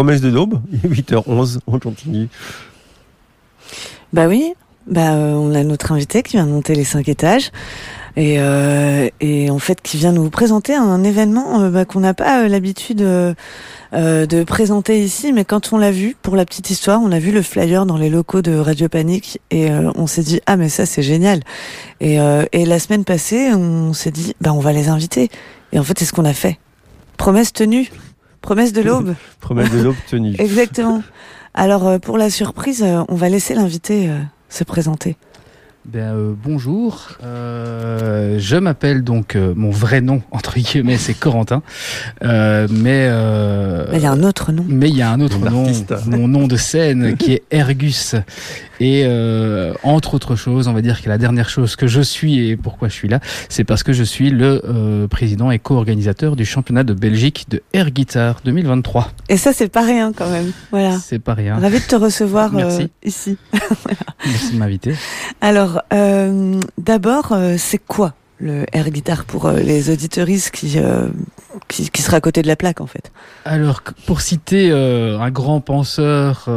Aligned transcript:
promesse 0.00 0.22
de 0.22 0.30
l'aube, 0.30 0.62
8h11, 0.86 1.58
on 1.66 1.78
continue. 1.78 2.28
Bah 4.14 4.28
oui, 4.28 4.54
bah, 4.86 5.12
euh, 5.12 5.34
on 5.34 5.54
a 5.54 5.62
notre 5.62 5.92
invité 5.92 6.22
qui 6.22 6.38
vient 6.38 6.46
monter 6.46 6.74
les 6.74 6.84
cinq 6.84 7.10
étages. 7.10 7.50
Et, 8.16 8.36
euh, 8.38 9.10
et 9.20 9.50
en 9.50 9.58
fait 9.58 9.82
qui 9.82 9.98
vient 9.98 10.12
nous 10.12 10.30
présenter 10.30 10.74
un 10.74 11.04
événement 11.04 11.60
euh, 11.60 11.68
bah, 11.68 11.84
qu'on 11.84 12.00
n'a 12.00 12.14
pas 12.14 12.48
l'habitude 12.48 12.96
de 12.96 14.44
présenter 14.44 15.04
ici, 15.04 15.34
mais 15.34 15.44
quand 15.44 15.74
on 15.74 15.76
l'a 15.76 15.90
vu, 15.90 16.16
pour 16.22 16.34
la 16.34 16.46
petite 16.46 16.70
histoire, 16.70 17.02
on 17.02 17.12
a 17.12 17.18
vu 17.18 17.30
le 17.30 17.42
flyer 17.42 17.84
dans 17.84 17.98
les 17.98 18.08
locaux 18.08 18.40
de 18.40 18.56
Radio 18.56 18.88
Panique 18.88 19.38
et 19.50 19.70
on 19.70 20.06
s'est 20.06 20.22
dit 20.22 20.40
ah 20.46 20.56
mais 20.56 20.70
ça 20.70 20.86
c'est 20.86 21.02
génial. 21.02 21.40
Et, 22.00 22.16
et 22.52 22.64
la 22.64 22.78
semaine 22.78 23.04
passée, 23.04 23.52
on 23.52 23.92
s'est 23.92 24.12
dit 24.12 24.34
bah 24.40 24.54
on 24.54 24.60
va 24.60 24.72
les 24.72 24.88
inviter. 24.88 25.28
Et 25.72 25.78
en 25.78 25.84
fait 25.84 25.98
c'est 25.98 26.06
ce 26.06 26.14
qu'on 26.14 26.24
a 26.24 26.32
fait. 26.32 26.58
Promesse 27.18 27.52
tenue, 27.52 27.90
promesse 28.40 28.72
de 28.72 28.82
l'aube. 28.82 29.14
promesse 29.40 29.70
de 29.70 29.82
l'aube 29.82 29.96
tenue. 30.08 30.34
Exactement. 30.38 31.02
Alors 31.54 31.98
pour 32.00 32.18
la 32.18 32.30
surprise, 32.30 32.84
on 33.08 33.14
va 33.14 33.28
laisser 33.28 33.54
l'invité 33.54 34.10
se 34.48 34.64
présenter. 34.64 35.16
Ben, 35.86 36.14
euh, 36.14 36.34
bonjour, 36.36 37.08
euh, 37.24 38.36
je 38.38 38.56
m'appelle 38.56 39.02
donc 39.02 39.34
euh, 39.34 39.54
mon 39.56 39.70
vrai 39.70 40.02
nom 40.02 40.20
entre 40.30 40.58
guillemets 40.58 40.98
c'est 40.98 41.14
Corentin, 41.14 41.62
euh, 42.22 42.68
mais 42.70 43.06
il 43.96 44.02
y 44.02 44.06
a 44.06 44.12
un 44.12 44.22
autre 44.22 44.52
nom. 44.52 44.64
Mais 44.68 44.90
il 44.90 44.96
y 44.96 45.00
a 45.00 45.10
un 45.10 45.20
autre 45.20 45.38
nom, 45.38 45.72
mon 46.06 46.28
nom 46.28 46.46
de 46.46 46.56
scène 46.56 47.16
qui 47.16 47.32
est 47.32 47.42
Ergus 47.50 48.14
et 48.80 49.06
entre 49.82 50.14
autres 50.14 50.36
choses, 50.36 50.68
on 50.68 50.72
va 50.72 50.82
dire 50.82 51.02
que 51.02 51.08
la 51.08 51.18
dernière 51.18 51.48
chose 51.48 51.76
que 51.76 51.86
je 51.86 52.00
suis 52.00 52.48
et 52.48 52.56
pourquoi 52.56 52.88
je 52.88 52.94
suis 52.94 53.08
là, 53.08 53.20
c'est 53.48 53.64
parce 53.64 53.82
que 53.82 53.92
je 53.92 54.02
suis 54.04 54.30
le 54.30 55.06
président 55.10 55.50
et 55.50 55.58
co-organisateur 55.58 56.36
du 56.36 56.44
championnat 56.44 56.84
de 56.84 56.94
Belgique 56.94 57.46
de 57.48 57.62
air 57.72 57.90
guitar 57.90 58.40
2023. 58.44 59.10
Et 59.28 59.36
ça 59.36 59.52
c'est 59.52 59.68
pas 59.68 59.82
rien 59.82 60.12
quand 60.12 60.30
même, 60.30 60.52
voilà. 60.70 60.98
C'est 60.98 61.18
pas 61.18 61.34
rien. 61.34 61.58
Ravi 61.58 61.78
de 61.78 61.84
te 61.84 61.96
recevoir 61.96 62.52
ici. 63.04 63.36
Merci 64.26 64.52
de 64.52 64.58
m'inviter. 64.58 64.94
Alors 65.40 65.82
euh, 65.92 66.60
d'abord, 66.78 67.32
euh, 67.32 67.56
c'est 67.58 67.78
quoi 67.78 68.14
le 68.40 68.64
air 68.72 68.90
guitar 68.90 69.24
pour 69.24 69.46
euh, 69.46 69.60
les 69.60 69.90
auditeuristes 69.90 70.50
qui, 70.50 70.78
qui, 71.68 71.90
qui, 71.90 72.02
sera 72.02 72.16
à 72.16 72.20
côté 72.20 72.42
de 72.42 72.46
la 72.46 72.56
plaque 72.56 72.80
en 72.80 72.86
fait 72.86 73.12
Alors 73.44 73.82
pour 74.06 74.20
citer 74.20 74.72
un 74.72 75.30
grand 75.30 75.60
penseur 75.60 76.48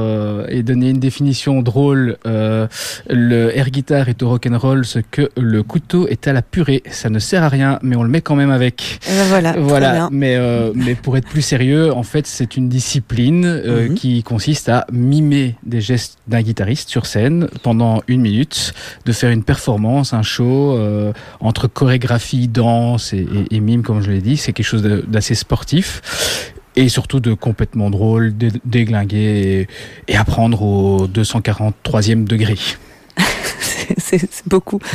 et 0.50 0.64
donner 0.64 0.90
une 0.90 1.00
définition 1.00 1.62
drôle, 1.62 2.18
le 2.26 3.58
air 3.58 3.70
guitar 3.70 4.10
est 4.10 4.22
au 4.24 4.30
rock 4.30 4.48
and 4.50 4.58
roll 4.58 4.86
ce 4.86 5.00
que 5.00 5.30
le 5.38 5.64
couteau 5.64 6.08
est 6.08 6.28
à 6.28 6.34
la 6.34 6.42
purée. 6.42 6.84
Ça 6.90 7.10
ne 7.10 7.20
sert 7.20 7.44
à 7.44 7.50
rien, 7.50 7.80
mais 7.82 7.96
on 7.96 8.04
le 8.04 8.10
met 8.10 8.22
quand 8.22 8.36
même 8.36 8.52
avec. 8.52 9.00
Eh 9.08 9.12
ben 9.12 9.26
voilà. 9.26 9.56
Voilà. 9.58 10.10
Mais 10.12 10.38
mais 10.74 10.96
pour 10.96 11.18
être 11.18 11.28
plus 11.28 11.42
sérieux, 11.42 11.94
en 11.94 12.04
fait, 12.04 12.28
c'est 12.28 12.56
une 12.56 12.70
discipline 12.70 13.62
mhm. 13.66 13.94
qui 13.96 14.24
consiste 14.24 14.70
à 14.70 14.86
mimer 14.92 15.56
des 15.64 15.82
gestes 15.82 16.18
d'un 16.28 16.42
guitariste 16.42 16.90
sur 16.90 17.06
scène 17.06 17.48
pendant 17.62 18.02
une 18.08 18.22
minute, 18.22 18.74
de 19.06 19.12
faire 19.12 19.32
une 19.32 19.44
performance, 19.44 20.14
un 20.14 20.24
show 20.24 20.80
entre 21.40 21.68
chorégraphie, 21.74 22.48
danse 22.48 23.14
et, 23.14 23.60
mime, 23.60 23.84
comme 23.84 24.02
je 24.02 24.12
l'ai 24.12 24.22
dit. 24.22 24.38
C'est 24.38 24.54
quelque 24.54 24.66
chose 24.66 24.84
d'assez 24.84 25.36
sportif 25.36 26.54
et 26.76 26.90
surtout 26.90 27.20
de 27.20 27.34
complètement 27.34 27.90
drôle, 27.90 28.34
déglinguer 28.66 29.68
et, 30.08 30.12
et 30.14 30.16
apprendre 30.16 30.62
au 30.62 31.08
243e 31.08 32.24
degré. 32.26 32.56
c'est 34.20 34.48
beaucoup. 34.48 34.80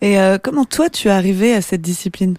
Et 0.00 0.18
euh, 0.18 0.38
comment 0.40 0.64
toi 0.64 0.88
tu 0.90 1.08
es 1.08 1.10
arrivé 1.10 1.54
à 1.54 1.60
cette 1.60 1.80
discipline? 1.80 2.36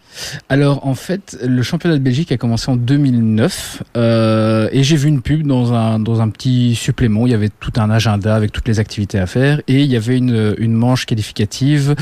Alors 0.47 0.87
en 0.87 0.95
fait, 0.95 1.37
le 1.45 1.61
championnat 1.61 1.97
de 1.97 2.01
Belgique 2.01 2.31
a 2.31 2.37
commencé 2.37 2.71
en 2.71 2.77
2009 2.77 3.83
euh, 3.97 4.69
et 4.71 4.83
j'ai 4.83 4.95
vu 4.95 5.09
une 5.09 5.21
pub 5.21 5.45
dans 5.45 5.73
un 5.73 5.99
dans 5.99 6.21
un 6.21 6.29
petit 6.29 6.75
supplément. 6.75 7.27
Il 7.27 7.31
y 7.31 7.35
avait 7.35 7.49
tout 7.49 7.73
un 7.75 7.89
agenda 7.89 8.33
avec 8.33 8.53
toutes 8.53 8.67
les 8.67 8.79
activités 8.79 9.19
à 9.19 9.27
faire 9.27 9.61
et 9.67 9.81
il 9.81 9.91
y 9.91 9.97
avait 9.97 10.17
une 10.17 10.55
une 10.57 10.73
manche 10.73 11.05
qualificative 11.05 11.95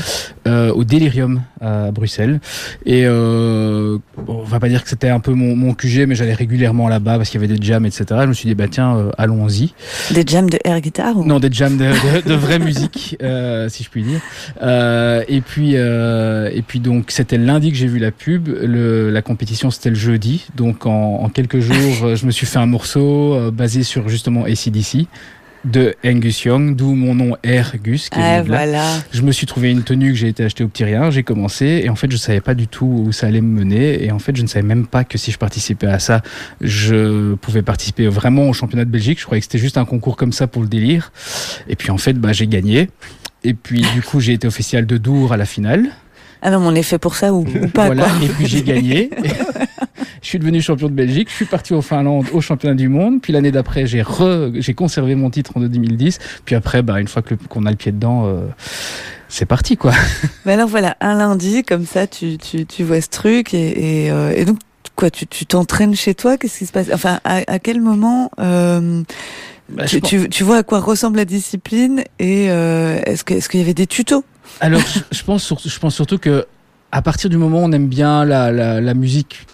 euh, 0.46 0.72
au 0.72 0.84
Delirium 0.84 1.42
à 1.60 1.90
Bruxelles. 1.90 2.40
Et 2.86 3.02
euh, 3.04 3.98
on 4.28 4.44
va 4.44 4.60
pas 4.60 4.68
dire 4.68 4.84
que 4.84 4.88
c'était 4.88 5.08
un 5.08 5.20
peu 5.20 5.32
mon, 5.32 5.56
mon 5.56 5.74
QG, 5.74 6.06
mais 6.06 6.14
j'allais 6.14 6.34
régulièrement 6.34 6.88
là-bas 6.88 7.16
parce 7.16 7.30
qu'il 7.30 7.40
y 7.40 7.44
avait 7.44 7.52
des 7.52 7.64
jams, 7.64 7.84
etc. 7.84 8.04
Je 8.10 8.26
me 8.26 8.32
suis 8.32 8.48
dit 8.48 8.54
bah 8.54 8.68
tiens, 8.70 9.10
allons-y. 9.18 9.74
Des 10.12 10.24
jams 10.24 10.48
de 10.48 10.58
air 10.64 10.80
guitar 10.80 11.16
ou... 11.16 11.24
Non, 11.24 11.40
des 11.40 11.50
jams 11.50 11.76
de, 11.76 11.86
de, 11.86 12.28
de 12.28 12.34
vraie 12.34 12.58
musique, 12.60 13.16
euh, 13.22 13.68
si 13.68 13.84
je 13.84 13.90
puis 13.90 14.02
dire. 14.02 14.20
et 15.28 15.40
puis 15.40 15.74
et 15.74 16.62
puis 16.66 16.80
donc 16.80 17.10
c'était 17.10 17.38
lundi 17.38 17.70
que 17.70 17.76
j'ai 17.76 17.86
vu 17.86 17.98
la 17.98 18.10
pub. 18.10 18.48
Le, 18.48 19.10
la 19.10 19.22
compétition 19.22 19.70
c'était 19.70 19.90
le 19.90 19.96
jeudi, 19.96 20.46
donc 20.54 20.86
en, 20.86 21.22
en 21.22 21.28
quelques 21.28 21.60
jours, 21.60 22.14
je 22.14 22.26
me 22.26 22.30
suis 22.30 22.46
fait 22.46 22.58
un 22.58 22.66
morceau 22.66 23.50
basé 23.52 23.82
sur 23.82 24.08
justement 24.08 24.44
ACDC 24.44 25.06
de 25.64 25.94
Angus 26.04 26.44
Young, 26.44 26.76
d'où 26.76 26.94
mon 26.94 27.14
nom 27.14 27.36
Ergus. 27.42 28.08
Qui 28.08 28.18
ah, 28.20 28.42
voilà. 28.42 28.84
Je 29.12 29.22
me 29.22 29.32
suis 29.32 29.46
trouvé 29.46 29.70
une 29.70 29.82
tenue 29.82 30.12
que 30.12 30.18
j'ai 30.18 30.28
été 30.28 30.44
acheter 30.44 30.64
au 30.64 30.68
petit 30.68 30.84
rien, 30.84 31.10
j'ai 31.10 31.22
commencé 31.22 31.82
et 31.84 31.88
en 31.88 31.96
fait 31.96 32.10
je 32.10 32.16
savais 32.16 32.40
pas 32.40 32.54
du 32.54 32.68
tout 32.68 33.04
où 33.06 33.12
ça 33.12 33.26
allait 33.26 33.40
me 33.40 33.60
mener 33.60 34.04
et 34.04 34.12
en 34.12 34.18
fait 34.18 34.36
je 34.36 34.42
ne 34.42 34.46
savais 34.46 34.66
même 34.66 34.86
pas 34.86 35.04
que 35.04 35.18
si 35.18 35.32
je 35.32 35.38
participais 35.38 35.86
à 35.86 35.98
ça, 35.98 36.22
je 36.60 37.34
pouvais 37.34 37.62
participer 37.62 38.06
vraiment 38.06 38.48
au 38.48 38.52
championnat 38.52 38.84
de 38.84 38.90
Belgique. 38.90 39.18
Je 39.18 39.24
croyais 39.24 39.40
que 39.40 39.46
c'était 39.46 39.58
juste 39.58 39.78
un 39.78 39.84
concours 39.84 40.16
comme 40.16 40.32
ça 40.32 40.46
pour 40.46 40.62
le 40.62 40.68
délire. 40.68 41.12
Et 41.68 41.76
puis 41.76 41.90
en 41.90 41.98
fait 41.98 42.14
bah, 42.14 42.32
j'ai 42.32 42.46
gagné 42.46 42.90
et 43.44 43.54
puis 43.54 43.82
du 43.94 44.02
coup 44.02 44.20
j'ai 44.20 44.32
été 44.32 44.46
officiel 44.46 44.86
de 44.86 44.96
Dour 44.96 45.32
à 45.32 45.36
la 45.36 45.46
finale. 45.46 45.88
Ah 46.40 46.50
non, 46.50 46.58
on 46.62 46.74
est 46.74 46.82
fait 46.84 46.98
pour 46.98 47.16
ça 47.16 47.32
ou, 47.32 47.44
pas 47.74 47.86
Voilà, 47.86 48.06
et 48.22 48.28
puis 48.28 48.46
j'ai 48.46 48.62
gagné. 48.62 49.10
je 50.22 50.28
suis 50.28 50.38
devenu 50.38 50.60
champion 50.60 50.88
de 50.88 50.92
Belgique, 50.92 51.28
je 51.30 51.34
suis 51.34 51.44
parti 51.44 51.74
au 51.74 51.82
Finlande 51.82 52.26
au 52.32 52.40
championnat 52.40 52.74
du 52.74 52.88
monde, 52.88 53.20
puis 53.20 53.32
l'année 53.32 53.52
d'après 53.52 53.86
j'ai 53.86 54.02
j'ai 54.54 54.74
conservé 54.74 55.14
mon 55.14 55.30
titre 55.30 55.52
en 55.56 55.60
2010, 55.60 56.18
puis 56.44 56.54
après 56.54 56.82
bah 56.82 57.00
une 57.00 57.08
fois 57.08 57.22
que 57.22 57.34
qu'on 57.34 57.66
a 57.66 57.70
le 57.70 57.76
pied 57.76 57.92
dedans 57.92 58.26
euh, 58.26 58.46
c'est 59.28 59.46
parti 59.46 59.76
quoi. 59.76 59.92
Mais 60.44 60.54
alors 60.54 60.68
voilà, 60.68 60.96
un 61.00 61.14
lundi 61.14 61.62
comme 61.62 61.86
ça 61.86 62.06
tu, 62.06 62.38
tu, 62.38 62.66
tu 62.66 62.84
vois 62.84 63.00
ce 63.00 63.08
truc 63.08 63.54
et, 63.54 64.04
et, 64.04 64.10
euh, 64.10 64.32
et 64.34 64.44
donc 64.44 64.58
quoi 64.96 65.10
tu 65.10 65.26
t'entraînes 65.46 65.94
chez 65.94 66.14
toi? 66.14 66.36
Qu'est-ce 66.36 66.58
qui 66.58 66.66
se 66.66 66.72
passe? 66.72 66.88
Enfin 66.92 67.20
à, 67.24 67.42
à 67.46 67.58
quel 67.58 67.80
moment 67.80 68.30
euh, 68.40 69.02
bah, 69.68 69.84
tu, 69.84 70.00
tu, 70.00 70.28
tu, 70.28 70.44
vois 70.44 70.58
à 70.58 70.62
quoi 70.62 70.80
ressemble 70.80 71.18
la 71.18 71.24
discipline 71.24 72.02
et 72.18 72.46
est-ce 72.46 73.24
qu'il 73.24 73.36
est 73.36 73.48
qu'il 73.48 73.60
y 73.60 73.62
avait 73.62 73.74
des 73.74 73.86
tutos? 73.86 74.24
Alors 74.60 74.80
je, 74.80 75.00
je, 75.12 75.22
pense 75.22 75.52
je 75.64 75.78
pense 75.78 75.94
surtout 75.94 76.18
que 76.18 76.46
à 76.90 77.02
partir 77.02 77.30
du 77.30 77.36
moment 77.36 77.60
où 77.60 77.64
on 77.64 77.72
aime 77.72 77.88
bien 77.88 78.24
la, 78.24 78.50
la, 78.50 78.80
la 78.80 78.94
musique 78.94 79.46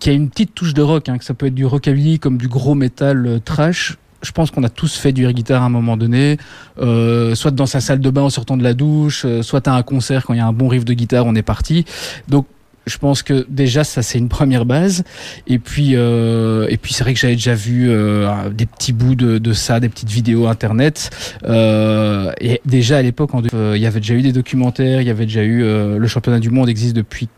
qui 0.00 0.10
a 0.10 0.12
une 0.12 0.28
petite 0.28 0.54
touche 0.54 0.74
de 0.74 0.82
rock, 0.82 1.08
hein, 1.08 1.18
que 1.18 1.24
ça 1.24 1.34
peut 1.34 1.46
être 1.46 1.54
du 1.54 1.66
rockabilly 1.66 2.18
comme 2.18 2.38
du 2.38 2.48
gros 2.48 2.74
métal 2.74 3.26
euh, 3.26 3.38
trash. 3.38 3.96
Je 4.22 4.32
pense 4.32 4.50
qu'on 4.50 4.64
a 4.64 4.68
tous 4.68 4.96
fait 4.96 5.12
du 5.12 5.24
air 5.24 5.32
guitar 5.32 5.62
à 5.62 5.66
un 5.66 5.70
moment 5.70 5.96
donné, 5.96 6.36
euh, 6.78 7.34
soit 7.34 7.52
dans 7.52 7.66
sa 7.66 7.80
salle 7.80 8.00
de 8.00 8.10
bain 8.10 8.22
en 8.22 8.30
sortant 8.30 8.56
de 8.56 8.62
la 8.62 8.74
douche, 8.74 9.22
euh, 9.24 9.42
soit 9.42 9.66
à 9.68 9.72
un 9.72 9.82
concert 9.82 10.26
quand 10.26 10.34
il 10.34 10.38
y 10.38 10.40
a 10.40 10.46
un 10.46 10.52
bon 10.52 10.68
riff 10.68 10.84
de 10.84 10.92
guitare, 10.92 11.24
on 11.26 11.34
est 11.34 11.42
parti. 11.42 11.84
Donc 12.28 12.46
je 12.86 12.98
pense 12.98 13.22
que 13.22 13.46
déjà 13.48 13.84
ça 13.84 14.02
c'est 14.02 14.18
une 14.18 14.28
première 14.28 14.64
base 14.64 15.04
et 15.46 15.58
puis 15.58 15.92
euh, 15.94 16.66
et 16.68 16.76
puis 16.76 16.92
c'est 16.92 17.04
vrai 17.04 17.14
que 17.14 17.20
j'avais 17.20 17.34
déjà 17.34 17.54
vu 17.54 17.90
euh, 17.90 18.50
des 18.50 18.66
petits 18.66 18.92
bouts 18.92 19.14
de, 19.14 19.38
de, 19.38 19.52
ça 19.52 19.80
des 19.80 19.88
petites 19.88 20.10
vidéos 20.10 20.46
internet 20.46 21.10
euh, 21.44 22.32
et 22.40 22.60
déjà 22.64 22.98
à 22.98 23.02
l'époque 23.02 23.30
euh, 23.54 23.74
il 23.76 23.82
y 23.82 23.86
avait 23.86 24.00
déjà 24.00 24.14
eu 24.14 24.22
des 24.22 24.32
documentaires 24.32 25.00
il 25.00 25.06
y 25.06 25.10
avait 25.10 25.26
déjà 25.26 25.42
eu 25.42 25.60
le 25.60 26.06
championnat 26.06 26.40
du 26.40 26.50
monde 26.50 26.68
existe 26.68 26.96
depuis 26.96 27.28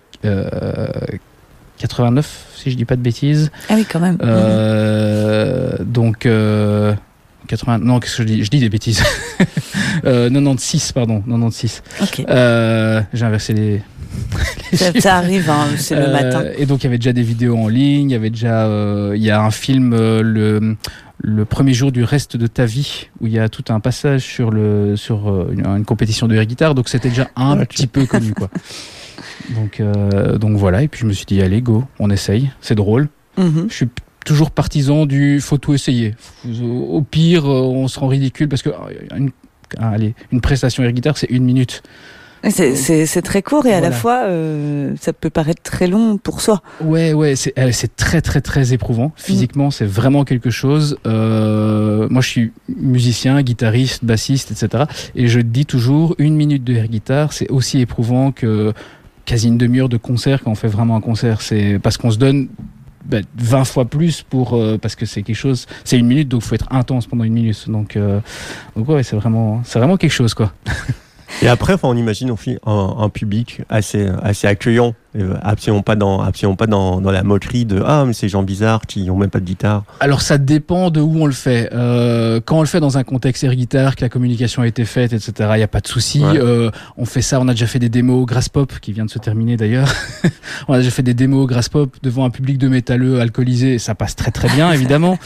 89, 1.83 2.47
si 2.55 2.71
je 2.71 2.77
dis 2.77 2.85
pas 2.85 2.95
de 2.95 3.01
bêtises. 3.01 3.51
Ah 3.69 3.75
oui, 3.75 3.85
quand 3.91 3.99
même. 3.99 4.17
Euh, 4.23 5.79
mmh. 5.81 5.85
Donc, 5.85 6.27
euh, 6.27 6.95
80, 7.49 7.79
non, 7.79 7.99
qu'est-ce 7.99 8.19
que 8.19 8.23
je 8.23 8.29
dis? 8.29 8.45
Je 8.45 8.51
dis 8.51 8.61
des 8.61 8.69
bêtises. 8.69 9.03
euh, 10.05 10.31
96, 10.31 10.93
pardon, 10.93 11.21
96. 11.23 11.83
Okay. 12.03 12.25
Euh, 12.29 13.03
J'ai 13.13 13.25
inversé 13.25 13.53
les. 13.53 13.83
ça, 14.75 14.93
ça, 15.01 15.17
arrive, 15.17 15.51
hein, 15.51 15.67
c'est 15.77 15.97
le 15.97 16.13
matin. 16.13 16.45
Et 16.57 16.67
donc, 16.67 16.83
il 16.83 16.85
y 16.85 16.87
avait 16.87 16.99
déjà 16.99 17.13
des 17.13 17.23
vidéos 17.23 17.57
en 17.57 17.67
ligne, 17.67 18.11
il 18.11 18.13
y 18.13 18.17
avait 18.17 18.31
déjà. 18.31 18.67
Euh, 18.67 19.15
il 19.17 19.23
y 19.23 19.31
a 19.31 19.43
un 19.43 19.51
film, 19.51 19.93
euh, 19.93 20.23
le 20.23 20.77
le 21.25 21.45
premier 21.45 21.73
jour 21.73 21.93
du 21.93 22.03
reste 22.03 22.37
de 22.37 22.49
ta 22.49 22.65
vie 22.65 23.09
où 23.21 23.29
il 23.29 23.33
y 23.33 23.39
a 23.39 23.49
tout 23.49 23.65
un 23.69 23.79
passage 23.79 24.23
sur 24.23 24.51
le 24.51 24.97
sur 24.97 25.49
une, 25.53 25.65
une 25.65 25.85
compétition 25.85 26.27
de 26.27 26.35
air 26.35 26.45
guitare 26.45 26.75
donc 26.75 26.89
c'était 26.89 27.11
déjà 27.11 27.29
un 27.37 27.59
okay. 27.59 27.67
petit 27.67 27.87
peu 27.87 28.07
connu 28.07 28.35
quoi 28.35 28.51
donc, 29.51 29.81
euh, 29.81 30.39
donc 30.39 30.57
voilà, 30.57 30.83
et 30.83 30.89
puis 30.89 31.01
je 31.01 31.07
me 31.07 31.13
suis 31.13 31.27
dit, 31.27 31.41
allez, 31.41 31.63
go, 31.63 31.85
on 31.99 32.11
essaye, 32.11 32.51
c'est 32.61 32.75
drôle. 32.75 33.09
Mm 33.37 33.43
-hmm. 33.43 33.69
Je 33.69 33.75
suis 33.75 33.89
toujours 34.25 34.51
partisan 34.51 35.07
du 35.07 35.41
faut 35.41 35.59
tout 35.59 35.75
essayer. 35.75 36.15
Au 36.97 37.03
pire, 37.03 37.45
on 37.47 37.89
se 37.89 37.99
rend 37.99 38.09
ridicule 38.09 38.49
parce 38.49 38.63
que 38.63 38.71
une, 39.17 39.31
allez, 39.79 40.15
une 40.31 40.41
prestation 40.41 40.83
air 40.85 40.93
guitare, 40.93 41.17
c'est 41.17 41.31
une 41.31 41.45
minute. 41.45 41.83
C'est 42.51 43.23
très 43.23 43.43
court 43.43 43.67
et 43.67 43.71
voilà. 43.71 43.87
à 43.87 43.91
la 43.91 43.97
fois, 43.97 44.25
euh, 44.25 44.95
ça 45.01 45.13
peut 45.13 45.31
paraître 45.31 45.63
très 45.63 45.87
long 45.87 46.19
pour 46.19 46.41
soi. 46.41 46.61
Ouais, 46.81 47.13
ouais, 47.13 47.37
c'est 47.37 47.97
très, 47.97 48.21
très, 48.21 48.41
très 48.41 48.73
éprouvant. 48.73 49.13
Physiquement, 49.17 49.69
mmh. 49.69 49.73
c'est 49.73 49.87
vraiment 49.87 50.25
quelque 50.25 50.51
chose. 50.51 50.97
Euh, 51.07 52.09
moi, 52.11 52.21
je 52.21 52.29
suis 52.29 52.53
musicien, 52.69 53.41
guitariste, 53.43 54.05
bassiste, 54.05 54.51
etc. 54.51 54.85
Et 55.15 55.29
je 55.29 55.41
dis 55.41 55.67
toujours, 55.67 56.17
une 56.19 56.35
minute 56.35 56.65
de 56.65 56.75
air 56.75 56.89
guitare, 56.89 57.33
c'est 57.33 57.49
aussi 57.51 57.81
éprouvant 57.81 58.33
que 58.33 58.73
quasi 59.25 59.49
une 59.49 59.59
demi-heure 59.59 59.89
de 59.89 59.97
concert 59.97 60.43
quand 60.43 60.51
on 60.51 60.57
fait 60.57 60.69
vraiment 60.69 60.97
un 60.97 61.01
concert. 61.01 61.41
C'est 61.43 61.79
parce 61.79 61.97
qu'on 61.97 62.11
se 62.11 62.19
donne 62.19 62.49
ben, 63.05 63.25
20 63.37 63.65
fois 63.65 63.85
plus 63.85 64.23
pour 64.23 64.55
euh, 64.55 64.79
parce 64.79 64.95
que 64.95 65.07
c'est 65.07 65.23
quelque 65.23 65.35
chose 65.35 65.67
c'est 65.83 65.99
une 65.99 66.07
minute 66.07 66.29
donc 66.29 66.43
faut 66.43 66.55
être 66.55 66.69
intense 66.71 67.07
pendant 67.07 67.25
une 67.25 67.33
minute. 67.33 67.69
Donc 67.69 67.97
euh, 67.97 68.21
donc 68.77 68.89
ouais 68.89 69.03
c'est 69.03 69.17
vraiment 69.17 69.63
c'est 69.65 69.79
vraiment 69.79 69.97
quelque 69.97 70.13
chose 70.13 70.35
quoi. 70.35 70.53
Et 71.41 71.49
après, 71.49 71.73
enfin, 71.73 71.89
on 71.89 71.97
imagine 71.97 72.31
aussi 72.31 72.59
un, 72.67 72.95
un 72.99 73.09
public 73.09 73.63
assez, 73.71 74.07
assez 74.23 74.47
accueillant, 74.47 74.95
euh, 75.17 75.35
absolument 75.43 75.83
pas 75.83 75.97
dans, 75.97 76.23
absolument 76.23 76.57
pas 76.57 76.67
dans, 76.67 77.01
dans 77.01 77.11
la 77.11 77.23
moquerie 77.23 77.65
de 77.65 77.83
ah 77.85 78.05
mais 78.07 78.15
ces 78.15 78.29
gens 78.29 78.43
bizarres 78.43 78.87
qui 78.87 79.11
ont 79.11 79.17
même 79.17 79.31
pas 79.31 79.41
de 79.41 79.45
guitare. 79.45 79.85
Alors 80.01 80.23
ça 80.23 80.39
dépend 80.39 80.91
de 80.91 81.01
où 81.01 81.21
on 81.21 81.27
le 81.27 81.33
fait. 81.33 81.69
Euh, 81.73 82.41
quand 82.45 82.59
on 82.59 82.61
le 82.61 82.67
fait 82.67 82.81
dans 82.81 82.99
un 82.99 83.05
contexte 83.05 83.45
air 83.45 83.55
guitare, 83.55 83.97
que 83.97 84.03
la 84.03 84.09
communication 84.09 84.63
a 84.63 84.67
été 84.67 84.85
faite, 84.85 85.13
etc. 85.13 85.51
Il 85.53 85.57
n'y 85.59 85.63
a 85.63 85.69
pas 85.69 85.81
de 85.81 85.87
souci. 85.87 86.21
Ouais. 86.21 86.39
Euh, 86.39 86.71
on 86.97 87.05
fait 87.05 87.23
ça. 87.23 87.41
On 87.41 87.49
a 87.49 87.53
déjà 87.53 87.67
fait 87.67 87.79
des 87.79 87.89
démos 87.89 88.27
Grass 88.27 88.49
Pop 88.49 88.73
qui 88.81 88.93
vient 88.93 89.05
de 89.05 89.11
se 89.11 89.19
terminer 89.19 89.57
d'ailleurs. 89.57 89.93
on 90.69 90.75
a 90.75 90.79
déjà 90.79 90.91
fait 90.91 91.03
des 91.03 91.15
démos 91.15 91.47
Grass 91.47 91.69
Pop 91.69 91.95
devant 92.03 92.25
un 92.25 92.31
public 92.31 92.59
de 92.59 92.69
métalleux 92.69 93.21
alcoolisés. 93.21 93.79
Ça 93.79 93.95
passe 93.95 94.17
très 94.17 94.31
très 94.31 94.49
bien 94.49 94.73
évidemment. 94.73 95.19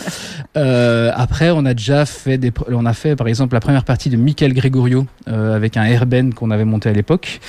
Euh, 0.56 1.12
après, 1.14 1.50
on 1.50 1.64
a 1.64 1.74
déjà 1.74 2.06
fait 2.06 2.38
des. 2.38 2.52
On 2.68 2.86
a 2.86 2.92
fait 2.92 3.16
par 3.16 3.28
exemple 3.28 3.54
la 3.54 3.60
première 3.60 3.84
partie 3.84 4.10
de 4.10 4.16
Michael 4.16 4.52
Gregorio 4.52 5.06
euh, 5.28 5.54
avec 5.54 5.76
un 5.76 5.84
airband 5.84 6.30
qu'on 6.30 6.50
avait 6.50 6.64
monté 6.64 6.88
à 6.88 6.92
l'époque. 6.92 7.40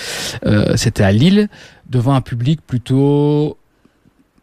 Euh, 0.45 0.73
C'était 0.75 1.03
à 1.03 1.11
Lille 1.11 1.49
devant 1.89 2.13
un 2.13 2.21
public 2.21 2.59
plutôt 2.65 3.57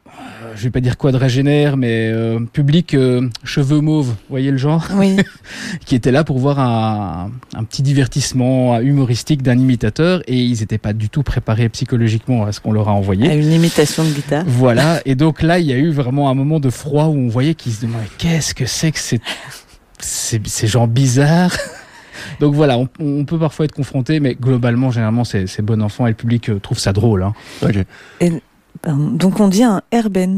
euh, 0.07 0.53
je 0.55 0.63
vais 0.63 0.71
pas 0.71 0.81
dire 0.81 0.97
quadragénaire, 0.97 1.77
mais 1.77 2.09
euh, 2.13 2.39
public 2.53 2.95
euh, 2.95 3.29
cheveux 3.43 3.81
mauves, 3.81 4.07
vous 4.09 4.15
voyez 4.31 4.53
le 4.53 4.57
genre, 4.59 4.87
Oui. 4.95 5.17
qui 5.85 5.97
était 5.97 6.13
là 6.13 6.23
pour 6.23 6.39
voir 6.39 6.61
un, 6.61 7.33
un 7.55 7.65
petit 7.65 7.83
divertissement 7.83 8.79
humoristique 8.81 9.43
d'un 9.43 9.59
imitateur 9.59 10.23
et 10.29 10.37
ils 10.37 10.61
n'étaient 10.61 10.79
pas 10.79 10.93
du 10.93 11.09
tout 11.09 11.25
préparés 11.25 11.69
psychologiquement 11.69 12.45
à 12.45 12.53
ce 12.53 12.61
qu'on 12.61 12.73
leur 12.73 12.89
a 12.89 12.93
envoyé. 12.93 13.29
À 13.29 13.35
une 13.35 13.51
imitation 13.51 14.05
de 14.05 14.11
guitare. 14.11 14.45
Voilà, 14.47 15.01
et 15.05 15.17
donc 15.17 15.43
là, 15.43 15.59
il 15.59 15.67
y 15.67 15.73
a 15.73 15.77
eu 15.79 15.91
vraiment 15.91 16.31
un 16.31 16.35
moment 16.35 16.61
de 16.61 16.71
froid 16.71 17.07
où 17.07 17.17
on 17.17 17.29
voyait 17.29 17.55
qu'ils 17.55 17.73
se 17.73 17.83
demandaient 17.83 18.05
qu'est-ce 18.19 18.55
que 18.55 18.67
c'est 18.67 18.93
que 18.93 19.01
ces, 19.01 19.21
ces, 19.99 20.41
ces 20.45 20.67
gens 20.69 20.87
bizarres? 20.87 21.57
Donc 22.41 22.55
voilà, 22.55 22.79
on, 22.79 22.89
on 23.01 23.25
peut 23.25 23.39
parfois 23.39 23.65
être 23.65 23.75
confronté, 23.75 24.21
mais 24.21 24.35
globalement, 24.35 24.91
généralement, 24.91 25.25
c'est 25.25 25.63
bon 25.63 25.83
enfant 25.83 26.07
et 26.07 26.11
le 26.11 26.17
public 26.17 26.49
euh, 26.49 26.59
trouve 26.59 26.79
ça 26.79 26.93
drôle. 26.93 27.23
Hein. 27.23 27.35
Pardon. 28.83 29.11
Donc 29.13 29.41
on 29.41 29.49
dit 29.49 29.63
un 29.63 29.81
airband. 29.93 30.37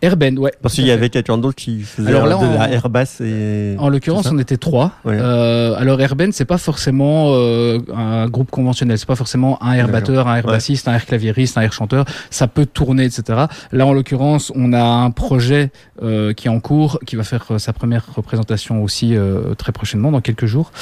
Airband, 0.00 0.36
ouais. 0.36 0.52
Parce 0.62 0.74
qu'il 0.74 0.86
y 0.86 0.90
avait 0.90 1.10
quelqu'un 1.10 1.36
d'autre 1.38 1.56
qui 1.56 1.82
faisait 1.82 2.08
Alors 2.08 2.26
là, 2.26 2.36
de 2.36 2.44
la 2.58 2.68
on- 2.68 2.72
air 2.72 2.88
basse 2.88 3.20
et. 3.20 3.74
En 3.78 3.88
l'occurrence, 3.88 4.26
on 4.30 4.38
était 4.38 4.56
trois. 4.56 4.92
Ouais. 5.04 5.18
Euh, 5.20 5.74
alors 5.76 6.00
Airband, 6.00 6.28
c'est 6.32 6.44
pas 6.44 6.56
forcément 6.58 7.32
euh, 7.34 7.78
un 7.94 8.26
groupe 8.28 8.50
conventionnel. 8.50 8.98
C'est 8.98 9.06
pas 9.08 9.16
forcément 9.16 9.62
un 9.62 9.72
air 9.74 9.88
batteur, 9.88 10.28
un 10.28 10.36
air 10.36 10.44
Ouais. 10.46 10.52
bassiste, 10.52 10.88
un 10.88 10.94
air 10.94 11.04
claviériste, 11.04 11.58
un 11.58 11.62
air 11.62 11.72
chanteur. 11.72 12.04
Ça 12.30 12.46
peut 12.46 12.64
tourner, 12.66 13.04
etc. 13.04 13.46
Là, 13.72 13.86
en 13.86 13.92
l'occurrence, 13.92 14.52
on 14.54 14.72
a 14.72 14.82
un 14.82 15.10
projet 15.10 15.70
euh, 16.02 16.32
qui 16.32 16.46
est 16.48 16.50
en 16.50 16.60
cours, 16.60 16.98
qui 17.06 17.16
va 17.16 17.24
faire 17.24 17.44
euh, 17.50 17.58
sa 17.58 17.72
première 17.72 18.04
représentation 18.14 18.82
aussi 18.82 19.14
euh, 19.16 19.54
très 19.54 19.72
prochainement, 19.72 20.10
dans 20.12 20.20
quelques 20.20 20.46
jours, 20.46 20.72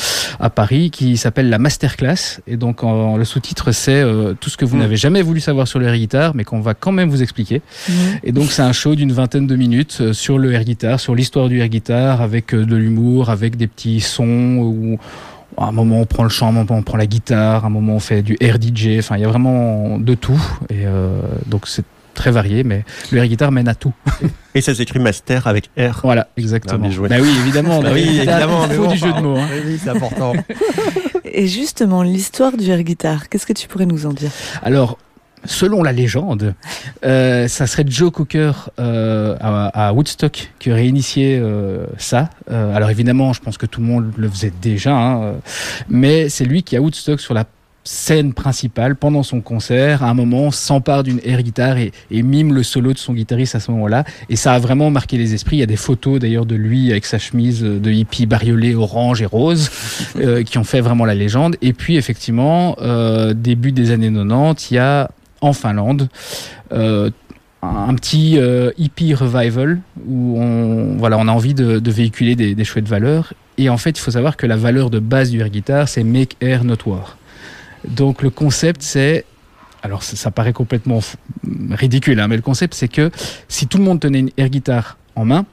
à 0.40 0.50
Paris, 0.50 0.90
qui 0.90 1.16
s'appelle 1.16 1.48
la 1.50 1.58
Masterclass. 1.58 2.40
Et 2.46 2.56
donc, 2.56 2.84
en- 2.84 3.16
le 3.16 3.24
sous-titre, 3.24 3.72
c'est 3.72 4.00
euh, 4.02 4.34
tout 4.38 4.50
ce 4.50 4.56
que 4.56 4.64
vous 4.64 4.76
Mm. 4.76 4.80
n'avez 4.80 4.96
jamais 4.96 5.22
voulu 5.22 5.40
savoir 5.40 5.66
sur 5.68 5.78
l'air 5.78 5.94
guitare, 5.96 6.34
mais 6.34 6.44
qu'on 6.44 6.60
va 6.60 6.74
quand 6.82 6.92
même 6.92 7.08
vous 7.08 7.22
expliquer. 7.22 7.62
Mhm. 7.88 7.94
Et 8.24 8.32
donc 8.32 8.50
c'est 8.50 8.62
un 8.62 8.72
show 8.72 8.94
d'une 8.96 9.12
vingtaine 9.12 9.46
de 9.46 9.54
minutes 9.54 9.98
euh, 10.00 10.12
sur 10.12 10.36
le 10.36 10.52
air 10.52 10.64
guitar, 10.64 10.98
sur 10.98 11.14
l'histoire 11.14 11.48
du 11.48 11.60
air 11.60 11.68
guitar, 11.68 12.20
avec 12.20 12.52
euh, 12.52 12.66
de 12.66 12.74
l'humour, 12.76 13.30
avec 13.30 13.56
des 13.56 13.68
petits 13.68 14.00
sons 14.00 14.56
où 14.58 14.98
à 15.56 15.66
un 15.66 15.72
moment 15.72 16.00
on 16.00 16.06
prend 16.06 16.24
le 16.24 16.28
chant, 16.28 16.46
à 16.46 16.48
un 16.50 16.52
moment 16.52 16.76
on 16.76 16.82
prend 16.82 16.98
la 16.98 17.06
guitare, 17.06 17.64
à 17.64 17.68
un 17.68 17.70
moment 17.70 17.94
on 17.94 18.00
fait 18.00 18.22
du 18.22 18.36
air 18.40 18.56
DJ. 18.60 18.98
Enfin, 18.98 19.16
il 19.16 19.20
y 19.22 19.24
a 19.24 19.28
vraiment 19.28 19.98
de 20.00 20.14
tout. 20.14 20.42
Et 20.70 20.86
euh, 20.86 21.20
donc 21.46 21.68
c'est 21.68 21.84
très 22.14 22.30
varié, 22.32 22.64
mais 22.64 22.84
le 23.12 23.18
air 23.18 23.26
guitar 23.28 23.52
mène 23.52 23.68
à 23.68 23.74
tout. 23.74 23.94
Et 24.54 24.60
ça 24.60 24.74
s'écrit 24.74 24.98
master 24.98 25.46
avec 25.46 25.70
R. 25.78 26.00
Voilà, 26.02 26.28
exactement. 26.36 26.80
Bien 26.80 26.90
joué. 26.90 27.08
Bah 27.08 27.16
oui, 27.20 27.30
évidemment. 27.42 27.80
Bah 27.80 27.90
oui, 27.94 28.02
évidemment, 28.02 28.66
il 28.66 28.74
faut 28.74 28.84
bon, 28.84 28.90
du 28.90 28.98
jeu 28.98 29.12
de 29.12 29.20
mots. 29.20 29.36
hein. 29.38 29.48
Oui, 29.52 29.60
oui, 29.66 29.80
c'est 29.82 29.90
important. 29.90 30.32
Et 31.24 31.46
justement, 31.46 32.02
l'histoire 32.02 32.56
du 32.56 32.68
air 32.68 32.82
guitar, 32.82 33.28
qu'est-ce 33.28 33.46
que 33.46 33.54
tu 33.54 33.66
pourrais 33.68 33.86
nous 33.86 34.04
en 34.04 34.12
dire? 34.12 34.30
Alors, 34.62 34.98
selon 35.44 35.82
la 35.82 35.92
légende, 35.92 36.54
euh, 37.04 37.48
ça 37.48 37.66
serait 37.66 37.84
Joe 37.86 38.10
Cocker 38.10 38.52
euh, 38.78 39.36
à, 39.40 39.88
à 39.88 39.92
Woodstock 39.92 40.52
qui 40.58 40.70
aurait 40.70 40.86
initié 40.86 41.38
euh, 41.40 41.86
ça. 41.98 42.30
Euh, 42.50 42.74
alors 42.74 42.90
évidemment, 42.90 43.32
je 43.32 43.40
pense 43.40 43.58
que 43.58 43.66
tout 43.66 43.80
le 43.80 43.86
monde 43.86 44.12
le 44.16 44.28
faisait 44.28 44.52
déjà, 44.62 44.94
hein, 44.94 45.22
euh, 45.22 45.32
mais 45.88 46.28
c'est 46.28 46.44
lui 46.44 46.62
qui 46.62 46.76
à 46.76 46.80
Woodstock 46.80 47.20
sur 47.20 47.34
la 47.34 47.44
scène 47.84 48.32
principale 48.32 48.96
pendant 48.96 49.22
son 49.22 49.40
concert 49.40 50.02
à 50.02 50.10
un 50.10 50.14
moment 50.14 50.50
s'empare 50.50 51.02
d'une 51.02 51.20
air 51.24 51.42
guitare 51.42 51.78
et, 51.78 51.92
et 52.10 52.22
mime 52.22 52.54
le 52.54 52.62
solo 52.62 52.92
de 52.92 52.98
son 52.98 53.12
guitariste 53.12 53.54
à 53.54 53.60
ce 53.60 53.70
moment-là. 53.72 54.04
Et 54.28 54.36
ça 54.36 54.52
a 54.52 54.58
vraiment 54.58 54.90
marqué 54.90 55.18
les 55.18 55.34
esprits. 55.34 55.56
Il 55.56 55.60
y 55.60 55.64
a 55.64 55.66
des 55.66 55.76
photos 55.76 56.20
d'ailleurs 56.20 56.46
de 56.46 56.54
lui 56.54 56.90
avec 56.90 57.06
sa 57.06 57.18
chemise 57.18 57.62
de 57.62 57.90
hippie 57.90 58.26
bariolée 58.26 58.74
orange 58.74 59.22
et 59.22 59.26
rose 59.26 59.70
euh, 60.16 60.42
qui 60.42 60.58
ont 60.58 60.64
fait 60.64 60.80
vraiment 60.80 61.04
la 61.04 61.14
légende. 61.14 61.56
Et 61.62 61.72
puis 61.72 61.96
effectivement 61.96 62.76
euh, 62.80 63.34
début 63.34 63.72
des 63.72 63.90
années 63.90 64.12
90 64.12 64.70
il 64.70 64.74
y 64.74 64.78
a 64.78 65.10
en 65.42 65.52
Finlande 65.52 66.08
euh, 66.72 67.10
un 67.62 67.94
petit 67.94 68.38
euh, 68.38 68.72
hippie 68.76 69.14
revival 69.14 69.80
où 70.06 70.36
on, 70.40 70.96
voilà, 70.96 71.16
on 71.18 71.28
a 71.28 71.30
envie 71.30 71.54
de, 71.54 71.90
véhiculer 71.90 72.34
des, 72.34 72.54
des 72.54 72.64
chouettes 72.64 72.88
valeurs. 72.88 73.34
Et 73.56 73.68
en 73.68 73.76
fait, 73.76 73.90
il 73.90 74.00
faut 74.00 74.10
savoir 74.10 74.36
que 74.36 74.46
la 74.46 74.56
valeur 74.56 74.90
de 74.90 74.98
base 74.98 75.30
du 75.30 75.40
air 75.40 75.48
guitar, 75.48 75.88
c'est 75.88 76.02
make 76.02 76.36
air 76.40 76.64
not 76.64 76.78
war. 76.86 77.18
Donc 77.86 78.22
le 78.22 78.30
concept, 78.30 78.82
c'est. 78.82 79.24
Alors 79.84 80.02
ça, 80.02 80.30
paraît 80.30 80.52
complètement 80.52 81.00
ridicule, 81.70 82.20
hein, 82.20 82.28
mais 82.28 82.36
le 82.36 82.42
concept, 82.42 82.74
c'est 82.74 82.88
que 82.88 83.10
si 83.48 83.66
tout 83.66 83.78
le 83.78 83.84
monde 83.84 84.00
tenait 84.00 84.20
une 84.20 84.30
air 84.36 84.48
guitar 84.48 84.96
en 85.16 85.24
main, 85.24 85.44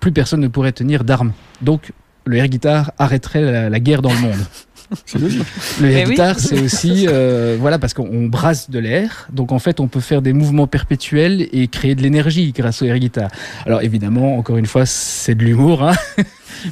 plus 0.00 0.10
personne 0.10 0.40
ne 0.40 0.48
pourrait 0.48 0.72
tenir 0.72 1.04
d'armes. 1.04 1.32
Donc 1.62 1.92
le 2.26 2.36
air 2.36 2.48
guitar 2.48 2.92
arrêterait 2.98 3.70
la 3.70 3.80
guerre 3.80 4.02
dans 4.02 4.12
le 4.12 4.18
monde. 4.18 4.38
C'est 5.06 5.18
logique. 5.18 5.42
Le 5.80 5.90
air 5.90 6.04
oui. 6.08 6.10
guitar, 6.14 6.38
c'est 6.40 6.60
aussi, 6.60 7.06
euh, 7.08 7.56
voilà, 7.60 7.78
parce 7.78 7.94
qu'on 7.94 8.26
brasse 8.26 8.70
de 8.70 8.78
l'air, 8.78 9.28
donc 9.32 9.52
en 9.52 9.58
fait, 9.58 9.80
on 9.80 9.86
peut 9.88 10.00
faire 10.00 10.22
des 10.22 10.32
mouvements 10.32 10.66
perpétuels 10.66 11.48
et 11.52 11.68
créer 11.68 11.94
de 11.94 12.02
l'énergie 12.02 12.52
grâce 12.52 12.82
au 12.82 12.86
air 12.86 12.98
guitar. 12.98 13.30
Alors 13.66 13.82
évidemment, 13.82 14.36
encore 14.36 14.56
une 14.56 14.66
fois, 14.66 14.86
c'est 14.86 15.34
de 15.34 15.44
l'humour, 15.44 15.82
hein, 15.84 15.92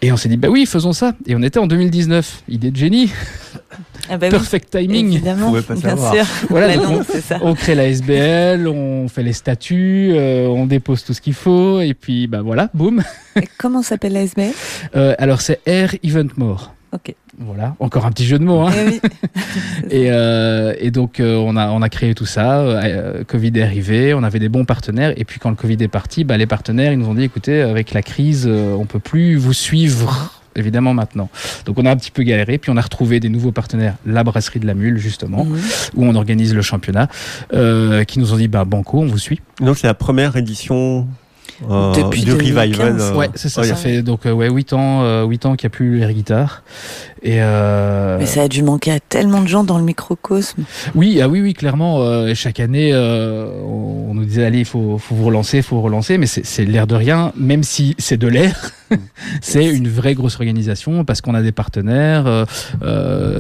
et 0.01 0.13
on 0.13 0.15
s'est 0.15 0.29
dit 0.29 0.37
bah 0.37 0.47
oui 0.49 0.65
faisons 0.65 0.93
ça. 0.93 1.11
Et 1.25 1.35
on 1.35 1.41
était 1.43 1.59
en 1.59 1.67
2019, 1.67 2.43
idée 2.47 2.71
de 2.71 2.77
génie. 2.77 3.11
Ah 4.09 4.17
bah 4.17 4.29
Perfect 4.29 4.71
timing. 4.71 5.13
Évidemment, 5.13 5.51
bien 5.51 5.97
sûr. 5.97 6.25
Voilà, 6.49 6.79
on, 6.81 7.01
on, 7.41 7.53
crée 7.53 7.75
la 7.75 7.87
SBL, 7.87 8.67
on 8.67 9.07
fait 9.07 9.23
les 9.23 9.33
statuts, 9.33 10.13
on 10.15 10.65
dépose 10.65 11.03
tout 11.03 11.13
ce 11.13 11.21
qu'il 11.21 11.33
faut, 11.33 11.81
et 11.81 11.93
puis 11.93 12.27
bah 12.27 12.41
voilà, 12.41 12.69
boum. 12.73 13.03
comment 13.57 13.81
s'appelle 13.81 14.13
la 14.13 14.23
SBL 14.23 14.53
Alors 14.93 15.41
c'est 15.41 15.59
Air 15.65 15.95
Eventmore. 16.03 16.73
Ok. 16.91 17.13
Voilà, 17.41 17.75
encore 17.79 18.05
un 18.05 18.11
petit 18.11 18.25
jeu 18.25 18.37
de 18.39 18.43
mots. 18.43 18.61
Hein. 18.61 18.71
Eh 19.89 20.01
et, 20.05 20.11
euh, 20.11 20.73
et, 20.77 20.91
donc 20.91 21.19
euh, 21.19 21.37
on, 21.37 21.55
a, 21.55 21.69
on 21.69 21.81
a 21.81 21.89
créé 21.89 22.13
tout 22.13 22.25
ça. 22.25 22.59
Euh, 22.59 23.23
Covid 23.23 23.51
est 23.55 23.61
arrivé, 23.61 24.13
on 24.13 24.23
avait 24.23 24.39
des 24.39 24.49
bons 24.49 24.65
partenaires. 24.65 25.13
Et 25.15 25.23
puis 25.23 25.39
quand 25.39 25.49
le 25.49 25.55
Covid 25.55 25.77
est 25.79 25.87
parti, 25.87 26.23
bah, 26.23 26.35
les 26.35 26.47
partenaires 26.47 26.91
ils 26.91 26.99
nous 26.99 27.07
ont 27.07 27.13
dit 27.13 27.23
écoutez, 27.23 27.61
avec 27.61 27.93
la 27.93 28.01
crise, 28.01 28.47
on 28.47 28.85
peut 28.85 28.99
plus 28.99 29.35
vous 29.35 29.53
suivre 29.53 30.38
évidemment 30.55 30.93
maintenant. 30.93 31.29
Donc 31.65 31.77
on 31.79 31.85
a 31.85 31.91
un 31.91 31.95
petit 31.95 32.11
peu 32.11 32.23
galéré, 32.23 32.57
puis 32.57 32.71
on 32.71 32.77
a 32.77 32.81
retrouvé 32.81 33.19
des 33.19 33.29
nouveaux 33.29 33.51
partenaires, 33.51 33.95
la 34.05 34.23
brasserie 34.23 34.59
de 34.59 34.67
la 34.67 34.73
Mule 34.73 34.97
justement, 34.97 35.45
mhm. 35.45 35.59
où 35.95 36.05
on 36.05 36.15
organise 36.15 36.53
le 36.53 36.61
championnat, 36.61 37.07
qui 37.49 38.19
nous 38.19 38.33
ont 38.33 38.37
dit 38.37 38.47
bah 38.47 38.65
banco, 38.65 38.99
on 38.99 39.07
vous 39.07 39.17
suit. 39.17 39.41
Donc 39.59 39.77
c'est 39.77 39.87
la 39.87 39.93
première 39.93 40.35
édition 40.35 41.07
euh, 41.69 41.93
Depuis 41.93 42.23
du 42.23 42.33
revival. 42.33 42.99
Euh, 42.99 43.13
ouais, 43.15 43.29
c'est 43.35 43.49
ça. 43.49 43.63
ça 43.63 43.75
fait 43.75 44.01
donc 44.01 44.25
euh, 44.25 44.31
ouais 44.31 44.49
8 44.49 44.73
ans, 44.73 45.25
8 45.25 45.45
ans 45.45 45.55
qu'il 45.55 45.67
n'y 45.67 45.73
a 45.73 45.75
plus 45.75 45.99
l'air 45.99 46.13
guitare. 46.13 46.63
Et 47.21 47.37
Mais 47.37 48.25
ça 48.25 48.43
a 48.43 48.47
dû 48.47 48.63
manquer 48.63 48.91
à 48.91 48.99
tellement 48.99 49.41
de 49.41 49.47
gens 49.47 49.63
dans 49.63 49.77
le 49.77 49.83
microcosme. 49.83 50.63
Oui, 50.95 51.19
ah 51.21 51.27
oui, 51.27 51.41
oui, 51.41 51.53
clairement. 51.53 52.33
chaque 52.33 52.59
année, 52.59 52.95
on, 52.95 54.13
nous 54.13 54.25
disait 54.25 54.45
allez, 54.45 54.59
il 54.59 54.65
faut, 54.65 54.97
faut 54.97 55.15
vous 55.15 55.25
relancer, 55.25 55.57
il 55.57 55.63
faut 55.63 55.75
vous 55.77 55.81
relancer, 55.81 56.17
mais 56.17 56.27
c'est 56.27 56.65
l'air 56.65 56.87
de 56.87 56.95
rien, 56.95 57.33
même 57.35 57.63
si 57.63 57.95
c'est 57.97 58.17
de 58.17 58.27
l'air. 58.27 58.71
c'est 59.41 59.65
une 59.65 59.87
vraie 59.87 60.15
grosse 60.15 60.35
organisation 60.35 61.03
parce 61.03 61.21
qu'on 61.21 61.35
a 61.35 61.41
des 61.41 61.51
partenaires. 61.51 62.45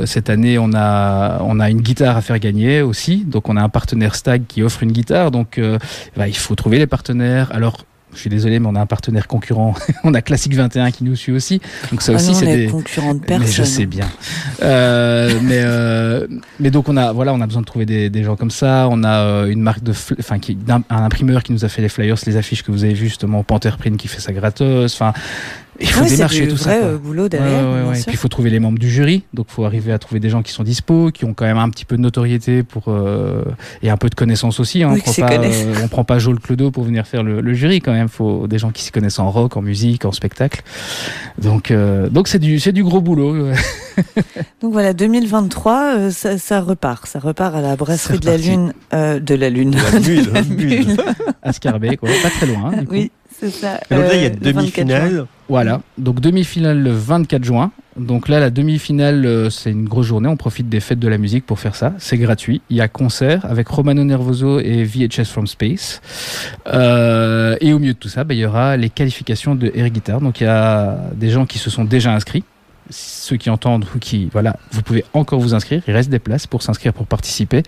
cette 0.05 0.29
année, 0.29 0.57
on 0.59 0.73
a 0.73 1.41
on 1.41 1.59
a 1.59 1.69
une 1.69 1.81
guitare 1.81 2.17
à 2.17 2.21
faire 2.21 2.39
gagner 2.39 2.81
aussi, 2.81 3.23
donc 3.25 3.47
on 3.47 3.55
a 3.55 3.61
un 3.61 3.69
partenaire 3.69 4.15
Stag 4.15 4.43
qui 4.47 4.61
offre 4.61 4.83
une 4.83 4.91
guitare, 4.91 5.31
donc 5.31 5.59
bah, 6.17 6.27
il 6.27 6.35
faut 6.35 6.55
trouver 6.55 6.79
les 6.79 6.87
partenaires. 6.87 7.49
Alors 7.53 7.85
je 8.13 8.19
suis 8.19 8.29
désolé, 8.29 8.59
mais 8.59 8.67
on 8.67 8.75
a 8.75 8.81
un 8.81 8.85
partenaire 8.85 9.27
concurrent. 9.27 9.75
on 10.03 10.13
a 10.13 10.21
Classic 10.21 10.53
21 10.53 10.91
qui 10.91 11.03
nous 11.03 11.15
suit 11.15 11.31
aussi. 11.31 11.61
Donc 11.91 12.01
ça 12.01 12.13
ah 12.13 12.15
aussi, 12.15 12.33
c'est 12.33 12.45
des 12.45 12.67
concurrents 12.67 13.13
de 13.13 13.19
personne. 13.19 13.45
Mais 13.45 13.51
je 13.51 13.63
sais 13.63 13.85
bien. 13.85 14.09
Euh, 14.63 15.39
mais 15.43 15.61
euh, 15.63 16.27
mais 16.59 16.71
donc 16.71 16.89
on 16.89 16.97
a 16.97 17.11
voilà, 17.11 17.33
on 17.33 17.41
a 17.41 17.45
besoin 17.45 17.61
de 17.61 17.67
trouver 17.67 17.85
des, 17.85 18.09
des 18.09 18.23
gens 18.23 18.35
comme 18.35 18.51
ça. 18.51 18.87
On 18.89 19.03
a 19.03 19.19
euh, 19.19 19.45
une 19.47 19.61
marque 19.61 19.83
de, 19.83 19.93
enfin 20.19 20.39
qui 20.39 20.57
un, 20.69 20.81
un, 20.89 21.03
imprimeur 21.03 21.43
qui 21.43 21.53
nous 21.53 21.65
a 21.65 21.69
fait 21.69 21.81
les 21.81 21.89
flyers, 21.89 22.17
les 22.25 22.37
affiches 22.37 22.63
que 22.63 22.71
vous 22.71 22.83
avez 22.83 22.93
vues 22.93 23.07
justement, 23.07 23.43
Panther 23.43 23.71
Print 23.77 23.97
qui 23.97 24.07
fait 24.07 24.21
ça 24.21 24.33
gratos. 24.33 24.93
Enfin 24.93 25.13
il 25.81 25.87
faut 25.87 26.05
démarcher 26.05 26.47
tout 26.47 26.57
ça. 26.57 26.71
Euh, 26.71 26.97
boulot 26.97 27.29
derrière. 27.29 27.93
et 27.93 28.01
puis 28.01 28.11
il 28.13 28.17
faut 28.17 28.27
trouver 28.27 28.49
les 28.49 28.59
membres 28.59 28.79
du 28.79 28.89
jury. 28.89 29.23
Donc 29.33 29.47
il 29.49 29.53
faut 29.53 29.65
arriver 29.65 29.91
à 29.91 29.99
trouver 29.99 30.19
des 30.19 30.29
gens 30.29 30.41
qui 30.41 30.51
sont 30.51 30.63
dispo, 30.63 31.11
qui 31.11 31.25
ont 31.25 31.33
quand 31.33 31.45
même 31.45 31.57
un 31.57 31.69
petit 31.69 31.85
peu 31.85 31.95
de 31.97 32.01
notoriété 32.01 32.63
pour 32.63 32.85
euh, 32.87 33.43
et 33.81 33.89
un 33.89 33.97
peu 33.97 34.09
de 34.09 34.15
connaissance 34.15 34.59
aussi. 34.59 34.83
Hein. 34.83 34.91
on, 34.93 34.99
prend 34.99 35.13
pas, 35.13 35.33
euh, 35.33 35.75
on 35.83 35.87
prend 35.87 36.03
pas 36.03 36.19
Joel 36.19 36.39
Clodo 36.39 36.71
pour 36.71 36.83
venir 36.83 37.07
faire 37.07 37.23
le, 37.23 37.53
jury 37.53 37.81
quand 37.81 37.93
même. 37.93 38.07
Il 38.07 38.15
faut 38.15 38.47
des 38.47 38.57
gens 38.57 38.71
qui 38.71 38.83
s'y 38.83 38.91
connaissent 38.91 39.19
en 39.19 39.29
rock, 39.29 39.57
en 39.57 39.61
musique, 39.61 40.05
en 40.05 40.11
spectacle. 40.11 40.61
Donc 41.41 41.71
donc 42.11 42.27
c'est 42.27 42.39
du 42.39 42.59
c'est 42.59 42.71
du 42.71 42.83
gros 42.83 43.01
boulot. 43.01 43.51
donc 44.61 44.73
voilà 44.73 44.93
2023 44.93 46.11
ça, 46.11 46.37
ça, 46.37 46.61
repart, 46.61 47.05
ça 47.05 47.19
repart 47.19 47.55
à 47.55 47.61
la 47.61 47.75
brasserie 47.75 48.19
de 48.19 48.25
la 48.25 48.37
lune 48.37 48.73
de 48.91 49.35
la 49.35 49.49
lune. 49.49 49.71
De 49.71 50.33
la 50.33 50.41
lune. 50.41 50.97
à 51.41 51.53
Scarbet 51.53 51.97
quoi, 51.97 52.09
pas 52.21 52.29
très 52.29 52.47
loin. 52.47 52.71
Du 52.71 52.85
coup. 52.85 52.93
Oui. 52.93 53.11
C'est 53.39 53.51
ça. 53.51 53.79
Et 53.89 53.95
donc 53.95 54.05
là, 54.05 54.15
il 54.15 54.21
y 54.21 54.25
a 54.25 54.29
demi-finale. 54.29 55.25
Voilà, 55.47 55.81
donc 55.97 56.19
demi-finale 56.19 56.79
le 56.79 56.91
24 56.91 57.43
juin. 57.43 57.71
Donc 57.97 58.29
là, 58.29 58.39
la 58.39 58.49
demi-finale, 58.49 59.25
euh, 59.25 59.49
c'est 59.49 59.71
une 59.71 59.85
grosse 59.85 60.05
journée. 60.05 60.27
On 60.27 60.37
profite 60.37 60.69
des 60.69 60.79
fêtes 60.79 60.99
de 60.99 61.07
la 61.07 61.17
musique 61.17 61.45
pour 61.45 61.59
faire 61.59 61.75
ça. 61.75 61.93
C'est 61.97 62.17
gratuit. 62.17 62.61
Il 62.69 62.77
y 62.77 62.81
a 62.81 62.87
concert 62.87 63.45
avec 63.45 63.67
Romano 63.67 64.03
Nervoso 64.03 64.59
et 64.59 64.83
VHS 64.83 65.25
from 65.25 65.47
Space. 65.47 66.01
Euh, 66.67 67.57
et 67.61 67.73
au 67.73 67.79
milieu 67.79 67.93
de 67.93 67.97
tout 67.97 68.09
ça, 68.09 68.23
bah, 68.23 68.33
il 68.33 68.39
y 68.39 68.45
aura 68.45 68.77
les 68.77 68.89
qualifications 68.89 69.55
de 69.55 69.71
air 69.73 69.89
guitar. 69.89 70.21
Donc 70.21 70.39
il 70.39 70.43
y 70.43 70.47
a 70.47 70.97
des 71.15 71.29
gens 71.29 71.45
qui 71.45 71.57
se 71.57 71.69
sont 71.69 71.83
déjà 71.83 72.13
inscrits 72.13 72.43
ceux 72.89 73.37
qui 73.37 73.49
entendent 73.49 73.85
ou 73.95 73.99
qui 73.99 74.29
voilà, 74.31 74.55
vous 74.71 74.81
pouvez 74.81 75.05
encore 75.13 75.39
vous 75.39 75.53
inscrire. 75.53 75.81
Il 75.87 75.93
reste 75.93 76.09
des 76.09 76.19
places 76.19 76.47
pour 76.47 76.61
s'inscrire 76.61 76.93
pour 76.93 77.07
participer. 77.07 77.63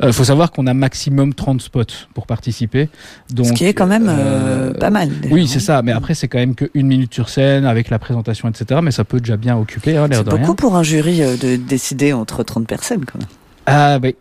Il 0.00 0.06
euh, 0.06 0.12
faut 0.12 0.24
savoir 0.24 0.50
qu'on 0.50 0.66
a 0.66 0.74
maximum 0.74 1.34
30 1.34 1.60
spots 1.60 1.84
pour 2.14 2.26
participer. 2.26 2.88
Donc, 3.30 3.46
Ce 3.46 3.52
qui 3.52 3.64
est 3.64 3.74
quand 3.74 3.86
même 3.86 4.06
euh, 4.08 4.72
pas 4.74 4.90
mal. 4.90 5.10
Oui, 5.30 5.46
c'est 5.46 5.60
ça. 5.60 5.82
Mais 5.82 5.92
après, 5.92 6.14
c'est 6.14 6.28
quand 6.28 6.38
même 6.38 6.54
qu'une 6.54 6.86
minute 6.86 7.14
sur 7.14 7.28
scène 7.28 7.64
avec 7.64 7.90
la 7.90 7.98
présentation, 7.98 8.48
etc. 8.48 8.80
Mais 8.82 8.90
ça 8.90 9.04
peut 9.04 9.20
déjà 9.20 9.36
bien 9.36 9.56
occuper. 9.56 9.96
Hein, 9.96 10.08
c'est 10.10 10.28
beaucoup 10.28 10.54
pour 10.54 10.76
un 10.76 10.82
jury 10.82 11.22
euh, 11.22 11.36
de 11.36 11.56
décider 11.56 12.12
entre 12.12 12.42
30 12.42 12.66
personnes 12.66 13.04
quand 13.04 13.18
même. 13.18 13.28
Ah 13.66 13.98
oui, 14.02 14.14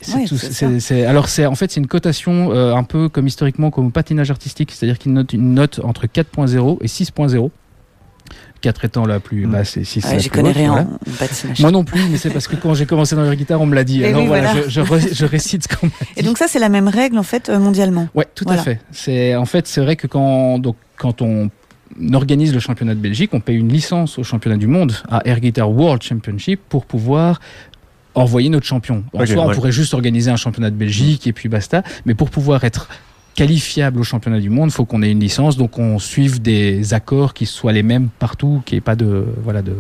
c'est 0.80 1.06
alors 1.06 1.28
c'est 1.28 1.46
en 1.46 1.56
fait 1.56 1.70
c'est 1.70 1.82
une 1.82 1.88
cotation 1.88 2.54
un 2.54 2.84
peu 2.86 3.10
comme 3.10 3.28
historiquement 3.28 3.72
comme 3.72 3.92
patinage 3.92 4.32
artistique, 4.32 4.72
c'est-à-dire 4.72 4.98
qu'il 4.98 5.12
note 5.12 5.34
une 5.34 5.54
note 5.54 5.82
entre 5.84 6.06
4.0 6.06 6.78
et 6.80 6.88
6.0. 6.88 7.52
4 8.64 8.86
étant 8.86 9.06
la 9.06 9.20
plus 9.20 9.46
basse 9.46 9.76
et 9.76 9.84
6 9.84 10.06
ouais, 10.06 10.20
Je 10.22 10.30
connais 10.30 10.54
rien 10.54 10.72
en 10.72 11.00
Moi 11.60 11.72
non 11.72 11.84
plus, 11.84 12.02
mais 12.10 12.18
c'est 12.18 12.30
parce 12.30 12.48
que 12.48 12.56
quand 12.56 12.74
j'ai 12.74 12.86
commencé 12.86 13.14
dans 13.14 13.24
la 13.24 13.36
guitare, 13.36 13.60
on 13.60 13.66
me 13.66 13.76
l'a 13.76 13.84
dit. 13.84 14.04
Alors 14.06 14.26
voilà, 14.26 14.54
Je, 14.68 14.82
je, 14.82 15.26
récite 15.26 15.64
ce 15.64 15.76
qu'on 15.76 15.88
m'a 15.88 15.94
Et 16.16 16.24
donc 16.24 16.38
ça, 16.38 16.48
c'est 16.48 16.60
la 16.60 16.70
même 16.70 16.88
règle 16.88 17.18
en 17.18 17.24
fait 17.24 17.50
euh, 17.50 17.60
mondialement. 17.60 18.08
Ouais, 18.16 18.26
tout 18.34 18.46
à 18.48 18.58
fait. 18.58 18.80
C'est 18.92 19.36
en 19.36 19.46
fait, 19.46 19.68
c'est 19.68 19.82
vrai 19.82 19.98
que 19.98 20.08
quand 20.08 20.60
donc 20.60 20.78
quand 20.96 21.22
on 21.22 21.50
organise 22.14 22.54
le 22.54 22.62
championnat 22.62 22.96
de 22.96 23.02
Belgique, 23.02 23.32
on 23.34 23.42
paye 23.42 23.58
une 23.58 23.72
licence 23.72 24.18
au 24.18 24.24
championnat 24.24 24.58
du 24.58 24.68
monde 24.68 24.94
à 25.10 25.22
Air 25.28 25.42
Guitar 25.42 25.70
World 25.70 26.02
Championship 26.02 26.62
pour 26.70 26.86
pouvoir 26.86 27.42
envoyer 28.16 28.48
notre 28.48 28.66
champion. 28.66 29.04
En 29.14 29.26
soi, 29.26 29.46
on 29.46 29.52
pourrait 29.52 29.74
juste 29.74 29.94
organiser 29.94 30.32
un 30.32 30.38
championnat 30.38 30.70
de 30.70 30.76
Belgique 30.76 31.28
et 31.28 31.34
puis 31.34 31.50
basta. 31.50 31.84
Mais 32.06 32.14
pour 32.14 32.30
pouvoir 32.30 32.64
être 32.64 32.88
qualifiable 33.36 34.00
au 34.00 34.04
championnat 34.04 34.40
du 34.40 34.50
monde, 34.50 34.70
il 34.70 34.74
faut 34.74 34.86
qu'on 34.86 35.02
ait 35.02 35.12
une 35.12 35.20
licence, 35.20 35.58
donc 35.58 35.80
on 35.80 36.00
suive 36.00 36.42
des 36.42 36.94
accords 36.94 37.34
qui 37.34 37.46
soient 37.46 37.72
les 37.72 37.84
mêmes 37.84 38.10
partout, 38.20 38.62
qu'il 38.66 38.76
n'y 38.76 38.78
ait 38.78 38.82
pas 38.82 38.96
de 38.96 39.26
voilà 39.44 39.62
de 39.62 39.76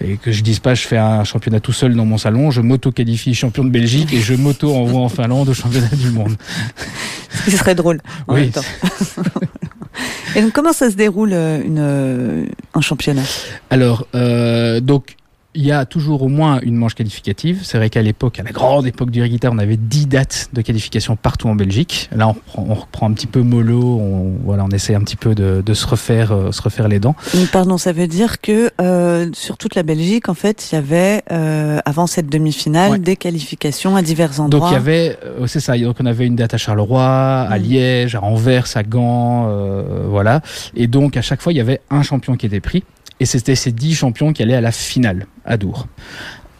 et 0.00 0.16
que 0.16 0.32
je 0.32 0.42
dise 0.42 0.58
pas 0.58 0.74
je 0.74 0.86
fais 0.86 0.98
un 0.98 1.24
championnat 1.24 1.60
tout 1.60 1.72
seul 1.72 1.94
dans 1.94 2.04
mon 2.04 2.18
salon, 2.18 2.50
je 2.50 2.60
m'auto 2.60 2.92
qualifie 2.92 3.34
champion 3.34 3.64
de 3.64 3.70
Belgique 3.70 4.12
et 4.12 4.20
je 4.20 4.34
m'auto 4.34 4.74
envoie 4.74 5.00
en 5.00 5.08
Finlande 5.08 5.48
au 5.48 5.54
championnat 5.54 5.88
du 5.88 6.10
monde. 6.10 6.36
Ce 7.30 7.50
qui 7.50 7.56
serait 7.56 7.74
drôle 7.74 8.00
en 8.28 8.34
même 8.34 8.50
temps. 8.50 8.60
et 10.36 10.42
donc 10.42 10.52
comment 10.52 10.72
ça 10.72 10.90
se 10.90 10.96
déroule 10.96 11.32
euh, 11.32 11.62
une, 11.64 11.78
euh, 11.78 12.46
un 12.74 12.80
championnat? 12.80 13.22
Alors 13.70 14.06
euh, 14.14 14.80
donc 14.80 15.16
il 15.54 15.64
y 15.64 15.72
a 15.72 15.84
toujours 15.86 16.22
au 16.22 16.28
moins 16.28 16.60
une 16.62 16.76
manche 16.76 16.94
qualificative. 16.94 17.60
C'est 17.62 17.78
vrai 17.78 17.90
qu'à 17.90 18.02
l'époque, 18.02 18.38
à 18.40 18.42
la 18.42 18.50
grande 18.50 18.86
époque 18.86 19.10
du 19.10 19.26
guitare, 19.26 19.52
on 19.54 19.58
avait 19.58 19.76
10 19.76 20.06
dates 20.06 20.48
de 20.52 20.62
qualification 20.62 21.16
partout 21.16 21.48
en 21.48 21.54
Belgique. 21.54 22.08
Là, 22.14 22.28
on 22.28 22.32
reprend, 22.32 22.66
on 22.68 22.74
reprend 22.74 23.10
un 23.10 23.12
petit 23.12 23.26
peu 23.26 23.42
mollo, 23.42 23.82
on, 23.82 24.32
voilà, 24.44 24.64
on 24.64 24.70
essaie 24.70 24.94
un 24.94 25.00
petit 25.00 25.16
peu 25.16 25.34
de, 25.34 25.62
de 25.64 25.74
se, 25.74 25.86
refaire, 25.86 26.32
euh, 26.32 26.52
se 26.52 26.62
refaire 26.62 26.88
les 26.88 26.98
dents. 26.98 27.14
Pardon, 27.52 27.78
ça 27.78 27.92
veut 27.92 28.06
dire 28.06 28.40
que 28.40 28.70
euh, 28.80 29.28
sur 29.32 29.56
toute 29.56 29.74
la 29.74 29.82
Belgique, 29.82 30.28
en 30.28 30.34
fait, 30.34 30.70
il 30.70 30.74
y 30.74 30.78
avait, 30.78 31.22
euh, 31.30 31.78
avant 31.84 32.06
cette 32.06 32.28
demi-finale, 32.28 33.00
des 33.00 33.16
qualifications 33.16 33.96
à 33.96 34.02
divers 34.02 34.40
endroits. 34.40 34.60
Donc 34.60 34.70
il 34.70 34.74
y 34.74 34.76
avait, 34.76 35.18
euh, 35.24 35.46
c'est 35.46 35.60
ça, 35.60 35.76
donc 35.78 35.96
on 36.00 36.06
avait 36.06 36.26
une 36.26 36.36
date 36.36 36.54
à 36.54 36.58
Charleroi, 36.58 37.02
à 37.02 37.58
mm. 37.58 37.62
Liège, 37.62 38.14
à 38.14 38.22
Anvers, 38.22 38.66
à 38.76 38.82
Gand, 38.82 39.46
euh, 39.48 40.04
voilà. 40.08 40.40
Et 40.74 40.86
donc 40.86 41.16
à 41.16 41.22
chaque 41.22 41.40
fois, 41.42 41.52
il 41.52 41.56
y 41.56 41.60
avait 41.60 41.80
un 41.90 42.02
champion 42.02 42.36
qui 42.36 42.46
était 42.46 42.60
pris. 42.60 42.84
Et 43.20 43.26
c'était 43.26 43.54
ces 43.54 43.72
10 43.72 43.94
champions 43.94 44.32
qui 44.32 44.42
allaient 44.42 44.54
à 44.54 44.60
la 44.60 44.72
finale 44.72 45.26
à 45.44 45.56
Dour. 45.56 45.86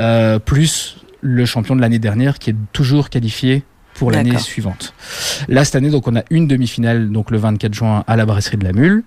Euh, 0.00 0.38
plus 0.38 0.96
le 1.20 1.46
champion 1.46 1.76
de 1.76 1.80
l'année 1.80 1.98
dernière 1.98 2.38
qui 2.38 2.50
est 2.50 2.56
toujours 2.72 3.10
qualifié 3.10 3.62
pour 3.94 4.10
l'année 4.10 4.38
suivante. 4.38 4.92
Là, 5.46 5.64
cette 5.64 5.76
année, 5.76 5.90
donc, 5.90 6.08
on 6.08 6.16
a 6.16 6.24
une 6.30 6.48
demi-finale, 6.48 7.12
donc 7.12 7.30
le 7.30 7.38
24 7.38 7.72
juin 7.72 8.02
à 8.08 8.16
la 8.16 8.26
brasserie 8.26 8.56
de 8.56 8.64
la 8.64 8.72
Mule, 8.72 9.04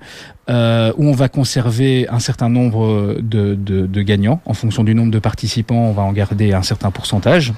euh, 0.50 0.94
où 0.96 1.06
on 1.10 1.12
va 1.12 1.28
conserver 1.28 2.08
un 2.08 2.20
certain 2.20 2.48
nombre 2.48 3.18
de, 3.22 3.56
de, 3.56 3.86
de, 3.86 4.02
gagnants. 4.02 4.42
En 4.46 4.54
fonction 4.54 4.86
du 4.86 4.96
nombre 4.96 5.12
de 5.12 5.20
participants, 5.20 5.90
on 5.90 5.92
va 5.92 6.04
en 6.04 6.14
garder 6.14 6.54
un 6.54 6.64
certain 6.64 6.90
pourcentage. 6.90 7.54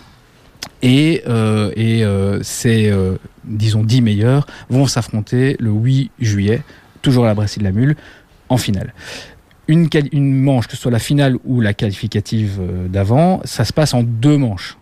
Et, 0.81 1.23
euh, 1.27 1.71
et 1.75 2.03
euh, 2.03 2.41
ces, 2.41 2.89
euh, 2.89 3.17
disons, 3.43 3.83
10 3.83 4.01
meilleurs 4.01 4.47
vont 4.69 4.87
s'affronter 4.87 5.57
le 5.59 5.71
8 5.71 6.11
juillet, 6.19 6.61
toujours 7.01 7.25
à 7.25 7.27
la 7.27 7.33
brasserie 7.33 7.59
de 7.59 7.65
la 7.65 7.71
Mule, 7.71 7.95
en 8.47 8.57
finale 8.57 8.93
une, 9.69 10.33
manche, 10.33 10.67
que 10.67 10.75
ce 10.75 10.81
soit 10.81 10.91
la 10.91 10.99
finale 10.99 11.37
ou 11.45 11.61
la 11.61 11.73
qualificative 11.73 12.57
euh, 12.59 12.87
d'avant, 12.87 13.39
ça 13.45 13.65
se 13.65 13.71
passe 13.71 13.93
en 13.93 14.03
deux 14.03 14.37
manches. 14.37 14.77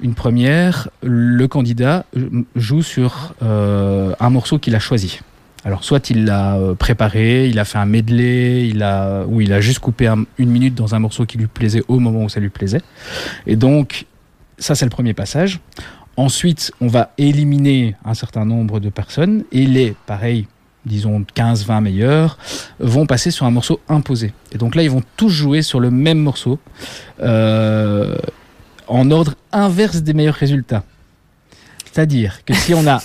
Une 0.00 0.14
première, 0.14 0.88
le 1.02 1.46
candidat 1.46 2.04
euh, 2.16 2.42
joue 2.56 2.82
sur 2.82 3.34
euh, 3.42 4.14
un 4.18 4.30
morceau 4.30 4.58
qu'il 4.58 4.74
a 4.74 4.80
choisi. 4.80 5.20
Alors 5.64 5.84
soit 5.84 6.10
il 6.10 6.24
l'a 6.24 6.58
préparé, 6.76 7.46
il 7.46 7.60
a 7.60 7.64
fait 7.64 7.78
un 7.78 7.86
medley, 7.86 8.66
il 8.66 8.82
a 8.82 9.24
ou 9.28 9.40
il 9.40 9.52
a 9.52 9.60
juste 9.60 9.78
coupé 9.78 10.12
une 10.38 10.50
minute 10.50 10.74
dans 10.74 10.96
un 10.96 10.98
morceau 10.98 11.24
qui 11.24 11.38
lui 11.38 11.46
plaisait 11.46 11.84
au 11.86 12.00
moment 12.00 12.24
où 12.24 12.28
ça 12.28 12.40
lui 12.40 12.48
plaisait. 12.48 12.80
Et 13.46 13.54
donc 13.54 14.06
ça 14.58 14.74
c'est 14.74 14.84
le 14.84 14.90
premier 14.90 15.14
passage. 15.14 15.60
Ensuite, 16.16 16.72
on 16.80 16.88
va 16.88 17.12
éliminer 17.16 17.94
un 18.04 18.14
certain 18.14 18.44
nombre 18.44 18.80
de 18.80 18.88
personnes 18.88 19.44
et 19.52 19.64
les, 19.64 19.94
pareil, 20.06 20.48
disons 20.86 21.24
15-20 21.36 21.80
meilleurs, 21.82 22.38
vont 22.80 23.06
passer 23.06 23.30
sur 23.30 23.46
un 23.46 23.50
morceau 23.50 23.80
imposé. 23.88 24.32
Et 24.52 24.58
donc 24.58 24.74
là, 24.74 24.82
ils 24.82 24.90
vont 24.90 25.02
tous 25.16 25.28
jouer 25.28 25.62
sur 25.62 25.78
le 25.80 25.90
même 25.90 26.18
morceau 26.18 26.58
euh, 27.20 28.16
en 28.88 29.10
ordre 29.10 29.34
inverse 29.52 30.02
des 30.02 30.12
meilleurs 30.14 30.34
résultats. 30.34 30.84
C'est-à-dire 31.92 32.44
que 32.44 32.54
si 32.54 32.74
on 32.74 32.86
a 32.86 33.02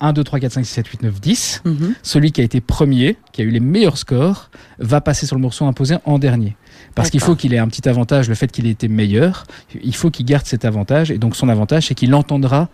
1, 0.00 0.12
2, 0.12 0.22
3, 0.22 0.38
4, 0.40 0.52
5, 0.52 0.64
6, 0.64 0.72
7, 0.72 0.86
8, 0.86 1.02
9, 1.02 1.20
10, 1.20 1.62
Mhm. 1.64 1.94
celui 2.02 2.30
qui 2.32 2.40
a 2.40 2.44
été 2.44 2.60
premier, 2.60 3.16
qui 3.32 3.42
a 3.42 3.44
eu 3.44 3.50
les 3.50 3.58
meilleurs 3.60 3.98
scores, 3.98 4.50
va 4.78 5.00
passer 5.00 5.26
sur 5.26 5.34
le 5.36 5.42
morceau 5.42 5.66
imposé 5.66 5.96
en 6.04 6.18
dernier. 6.18 6.56
Parce 6.94 7.10
qu'il 7.10 7.20
faut 7.20 7.34
qu'il 7.36 7.52
ait 7.54 7.58
un 7.58 7.68
petit 7.68 7.88
avantage, 7.88 8.28
le 8.28 8.34
fait 8.34 8.50
qu'il 8.50 8.66
ait 8.66 8.70
été 8.70 8.88
meilleur, 8.88 9.44
il 9.82 9.94
faut 9.94 10.10
qu'il 10.10 10.24
garde 10.26 10.46
cet 10.46 10.64
avantage. 10.64 11.10
Et 11.10 11.18
donc 11.18 11.34
son 11.36 11.48
avantage, 11.48 11.88
c'est 11.88 11.94
qu'il 11.94 12.14
entendra 12.14 12.68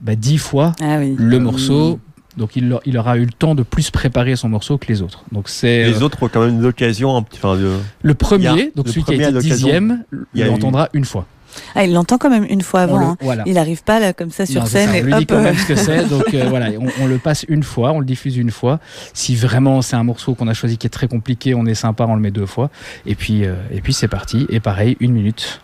bah, 0.00 0.16
10 0.16 0.38
fois 0.38 0.72
Ah 0.82 0.96
oui. 0.98 1.14
le 1.18 1.38
morceau. 1.38 2.00
Donc 2.36 2.56
il, 2.56 2.78
il 2.86 2.96
aura 2.96 3.16
eu 3.16 3.24
le 3.24 3.32
temps 3.32 3.54
de 3.54 3.62
plus 3.62 3.90
préparer 3.90 4.36
son 4.36 4.48
morceau 4.48 4.78
que 4.78 4.86
les 4.86 5.02
autres. 5.02 5.24
Donc 5.32 5.48
c'est 5.48 5.84
Les 5.84 6.00
euh, 6.00 6.04
autres 6.04 6.22
ont 6.22 6.28
quand 6.28 6.44
même 6.44 6.62
l'occasion, 6.62 7.16
un 7.16 7.22
petit- 7.22 7.38
enfin, 7.42 7.56
de- 7.56 7.76
le 8.02 8.14
premier, 8.14 8.46
a- 8.48 8.54
donc 8.76 8.86
le 8.86 8.92
celui 8.92 9.02
qui 9.04 9.10
a 9.12 9.14
été 9.14 9.24
l'occasion, 9.30 9.50
dixième, 9.50 10.04
il 10.34 10.46
l'entendra 10.46 10.88
une 10.92 11.04
fois. 11.04 11.26
Ah, 11.74 11.84
il 11.84 11.92
l'entend 11.92 12.16
quand 12.16 12.30
même 12.30 12.46
une 12.48 12.62
fois 12.62 12.82
avant. 12.82 12.98
le- 13.00 13.04
hein. 13.06 13.16
voilà. 13.20 13.42
Il 13.44 13.58
arrive 13.58 13.82
pas 13.82 13.98
là 13.98 14.12
comme 14.12 14.30
ça 14.30 14.46
sur 14.46 14.60
Non, 14.60 14.66
scène 14.68 14.88
ça, 14.90 14.98
et 14.98 15.02
on 15.02 15.06
lui 15.06 15.12
dit 15.14 15.22
hop. 15.22 15.28
quand 15.30 15.34
euh, 15.38 15.42
même 15.42 15.56
ce 15.56 15.66
que 15.66 15.74
c'est. 15.74 16.08
Donc 16.08 16.32
euh, 16.32 16.44
voilà, 16.48 16.68
on, 16.78 16.86
on 17.02 17.06
le 17.08 17.18
passe 17.18 17.44
une 17.48 17.64
fois, 17.64 17.90
on 17.90 17.98
le 17.98 18.06
diffuse 18.06 18.36
une 18.36 18.52
fois. 18.52 18.78
Si 19.12 19.34
vraiment 19.34 19.82
c'est 19.82 19.96
un 19.96 20.04
morceau 20.04 20.36
qu'on 20.36 20.46
a 20.46 20.54
choisi 20.54 20.78
qui 20.78 20.86
est 20.86 20.90
très 20.90 21.08
compliqué, 21.08 21.54
on 21.56 21.66
est 21.66 21.74
sympa, 21.74 22.06
on 22.08 22.14
le 22.14 22.20
met 22.20 22.30
deux 22.30 22.46
fois. 22.46 22.70
Et 23.06 23.16
puis, 23.16 23.44
euh, 23.44 23.54
et 23.72 23.80
puis 23.80 23.92
c'est 23.92 24.06
parti. 24.06 24.46
Et 24.50 24.60
pareil, 24.60 24.96
une 25.00 25.12
minute. 25.12 25.60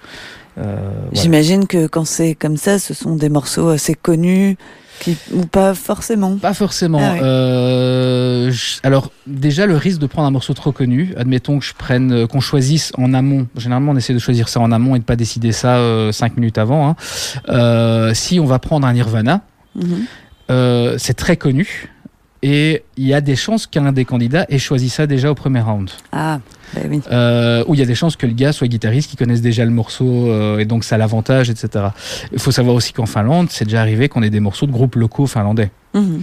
Euh, 0.59 0.75
voilà. 1.13 1.23
J'imagine 1.23 1.67
que 1.69 1.87
quand 1.87 2.05
c'est 2.05 2.35
comme 2.35 2.57
ça, 2.57 2.79
ce 2.81 2.93
sont 2.95 3.15
des 3.15 3.29
morceaux 3.29 3.69
assez 3.69 3.95
connus, 3.95 4.57
qui 5.01 5.17
ou 5.33 5.47
pas 5.47 5.75
forcément. 5.75 6.37
Pas 6.37 6.55
forcément. 6.55 6.99
Ah 7.03 7.13
ouais. 7.15 7.21
Euh, 7.23 8.51
je- 8.51 8.79
alors 8.83 9.11
déjà 9.27 9.67
le 9.67 9.77
risque 9.77 9.99
de 10.01 10.07
prendre 10.07 10.29
un 10.29 10.31
morceau 10.31 10.55
trop 10.55 10.73
connu. 10.73 11.13
Admettons 11.17 11.59
que 11.59 11.65
je 11.65 11.75
prenne, 11.75 12.13
euh, 12.13 12.27
qu'on 12.27 12.41
choisisse 12.41 12.93
en 12.99 13.13
amont. 13.15 13.47
Généralement 13.57 13.93
on 13.93 13.97
essaie 13.97 14.15
de 14.15 14.19
choisir 14.19 14.49
ça 14.49 14.61
en 14.61 14.73
amont 14.73 14.97
et 14.97 14.99
de 14.99 15.05
pas 15.05 15.17
décider 15.17 15.53
ça 15.53 15.77
euh, 15.77 16.13
cinq 16.13 16.37
minutes 16.37 16.59
avant. 16.59 16.89
hein. 16.89 16.97
Euh, 17.49 18.15
si 18.15 18.41
on 18.41 18.47
va 18.47 18.59
prendre 18.59 18.87
un 18.87 18.93
Nirvana, 18.93 19.43
Mhm. 19.75 20.05
euh, 20.51 20.95
c'est 20.99 21.15
très 21.15 21.37
connu 21.37 21.89
et 22.49 22.85
il 22.97 23.05
y 23.05 23.13
a 23.13 23.21
des 23.21 23.35
chances 23.35 23.67
qu'un 23.67 23.91
des 23.91 24.05
candidats 24.05 24.47
ait 24.49 24.61
choisi 24.61 24.89
ça 24.89 25.09
déjà 25.09 25.33
au 25.33 25.35
premier 25.35 25.59
round. 25.61 25.91
Ah, 26.13 26.39
bah 26.77 26.83
oui. 26.89 27.01
Euh, 27.11 27.65
où 27.67 27.75
il 27.75 27.81
y 27.81 27.83
a 27.83 27.87
des 27.87 27.97
chances 27.97 28.15
que 28.15 28.25
le 28.25 28.35
gars 28.35 28.53
soit 28.53 28.69
guitariste, 28.69 29.11
qui 29.11 29.17
connaissent 29.17 29.43
déjà 29.43 29.65
le 29.65 29.73
morceau 29.73 30.31
euh, 30.31 30.59
et 30.59 30.65
donc 30.65 30.85
ça 30.85 30.97
l'avantage, 30.97 31.51
etc. 31.51 31.87
Il 32.33 32.39
faut 32.39 32.53
savoir 32.53 32.77
aussi 32.77 32.93
qu'en 32.93 33.07
Finlande, 33.07 33.49
c'est 33.51 33.65
déjà 33.65 33.81
arrivé 33.81 34.09
qu'on 34.09 34.23
ait 34.23 34.31
des 34.31 34.39
morceaux 34.39 34.67
de 34.67 34.71
groupes 34.71 34.95
locaux 34.95 35.27
finlandais. 35.27 35.73
Mhm. 35.95 36.21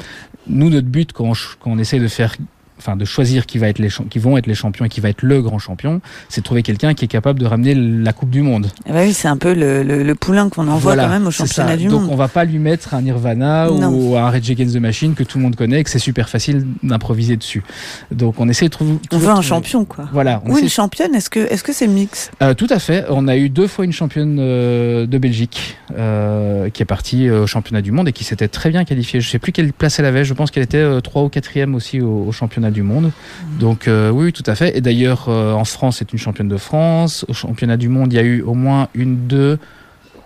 Nous, 0.48 0.70
notre 0.70 0.88
but 0.88 1.12
quand 1.12 1.26
on, 1.26 1.34
quand 1.60 1.72
on 1.72 1.78
essaie 1.78 2.00
de 2.00 2.08
faire, 2.08 2.38
enfin, 2.86 2.96
de 2.98 3.06
choisir 3.06 3.46
qui 3.46 3.58
va 3.58 3.68
être 3.70 3.80
les 3.80 3.90
qui 4.10 4.20
vont 4.20 4.38
être 4.38 4.48
les 4.48 4.56
champions 4.56 4.86
et 4.86 4.90
qui 4.90 5.00
va 5.00 5.10
être 5.10 5.22
le 5.22 5.42
grand 5.42 5.60
champion, 5.60 6.02
c'est 6.30 6.42
de 6.42 6.46
trouver 6.46 6.64
quelqu'un 6.64 6.94
qui 6.94 7.06
est 7.06 7.08
capable 7.08 7.40
de 7.40 7.46
ramener 7.46 7.74
la 7.76 8.12
Coupe 8.14 8.30
du 8.30 8.42
Monde. 8.42 8.68
Ah 8.88 8.94
bah 8.94 9.00
oui, 9.04 9.14
c'est 9.14 9.28
un 9.28 9.38
peu 9.38 9.54
le, 9.54 9.84
le, 9.84 10.04
le 10.04 10.16
poulain 10.16 10.50
qu'on 10.50 10.68
envoie 10.68 10.94
Voilà, 10.94 11.04
quand 11.06 11.10
même 11.10 11.28
au 11.28 11.32
championnat 11.32 11.78
du 11.78 11.88
donc 11.88 12.02
monde. 12.02 12.10
on 12.12 12.16
va 12.16 12.28
pas 12.28 12.44
lui 12.46 12.60
mettre 12.60 12.94
un 12.94 13.02
Nirvana 13.02 13.68
Non. 13.68 13.90
ou 13.90 14.18
un 14.18 14.30
Rage 14.30 14.50
Against 14.52 14.76
the 14.76 14.80
Machine 14.80 15.14
que 15.16 15.24
tout 15.24 15.38
le 15.38 15.44
monde 15.44 15.56
connaît, 15.56 15.80
et 15.80 15.84
que 15.84 15.90
c'est 15.90 16.00
super 16.00 16.28
facile 16.30 16.66
d'improviser 16.84 17.38
dessus. 17.38 17.64
Donc 18.12 18.36
on 18.40 18.50
essaie 18.50 18.66
de 18.66 18.72
trouver. 18.72 18.96
On 19.12 19.18
veut 19.18 19.30
un 19.30 19.42
champion, 19.42 19.86
quoi. 19.86 20.10
Voilà. 20.12 20.42
on 20.46 20.52
Ou 20.54 20.58
une 20.58 20.70
championne, 20.70 21.16
est-ce 21.16 21.30
que 21.30 21.40
est-ce 21.40 21.64
que 21.64 21.74
c'est 21.74 21.88
mix? 21.88 22.32
Euh, 22.42 22.54
tout 22.54 22.68
à 22.70 22.80
fait. 22.80 23.06
On 23.10 23.28
a 23.28 23.38
eu 23.38 23.50
deux 23.50 23.68
fois 23.68 23.86
une 23.86 23.94
championne 23.94 24.38
euh, 24.40 25.06
de 25.06 25.18
Belgique 25.18 25.78
euh, 25.98 26.70
qui 26.70 26.82
est 26.82 26.86
partie 26.86 27.30
au 27.30 27.48
championnat 27.48 27.82
du 27.82 27.92
monde 27.92 28.08
et 28.08 28.12
qui 28.14 28.24
s'était 28.24 28.48
très 28.48 28.70
bien 28.70 28.84
qualifiée. 28.86 29.22
Je 29.22 29.30
sais 29.30 29.40
plus 29.40 29.52
quelle 29.52 29.74
place 29.74 30.00
elle 30.00 30.06
avait. 30.06 30.26
Je 30.26 30.34
pense 30.34 30.52
qu'elle 30.52 30.64
était 30.64 30.78
euh, 30.78 31.02
3 31.02 31.24
ou 31.24 31.28
4e 31.28 31.74
aussi 31.74 32.02
au, 32.02 32.26
au 32.28 32.32
championnat 32.32 32.72
du 32.74 32.84
monde. 32.84 33.12
Donc 33.60 33.88
euh, 33.88 34.10
oui, 34.10 34.26
oui, 34.26 34.34
tout 34.34 34.44
à 34.46 34.56
fait. 34.56 34.78
Et 34.78 34.82
d'ailleurs, 34.82 35.26
euh, 35.30 35.54
en 35.54 35.64
France, 35.66 35.98
c'est 36.00 36.12
une 36.12 36.20
championne 36.20 36.50
de 36.50 36.58
France. 36.58 37.26
Au 37.30 37.34
championnat 37.34 37.78
du 37.78 37.88
monde, 37.90 38.12
il 38.12 38.16
y 38.18 38.20
a 38.20 38.24
eu 38.24 38.42
au 38.42 38.54
moins 38.54 38.90
une, 38.94 39.28
deux, 39.28 39.58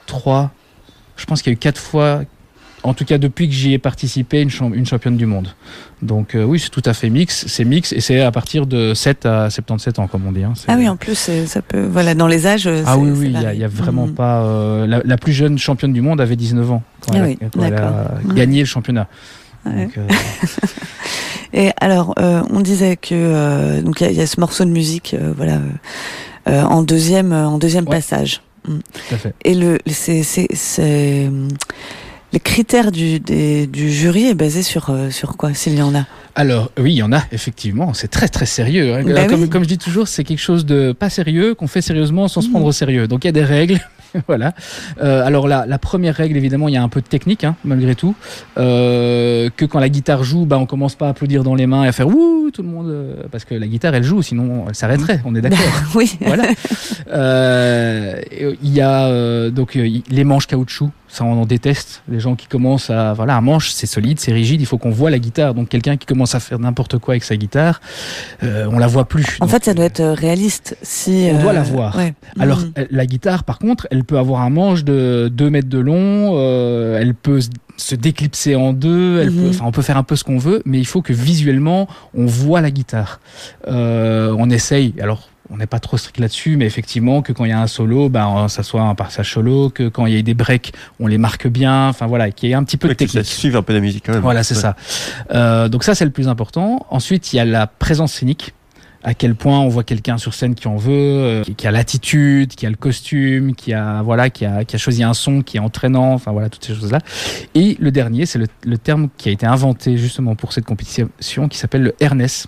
trois. 0.05 0.51
Je 1.15 1.25
pense 1.25 1.41
qu'il 1.41 1.51
y 1.51 1.53
a 1.53 1.55
eu 1.55 1.59
quatre 1.59 1.79
fois. 1.79 2.21
En 2.83 2.93
tout 2.93 3.05
cas, 3.05 3.17
depuis 3.17 3.47
que 3.49 3.53
j'y 3.55 3.73
ai 3.73 3.79
participé, 3.79 4.39
une, 4.41 4.51
champ- 4.51 4.71
une 4.71 4.85
championne 4.85 5.17
du 5.17 5.25
monde. 5.25 5.49
Donc 6.03 6.35
euh, 6.35 6.43
oui, 6.43 6.59
c'est 6.59 6.69
tout 6.69 6.83
à 6.85 6.93
fait 6.93 7.09
mix. 7.09 7.45
C'est 7.47 7.65
mix 7.65 7.91
et 7.91 7.99
c'est 8.01 8.21
à 8.21 8.31
partir 8.31 8.67
de 8.67 8.93
7 8.93 9.25
à 9.25 9.49
77 9.49 9.97
ans, 9.99 10.07
comme 10.07 10.25
on 10.27 10.31
dit. 10.31 10.43
hein. 10.43 10.53
Ah 10.67 10.75
oui, 10.77 10.87
en 10.87 10.95
plus, 10.95 11.29
ça 11.47 11.61
peut. 11.63 11.85
Voilà, 11.85 12.13
dans 12.13 12.27
les 12.27 12.45
âges. 12.45 12.69
ah 12.85 12.97
oui, 12.97 13.09
oui, 13.13 13.33
il 13.35 13.57
y 13.59 13.63
a- 13.63 13.67
vraiment 13.67 14.05
Mhm. 14.05 14.13
pas. 14.13 14.85
la, 14.85 15.01
la 15.03 15.17
plus 15.17 15.33
jeune 15.33 15.57
championne 15.57 15.91
du 15.91 16.01
monde 16.01 16.21
avait 16.21 16.35
19 16.35 16.71
ans 16.71 16.83
quand 17.01 17.11
Ah 17.13 17.17
elle, 17.17 17.23
a- 17.23 17.25
oui, 17.27 17.37
quand 17.51 17.63
elle 17.63 17.73
a 17.73 18.11
gagné 18.35 18.59
le 18.59 18.65
championnat. 18.65 19.07
Donc, 19.69 19.97
euh, 19.97 20.07
Et 21.53 21.71
alors, 21.79 22.13
euh, 22.19 22.41
on 22.49 22.59
disait 22.61 22.97
que 22.97 23.09
euh, 23.13 23.81
donc 23.81 24.01
il 24.01 24.03
y, 24.03 24.07
a- 24.07 24.11
il 24.11 24.17
y 24.17 24.21
a 24.21 24.27
ce 24.27 24.39
morceau 24.39 24.65
de 24.65 24.69
musique, 24.69 25.15
voilà, 25.37 25.59
en 26.45 26.83
deuxième, 26.83 27.31
en 27.33 27.57
deuxième 27.57 27.85
Ouais. 27.85 27.95
passage. 27.97 28.41
tout 28.65 28.79
à 29.11 29.17
fait. 29.17 29.33
Et 29.45 29.53
le, 29.55 29.77
c'est, 29.87 30.21
les 32.33 32.39
critères 32.41 32.91
du, 32.91 33.19
des- 33.21 33.65
du 33.67 33.91
jury 33.91 34.25
est 34.25 34.33
basé 34.35 34.61
sur 34.61 34.89
euh, 34.89 35.09
sur 35.09 35.37
quoi, 35.37 35.53
s'il 35.53 35.75
y 35.75 35.81
en 35.81 35.95
a? 35.95 36.05
Alors, 36.35 36.71
oui, 36.77 36.91
il 36.93 36.97
y 36.97 37.03
en 37.03 37.13
a, 37.13 37.23
effectivement. 37.31 37.93
C'est 37.93 38.09
très, 38.09 38.27
très 38.27 38.45
sérieux. 38.45 38.93
hein. 38.95 39.03
Bah 39.05 39.11
Alors, 39.11 39.27
comme, 39.27 39.41
oui. 39.43 39.49
comme 39.49 39.63
je 39.63 39.69
dis 39.69 39.77
toujours, 39.77 40.07
c'est 40.07 40.23
quelque 40.25 40.37
chose 40.41 40.65
de 40.65 40.91
pas 40.91 41.09
sérieux 41.09 41.55
qu'on 41.55 41.67
fait 41.67 41.81
sérieusement 41.81 42.27
sans 42.27 42.41
se 42.41 42.47
Mhm. 42.47 42.51
prendre 42.51 42.65
au 42.67 42.71
sérieux. 42.73 43.07
Donc, 43.07 43.23
il 43.23 43.27
y 43.27 43.29
a 43.29 43.31
des 43.33 43.43
règles. 43.45 43.79
voilà. 44.27 44.53
Euh, 45.01 45.25
alors, 45.25 45.47
la, 45.47 45.65
la 45.65 45.77
première 45.79 46.15
règle, 46.15 46.37
évidemment, 46.37 46.67
il 46.67 46.73
y 46.73 46.77
a 46.77 46.83
un 46.83 46.89
peu 46.89 47.01
de 47.01 47.07
technique, 47.07 47.43
hein, 47.43 47.55
malgré 47.65 47.95
tout. 47.95 48.15
Euh, 48.57 49.49
que 49.55 49.65
quand 49.65 49.79
la 49.79 49.89
guitare 49.89 50.23
joue, 50.23 50.45
bah, 50.45 50.57
on 50.57 50.65
commence 50.65 50.95
pas 50.95 51.07
à 51.07 51.09
applaudir 51.09 51.43
dans 51.43 51.55
les 51.55 51.67
mains 51.67 51.83
et 51.83 51.87
à 51.87 51.91
faire 51.91 52.07
ouh, 52.07 52.49
tout 52.53 52.61
le 52.63 52.69
monde. 52.69 52.87
euh, 52.87 53.23
parce 53.31 53.45
que 53.45 53.55
la 53.55 53.67
guitare, 53.67 53.93
elle 53.95 54.03
joue, 54.03 54.21
sinon 54.21 54.65
elle 54.67 54.75
s'arrêterait. 54.75 55.21
On 55.25 55.35
est 55.35 55.41
d'accord. 55.47 55.59
oui. 55.95 56.17
voilà. 56.21 56.43
Il 58.31 58.73
y 58.73 58.81
a 58.81 59.49
donc 59.49 59.73
les 59.75 60.23
manches 60.23 60.47
caoutchouc, 60.47 60.91
ça 61.07 61.23
on 61.23 61.41
en 61.41 61.45
déteste. 61.45 62.03
Les 62.09 62.19
gens 62.19 62.35
qui 62.35 62.47
commencent 62.47 62.89
à 62.89 63.13
voilà, 63.13 63.35
un 63.37 63.41
manche 63.41 63.69
c'est 63.71 63.85
solide, 63.87 64.19
c'est 64.19 64.31
rigide, 64.33 64.61
il 64.61 64.65
faut 64.65 64.77
qu'on 64.77 64.89
voit 64.91 65.09
la 65.09 65.19
guitare. 65.19 65.53
Donc 65.53 65.69
quelqu'un 65.69 65.97
qui 65.97 66.05
commence 66.05 66.35
à 66.35 66.39
faire 66.39 66.59
n'importe 66.59 66.97
quoi 66.97 67.13
avec 67.13 67.23
sa 67.23 67.35
guitare, 67.37 67.81
euh, 68.43 68.67
on 68.71 68.77
la 68.79 68.87
voit 68.87 69.05
plus. 69.05 69.25
En 69.39 69.45
Donc, 69.45 69.53
fait, 69.53 69.65
ça 69.65 69.73
doit 69.73 69.85
être 69.85 69.99
euh, 70.01 70.13
réaliste. 70.13 70.77
Si 70.81 71.29
On 71.33 71.41
doit 71.41 71.51
euh, 71.51 71.53
la 71.55 71.63
voir. 71.63 71.95
ouais. 71.97 72.13
alors 72.39 72.61
elle- 72.75 72.87
la 72.91 73.05
guitare, 73.05 73.43
par 73.43 73.59
contre, 73.59 73.87
elle 73.91 74.03
peut 74.03 74.17
avoir 74.17 74.41
un 74.41 74.49
manche 74.49 74.83
de 74.83 75.29
2 75.33 75.49
mètres 75.49 75.69
de 75.69 75.79
long, 75.79 76.33
euh, 76.37 76.99
elle 76.99 77.13
peut 77.13 77.39
se 77.77 77.93
déclipser 77.95 78.55
en 78.55 78.73
deux, 78.73 79.19
elle 79.21 79.29
Mhm. 79.31 79.43
peut, 79.43 79.49
enfin, 79.49 79.65
on 79.67 79.71
peut 79.71 79.81
faire 79.83 79.97
un 79.97 80.03
peu 80.03 80.15
ce 80.15 80.23
qu'on 80.23 80.39
veut, 80.39 80.61
mais 80.65 80.79
il 80.79 80.85
faut 80.87 81.01
que 81.03 81.13
visuellement 81.13 81.87
on 82.15 82.25
voit 82.25 82.59
la 82.61 82.71
guitare. 82.71 83.19
Euh, 83.67 84.35
on 84.37 84.49
essaye, 84.49 84.93
alors 85.01 85.29
on 85.49 85.57
n'est 85.57 85.65
pas 85.67 85.79
trop 85.79 85.97
strict 85.97 86.19
là-dessus, 86.19 86.57
mais 86.57 86.65
effectivement 86.65 87.21
que 87.21 87.31
quand 87.33 87.45
il 87.45 87.49
y 87.49 87.53
a 87.53 87.61
un 87.61 87.67
solo, 87.67 88.09
ben, 88.09 88.47
ça 88.49 88.63
soit 88.63 88.81
un 88.81 88.95
passage 88.95 89.31
solo, 89.33 89.69
que 89.69 89.87
quand 89.87 90.05
il 90.05 90.13
y 90.15 90.19
a 90.19 90.21
des 90.21 90.33
breaks, 90.33 90.73
on 90.99 91.07
les 91.07 91.17
marque 91.17 91.47
bien, 91.47 91.87
enfin 91.89 92.05
voilà, 92.05 92.31
qu'il 92.31 92.49
y 92.49 92.51
ait 92.51 92.55
un 92.55 92.63
petit 92.63 92.77
peu 92.77 92.87
de 92.87 92.91
Ouais, 92.91 92.95
technique. 92.95 93.55
un 93.55 93.61
peu 93.61 93.73
la 93.73 93.79
musique 93.79 94.03
quand 94.05 94.13
même. 94.13 94.21
Voilà, 94.21 94.43
c'est 94.43 94.55
Ouais. 94.55 94.61
ça. 94.61 94.75
Euh, 95.31 95.69
donc 95.69 95.83
ça, 95.83 95.95
c'est 95.95 96.05
le 96.05 96.11
plus 96.11 96.27
important. 96.27 96.85
Ensuite, 96.89 97.31
il 97.33 97.37
y 97.37 97.39
a 97.39 97.45
la 97.45 97.67
présence 97.67 98.13
scénique. 98.13 98.53
À 99.03 99.13
quel 99.13 99.35
point 99.35 99.59
on 99.59 99.69
voit 99.69 99.83
quelqu'un 99.85 100.17
sur 100.17 100.33
scène 100.33 100.53
qui 100.55 100.67
en 100.67 100.75
veut, 100.75 100.91
euh, 100.91 101.43
qui, 101.43 101.55
qui 101.55 101.67
a 101.67 101.71
l'attitude, 101.71 102.55
qui 102.55 102.65
a 102.65 102.69
le 102.69 102.75
costume, 102.75 103.55
qui 103.55 103.71
a 103.73 104.01
voilà, 104.01 104.29
qui 104.29 104.43
a, 104.43 104.65
qui 104.65 104.75
a 104.75 104.79
choisi 104.79 105.01
un 105.03 105.13
son 105.13 105.43
qui 105.43 105.57
est 105.57 105.59
entraînant, 105.61 106.11
enfin 106.13 106.31
voilà 106.33 106.49
toutes 106.49 106.65
ces 106.65 106.73
choses-là. 106.75 106.99
Et 107.55 107.77
le 107.79 107.91
dernier, 107.91 108.25
c'est 108.25 108.39
le, 108.39 108.47
le 108.65 108.77
terme 108.77 109.07
qui 109.17 109.29
a 109.29 109.31
été 109.31 109.45
inventé 109.45 109.97
justement 109.97 110.35
pour 110.35 110.51
cette 110.51 110.65
compétition, 110.65 111.09
qui 111.47 111.57
s'appelle 111.57 111.83
le 111.83 111.95
Ernest. 112.01 112.47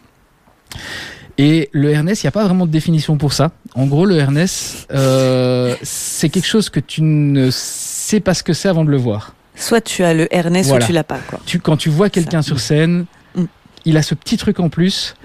Et 1.42 1.70
le 1.72 1.90
Ernest, 1.90 2.22
il 2.22 2.26
n'y 2.26 2.30
a 2.30 2.32
pas 2.32 2.44
vraiment 2.44 2.66
de 2.66 2.72
définition 2.72 3.18
pour 3.18 3.32
ça. 3.32 3.52
En 3.74 3.86
gros, 3.86 4.06
le 4.06 4.18
Ernest, 4.18 4.88
euh, 4.92 5.74
c'est 5.84 6.28
quelque 6.28 6.46
chose 6.48 6.70
que 6.70 6.82
tu 6.82 7.02
ne 7.02 7.50
sais 7.50 8.20
pas 8.20 8.34
ce 8.34 8.44
que 8.44 8.52
c'est 8.52 8.68
avant 8.68 8.84
de 8.84 8.90
le 8.92 8.98
voir 8.98 9.34
Soit 9.56 9.80
tu 9.82 10.04
as 10.04 10.14
le 10.14 10.28
Ernest, 10.36 10.68
Voilà. 10.70 10.82
soit 10.86 10.88
tu 10.88 10.94
l'as 10.94 11.04
pas. 11.06 11.20
Quoi. 11.30 11.40
tu, 11.46 11.60
quand 11.60 11.78
tu 11.78 11.90
vois 11.90 12.10
quelqu'un 12.10 12.42
sur 12.42 12.60
scène, 12.60 13.06
Mm. 13.36 13.44
il 13.86 13.96
a 13.98 14.02
ce 14.02 14.16
petit 14.16 14.36
truc 14.38 14.60
en 14.60 14.68
plus. 14.70 15.16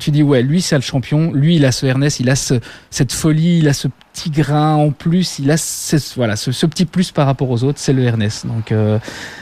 Tu 0.00 0.10
dis 0.10 0.22
ouais, 0.24 0.42
lui 0.42 0.60
c'est 0.60 0.74
le 0.74 0.80
champion, 0.82 1.30
lui 1.32 1.56
il 1.56 1.64
a 1.64 1.70
ce 1.72 1.86
Ernest, 1.86 2.18
il 2.18 2.28
a 2.30 2.34
ce, 2.36 2.54
cette 2.90 3.12
folie, 3.12 3.58
il 3.58 3.68
a 3.68 3.72
ce 3.72 3.86
petit 4.12 4.30
grain 4.30 4.74
en 4.74 4.90
plus, 4.90 5.38
il 5.38 5.50
a 5.50 5.56
ce, 5.56 5.96
voilà 6.16 6.34
ce, 6.36 6.50
ce 6.52 6.66
petit 6.66 6.84
plus 6.84 7.12
par 7.12 7.26
rapport 7.26 7.48
aux 7.50 7.62
autres, 7.62 7.78
c'est 7.78 7.92
le 7.92 8.02
Ernest. 8.02 8.46
Donc 8.46 8.72
euh, 8.72 8.98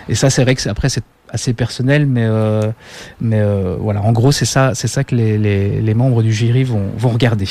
et 0.08 0.14
ça 0.14 0.28
c'est 0.30 0.42
vrai 0.42 0.54
que 0.54 0.68
après 0.68 0.88
c'est 0.90 1.02
assez 1.30 1.52
personnel, 1.52 2.06
mais 2.06 2.24
euh, 2.24 2.70
mais 3.20 3.40
euh, 3.40 3.76
voilà, 3.78 4.02
en 4.02 4.12
gros 4.12 4.32
c'est 4.32 4.44
ça 4.44 4.74
c'est 4.74 4.88
ça 4.88 5.04
que 5.04 5.14
les, 5.14 5.38
les, 5.38 5.80
les 5.80 5.94
membres 5.94 6.22
du 6.22 6.32
jury 6.32 6.64
vont 6.64 6.90
vont 6.96 7.10
regarder. 7.10 7.48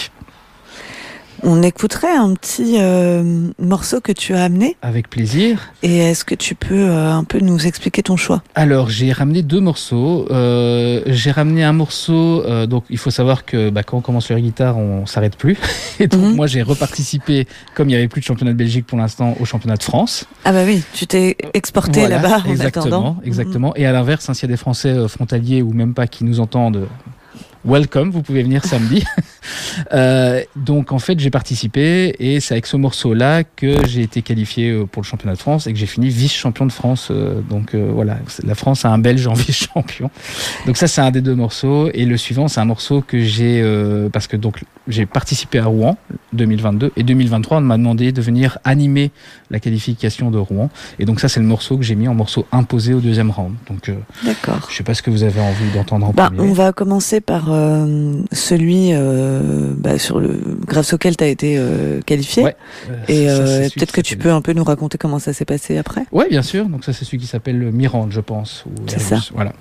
On 1.44 1.62
écouterait 1.62 2.16
un 2.16 2.34
petit 2.34 2.78
euh, 2.80 3.50
morceau 3.60 4.02
que 4.02 4.12
tu 4.12 4.34
as 4.34 4.44
amené. 4.44 4.76
Avec 4.82 5.10
plaisir. 5.10 5.72
Et 5.84 5.98
est-ce 5.98 6.26
que 6.26 6.36
tu 6.36 6.56
peux 6.56 6.74
euh, 6.90 7.12
un 7.12 7.24
peu 7.24 7.40
nous 7.40 7.68
expliquer 7.68 8.02
ton 8.04 8.18
choix? 8.18 8.42
Alors, 8.56 8.90
j'ai 8.90 9.12
ramené 9.12 9.44
deux 9.44 9.60
morceaux. 9.60 10.28
Euh, 10.32 11.02
j'ai 11.06 11.32
ramené 11.32 11.64
un 11.64 11.74
morceau, 11.74 12.44
euh, 12.46 12.66
donc 12.66 12.86
il 12.90 12.98
faut 12.98 13.12
savoir 13.12 13.46
que 13.46 13.70
bah, 13.70 13.84
quand 13.84 13.98
on 13.98 14.02
commence 14.02 14.30
la 14.30 14.42
guitare, 14.42 14.78
on 14.78 15.06
s'arrête 15.06 15.36
plus. 15.36 15.58
Et 16.00 16.08
donc, 16.08 16.22
Mhm. 16.22 16.36
moi, 16.36 16.48
j'ai 16.48 16.62
reparticipé, 16.62 17.48
comme 17.76 17.88
il 17.90 17.92
n'y 17.92 17.98
avait 17.98 18.08
plus 18.08 18.22
de 18.22 18.26
championnat 18.26 18.52
de 18.54 18.58
Belgique 18.58 18.86
pour 18.88 18.98
l'instant, 18.98 19.36
au 19.40 19.46
championnat 19.46 19.78
de 19.78 19.84
France. 19.84 20.26
Ah 20.46 20.52
bah 20.52 20.64
oui, 20.66 20.82
tu 20.94 21.06
t'es 21.08 21.38
exporté 21.54 22.00
Voilà, 22.02 22.22
là-bas 22.22 22.42
en 22.46 22.50
exactement, 22.50 22.86
attendant. 22.86 23.18
Exactement. 23.24 23.74
Et 23.76 23.86
à 23.86 23.92
l'inverse, 23.92 24.30
hein, 24.30 24.34
s'il 24.34 24.50
y 24.50 24.52
a 24.52 24.56
des 24.56 24.58
Français 24.58 24.90
euh, 24.90 25.08
frontaliers 25.08 25.62
ou 25.62 25.72
même 25.74 25.94
pas 25.94 26.08
qui 26.08 26.24
nous 26.24 26.40
entendent, 26.40 26.88
welcome, 27.66 28.10
vous 28.10 28.22
pouvez 28.22 28.44
venir 28.44 28.66
samedi. 28.66 29.04
Euh, 29.94 30.42
donc 30.56 30.92
en 30.92 31.00
fait, 31.00 31.20
j'ai 31.20 31.30
participé 31.30 32.16
et 32.20 32.40
c'est 32.40 32.56
avec 32.56 32.66
ce 32.66 32.76
morceau-là 32.76 33.44
que 33.44 33.86
j'ai 33.88 34.02
été 34.02 34.22
qualifié 34.22 34.72
euh, 34.72 34.86
pour 34.86 35.04
le 35.04 35.08
championnat 35.08 35.36
de 35.36 35.40
France 35.40 35.68
et 35.68 35.72
que 35.72 35.80
j'ai 35.80 35.86
fini 35.86 36.10
vice-champion 36.10 36.66
de 36.66 36.72
France. 36.72 37.10
Euh, 37.12 37.42
donc 37.42 37.74
voilà, 37.76 38.18
la 38.44 38.56
France 38.56 38.84
a 38.84 38.90
un 38.90 38.98
Belge 38.98 39.26
en 39.28 39.34
vice-champion. 39.36 40.10
Donc 40.66 40.76
ça, 40.76 40.88
c'est 40.88 41.00
un 41.00 41.12
des 41.12 41.22
deux 41.22 41.36
morceaux. 41.36 41.90
Et 41.94 42.06
le 42.06 42.18
suivant, 42.18 42.48
c'est 42.48 42.60
un 42.60 42.66
morceau 42.66 43.02
que 43.02 43.20
j'ai 43.20 43.64
parce 44.12 44.28
que 44.28 44.36
donc 44.36 44.64
j'ai 44.88 45.06
participé 45.06 45.60
à 45.60 45.66
Rouen 45.66 45.98
2022 46.34 46.92
et 46.96 47.04
2023, 47.04 47.58
on 47.58 47.62
m'a 47.62 47.78
demandé 47.78 48.12
de 48.12 48.22
venir 48.22 48.58
animer 48.64 49.12
la 49.52 49.60
qualification 49.60 50.32
de 50.32 50.38
Rouen. 50.38 50.70
Et 51.00 51.06
donc 51.06 51.20
ça, 51.20 51.30
c'est 51.30 51.40
le 51.40 51.46
morceau 51.46 51.78
que 51.78 51.84
j'ai 51.84 51.96
mis 51.96 52.08
en 52.08 52.14
morceau 52.14 52.46
imposé 52.52 52.94
au 52.94 53.00
deuxième 53.00 53.32
round. 53.32 53.56
Donc 53.70 53.90
euh, 53.90 53.96
D'accord. 54.26 54.68
je 54.70 54.76
sais 54.76 54.84
pas 54.84 54.94
ce 54.94 55.02
que 55.02 55.10
vous 55.10 55.24
avez 55.24 55.40
envie 55.40 55.70
d'entendre 55.74 56.08
en 56.08 56.12
Bah, 56.12 56.28
premier. 56.28 56.50
on 56.50 56.54
va 56.54 56.74
commencer 56.74 57.22
par 57.22 57.52
euh, 57.52 58.14
celui 58.32 58.90
euh, 58.94 59.74
bah, 59.78 59.98
sur 60.00 60.20
le 60.20 60.40
grâce 60.66 60.94
auquel 60.94 61.16
tu 61.18 61.24
as 61.24 61.28
été 61.28 61.56
euh, 61.58 62.02
qualifié. 62.06 62.44
Ouais. 62.44 62.56
Et 63.08 63.26
peut-être 63.76 63.92
que 63.92 64.02
tu 64.02 64.18
peux 64.18 64.32
un 64.32 64.42
peu 64.42 64.54
nous 64.54 64.64
raconter 64.64 64.98
comment 64.98 65.20
ça 65.20 65.34
s'est 65.34 65.46
passé 65.46 65.78
après. 65.78 66.04
Ouais, 66.12 66.28
bien 66.30 66.42
sûr. 66.42 66.66
Donc 66.68 66.84
ça, 66.84 66.94
c'est 66.94 67.06
celui 67.06 67.18
qui 67.20 67.28
s'appelle 67.28 67.58
Mirande, 67.72 68.12
je 68.12 68.22
pense. 68.22 68.66
ou 68.66 68.72
C'est 68.88 69.00
ça. 69.00 69.20
Voilà. 69.34 69.54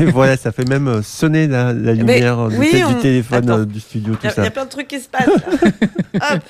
Et 0.00 0.06
voilà, 0.06 0.36
ça 0.36 0.52
fait 0.52 0.68
même 0.68 0.88
euh, 0.88 1.02
sonner 1.02 1.46
la, 1.46 1.72
la 1.72 1.92
lumière 1.94 2.38
euh, 2.38 2.48
du, 2.50 2.56
oui, 2.58 2.70
téléphone 3.02 3.50
Attends. 3.50 3.60
euh, 3.60 3.64
du 3.66 3.80
studio, 3.80 4.14
tout 4.14 4.20
Il 4.22 4.26
y, 4.26 4.28
a- 4.28 4.34
ça. 4.34 4.44
y 4.44 4.46
a 4.46 4.50
plein 4.50 4.64
de 4.64 4.70
trucs 4.70 4.88
qui 4.88 5.00
se 5.00 5.08
passent. 5.08 5.28
Hop. 6.14 6.40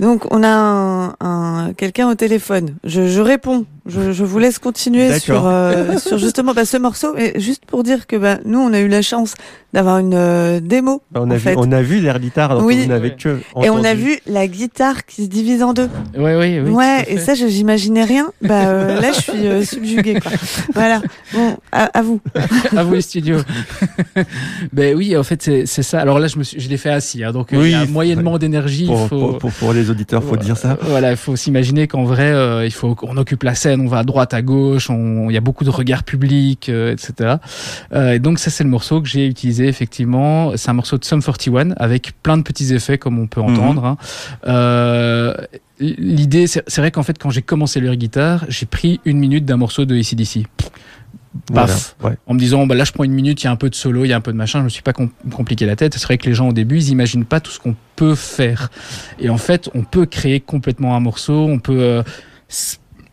Donc 0.00 0.26
on 0.32 0.42
a 0.44 0.48
un, 0.48 1.14
un- 1.20 1.72
quelqu'un 1.76 2.08
au 2.08 2.14
téléphone. 2.14 2.76
Je, 2.84 3.08
je 3.08 3.20
réponds. 3.20 3.64
Je, 3.88 4.12
je 4.12 4.24
vous 4.24 4.38
laisse 4.38 4.58
continuer 4.58 5.18
sur, 5.18 5.46
euh, 5.46 5.96
sur 6.06 6.18
justement 6.18 6.52
bah, 6.54 6.64
ce 6.64 6.76
morceau. 6.76 7.16
Et 7.16 7.40
juste 7.40 7.64
pour 7.66 7.82
dire 7.82 8.06
que 8.06 8.16
bah, 8.16 8.38
nous 8.44 8.58
on 8.58 8.72
a 8.72 8.80
eu 8.80 8.88
la 8.88 9.02
chance 9.02 9.34
d'avoir 9.72 9.98
une 9.98 10.14
euh, 10.14 10.60
démo. 10.60 11.02
Bah, 11.10 11.20
on, 11.24 11.30
a 11.30 11.38
fait. 11.38 11.50
vu, 11.50 11.56
on 11.58 11.72
a 11.72 11.82
vu 11.82 12.00
l'air 12.00 12.18
guitare, 12.20 12.64
Oui. 12.64 12.86
que 13.18 13.38
Et 13.62 13.70
on 13.70 13.84
a 13.84 13.94
vu 13.94 14.18
la 14.26 14.46
guitare 14.46 15.04
qui 15.06 15.24
se 15.24 15.28
divise 15.28 15.62
en 15.62 15.72
deux. 15.74 15.88
Ouais, 16.16 16.36
ouais, 16.36 16.60
oui. 16.64 16.70
ouais, 16.70 17.04
et 17.08 17.18
ça, 17.18 17.34
je 17.34 17.46
j'imaginais 17.48 18.04
rien. 18.04 18.28
Bah 18.42 18.66
euh, 18.68 19.00
là, 19.00 19.12
je 19.12 19.20
suis 19.20 19.46
euh, 19.46 19.62
subjuguée. 19.64 20.20
Quoi. 20.20 20.32
Voilà. 20.74 21.00
Bon, 21.34 21.56
à, 21.72 21.84
à 21.98 22.02
vous. 22.02 22.20
à 22.76 22.82
vous 22.84 22.94
les 22.94 23.00
studios. 23.02 23.38
ben 24.72 24.96
oui, 24.96 25.16
en 25.16 25.22
fait, 25.22 25.42
c'est 25.66 25.82
ça. 25.82 26.00
Alors 26.00 26.18
là, 26.18 26.26
je 26.28 26.38
me 26.38 26.44
suis, 26.44 26.60
je 26.60 26.68
l'ai 26.68 26.76
fait 26.76 26.90
assis, 26.90 27.24
hein, 27.24 27.32
donc 27.32 27.48
Oui, 27.52 27.58
il 27.64 27.70
y 27.70 27.74
a 27.74 27.84
c'est 27.86 27.90
moyennement 27.92 28.38
d'énergie. 28.38 28.82
il 28.84 28.86
Pour, 28.88 29.08
faut, 29.08 29.18
pour, 29.18 29.38
pour- 29.38 29.52
pour 29.52 29.72
les 29.72 29.90
auditeurs, 29.90 30.22
faut 30.22 30.36
dire 30.36 30.56
ça. 30.56 30.78
Voilà, 30.82 31.10
il 31.10 31.16
faut 31.16 31.36
s'imaginer 31.36 31.86
qu'en 31.88 32.04
vrai, 32.04 32.30
euh, 32.32 32.64
il 32.64 32.72
faut 32.72 32.94
qu'on 32.94 33.16
occupe 33.16 33.42
la 33.42 33.54
scène, 33.54 33.77
on 33.80 33.86
va 33.86 33.98
à 33.98 34.04
droite, 34.04 34.34
à 34.34 34.42
gauche, 34.42 34.88
il 34.90 35.32
y 35.32 35.36
a 35.36 35.40
beaucoup 35.40 35.64
de 35.64 35.70
regards 35.70 36.04
publics, 36.04 36.68
euh, 36.68 36.92
etc. 36.92 37.36
Euh, 37.92 38.12
et 38.14 38.18
donc 38.18 38.38
ça, 38.38 38.50
c'est 38.50 38.64
le 38.64 38.70
morceau 38.70 39.00
que 39.00 39.08
j'ai 39.08 39.26
utilisé 39.26 39.66
effectivement. 39.68 40.56
C'est 40.56 40.70
un 40.70 40.74
morceau 40.74 40.98
de 40.98 41.04
Sum 41.04 41.22
41 41.22 41.72
avec 41.76 42.12
plein 42.22 42.36
de 42.36 42.42
petits 42.42 42.72
effets 42.74 42.98
comme 42.98 43.18
on 43.18 43.26
peut 43.26 43.40
Mhm. 43.40 43.46
entendre. 43.50 43.84
hein. 43.84 43.96
Euh, 44.46 45.34
L'idée, 45.80 46.48
c'est 46.48 46.76
vrai 46.78 46.90
qu'en 46.90 47.04
fait, 47.04 47.18
quand 47.18 47.30
j'ai 47.30 47.42
commencé 47.42 47.80
l'air 47.80 47.94
guitare, 47.94 48.44
j'ai 48.48 48.66
pris 48.66 48.98
une 49.04 49.18
minute 49.18 49.44
d'un 49.44 49.56
morceau 49.56 49.84
de 49.84 49.94
ACDC. 49.96 50.44
Paf. 51.54 51.94
Voilà, 52.00 52.14
ouais. 52.14 52.18
en 52.26 52.34
me 52.34 52.38
disant 52.40 52.66
bah 52.66 52.74
là 52.74 52.82
je 52.82 52.90
prends 52.90 53.04
une 53.04 53.12
minute, 53.12 53.40
il 53.42 53.44
y 53.44 53.48
a 53.48 53.52
un 53.52 53.56
peu 53.56 53.70
de 53.70 53.74
solo, 53.76 54.04
il 54.04 54.08
y 54.08 54.12
a 54.12 54.16
un 54.16 54.20
peu 54.20 54.32
de 54.32 54.36
machin, 54.36 54.58
je 54.58 54.64
me 54.64 54.68
suis 54.70 54.82
pas 54.82 54.92
com- 54.92 55.10
compliqué 55.30 55.66
la 55.66 55.76
tête. 55.76 55.94
C'est 55.94 56.02
vrai 56.04 56.18
que 56.18 56.26
les 56.26 56.34
gens 56.34 56.48
au 56.48 56.52
début 56.52 56.78
ils 56.78 56.88
imaginent 56.88 57.24
pas 57.26 57.38
tout 57.38 57.52
ce 57.52 57.60
qu'on 57.60 57.76
peut 57.94 58.16
faire. 58.16 58.70
Et 59.20 59.28
en 59.30 59.38
fait 59.38 59.70
on 59.74 59.82
peut 59.84 60.04
créer 60.06 60.40
complètement 60.40 60.96
un 60.96 61.00
morceau, 61.00 61.46
on 61.46 61.60
peut 61.60 61.78
euh, 61.80 62.02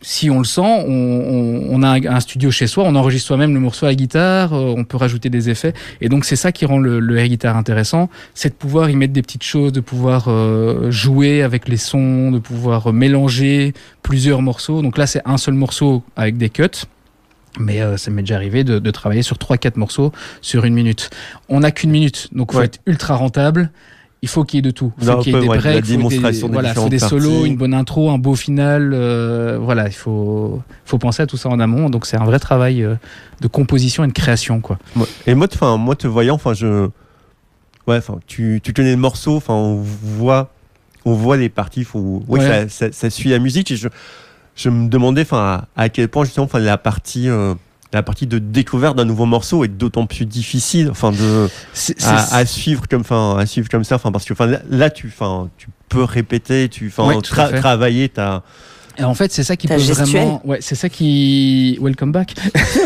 si 0.08 0.30
on 0.30 0.38
le 0.38 0.44
sent, 0.44 0.60
on, 0.62 0.86
on- 0.88 1.66
on 1.68 1.82
a 1.82 1.88
un, 1.88 2.04
un 2.04 2.20
studio 2.20 2.52
chez 2.52 2.68
soi, 2.68 2.84
on 2.86 2.94
enregistre 2.94 3.26
soi-même 3.26 3.52
le 3.52 3.58
morceau 3.58 3.86
à 3.86 3.88
la 3.88 3.96
guitare, 3.96 4.52
euh, 4.54 4.72
on 4.76 4.84
peut 4.84 4.96
rajouter 4.96 5.30
des 5.30 5.50
effets. 5.50 5.72
Et 6.00 6.08
donc 6.08 6.24
c'est 6.24 6.36
ça 6.36 6.52
qui 6.52 6.64
rend 6.64 6.78
le, 6.78 7.00
le 7.00 7.18
air 7.18 7.26
guitar 7.26 7.56
intéressant, 7.56 8.08
c'est 8.32 8.50
de 8.50 8.54
pouvoir 8.54 8.88
y 8.88 8.94
mettre 8.94 9.12
des 9.12 9.22
petites 9.22 9.42
choses, 9.42 9.72
de 9.72 9.80
pouvoir 9.80 10.26
euh, 10.28 10.92
jouer 10.92 11.42
avec 11.42 11.66
les 11.68 11.76
sons, 11.76 12.30
de 12.30 12.38
pouvoir 12.38 12.92
mélanger 12.92 13.74
plusieurs 14.04 14.42
morceaux. 14.42 14.80
Donc 14.80 14.96
là 14.96 15.08
c'est 15.08 15.22
un 15.24 15.38
seul 15.38 15.54
morceau 15.54 16.04
avec 16.14 16.36
des 16.36 16.50
cuts. 16.50 16.62
Mais 17.58 17.80
euh, 17.80 17.96
ça 17.96 18.10
m'est 18.12 18.22
déjà 18.22 18.36
arrivé 18.36 18.62
de, 18.64 18.78
de 18.78 18.90
travailler 18.92 19.22
sur 19.22 19.38
3-4 19.38 19.72
morceaux 19.78 20.12
sur 20.40 20.64
une 20.66 20.74
minute. 20.74 21.10
On 21.48 21.60
n'a 21.60 21.72
qu'une 21.72 21.90
minute, 21.90 22.28
donc 22.32 22.52
faut 22.52 22.58
Ouais. 22.58 22.66
être 22.66 22.78
ultra 22.86 23.16
rentable. 23.16 23.70
Il 24.26 24.28
faut 24.28 24.42
qu'il 24.42 24.56
y 24.56 24.58
ait 24.58 24.62
de 24.62 24.72
tout. 24.72 24.92
Il 25.00 25.06
faut 25.06 25.18
qu'il 25.18 25.32
y 25.32 25.36
ait 25.36 25.38
peu, 25.38 25.42
des 25.44 25.48
ouais, 25.48 25.58
breaks, 25.58 25.86
faut 25.86 26.08
des, 26.08 26.48
voilà, 26.52 26.74
faut 26.74 26.88
des 26.88 26.98
solos, 26.98 27.30
parties. 27.30 27.46
une 27.46 27.56
bonne 27.56 27.74
intro, 27.74 28.10
un 28.10 28.18
beau 28.18 28.34
final. 28.34 28.90
euh, 28.92 29.56
voilà, 29.62 29.86
il 29.86 29.92
faut, 29.94 30.60
faut 30.84 30.98
penser 30.98 31.22
à 31.22 31.26
tout 31.28 31.36
ça 31.36 31.48
en 31.48 31.60
amont. 31.60 31.90
Donc 31.90 32.06
c'est 32.06 32.16
un 32.16 32.24
vrai 32.24 32.40
travail 32.40 32.82
euh, 32.82 32.96
de 33.40 33.46
composition 33.46 34.02
et 34.02 34.08
de 34.08 34.12
création, 34.12 34.60
quoi. 34.60 34.78
Et 35.28 35.36
moi, 35.36 35.46
enfin, 35.54 35.76
moi, 35.76 35.94
te 35.94 36.08
voyant, 36.08 36.34
enfin, 36.34 36.54
je, 36.54 36.88
ouais, 37.86 37.98
enfin, 37.98 38.18
tu, 38.26 38.60
tu 38.64 38.72
connais 38.72 38.90
le 38.90 38.96
morceau, 38.96 39.36
enfin, 39.36 39.54
on 39.54 39.76
voit, 39.76 40.50
on 41.04 41.14
voit 41.14 41.36
les 41.36 41.48
parties, 41.48 41.84
faut, 41.84 42.24
ouais, 42.26 42.40
Ouais. 42.40 42.68
Ça, 42.68 42.88
ça, 42.88 42.92
ça 42.92 43.10
suit 43.10 43.30
la 43.30 43.38
musique. 43.38 43.70
Et 43.70 43.76
je, 43.76 43.86
je 44.56 44.70
me 44.70 44.88
demandais, 44.88 45.22
enfin, 45.22 45.38
à, 45.76 45.82
à 45.84 45.88
quel 45.88 46.08
point 46.08 46.24
justement, 46.24 46.46
enfin, 46.46 46.58
la 46.58 46.78
partie, 46.78 47.28
euh, 47.28 47.54
la 47.92 48.02
partie 48.02 48.26
de 48.26 48.38
découverte 48.38 48.96
d'un 48.96 49.04
nouveau 49.04 49.26
morceau 49.26 49.64
est 49.64 49.68
d'autant 49.68 50.06
plus 50.06 50.26
difficile, 50.26 50.90
enfin, 50.90 51.12
de, 51.12 51.48
à, 52.04 52.44
suivre 52.44 52.88
comme, 52.88 53.02
enfin, 53.02 53.36
à 53.38 53.46
suivre 53.46 53.68
comme 53.68 53.84
ça, 53.84 53.94
enfin, 53.94 54.12
parce 54.12 54.24
que, 54.24 54.32
enfin, 54.32 54.50
là, 54.68 54.90
tu, 54.90 55.06
enfin, 55.06 55.48
tu 55.56 55.68
peux 55.88 56.02
répéter, 56.04 56.68
tu, 56.68 56.88
enfin, 56.88 57.06
Ouais, 57.08 57.16
tra- 57.22 57.56
travailler, 57.58 58.08
ta, 58.08 58.42
Et 58.98 59.04
en 59.04 59.14
fait, 59.14 59.30
c'est 59.32 59.44
ça 59.44 59.56
qui 59.56 59.68
peut 59.68 59.78
gestuelle. 59.78 60.06
vraiment, 60.08 60.42
ouais, 60.44 60.58
c'est 60.60 60.74
ça 60.74 60.88
qui, 60.88 61.78
welcome 61.80 62.10
back. 62.12 62.34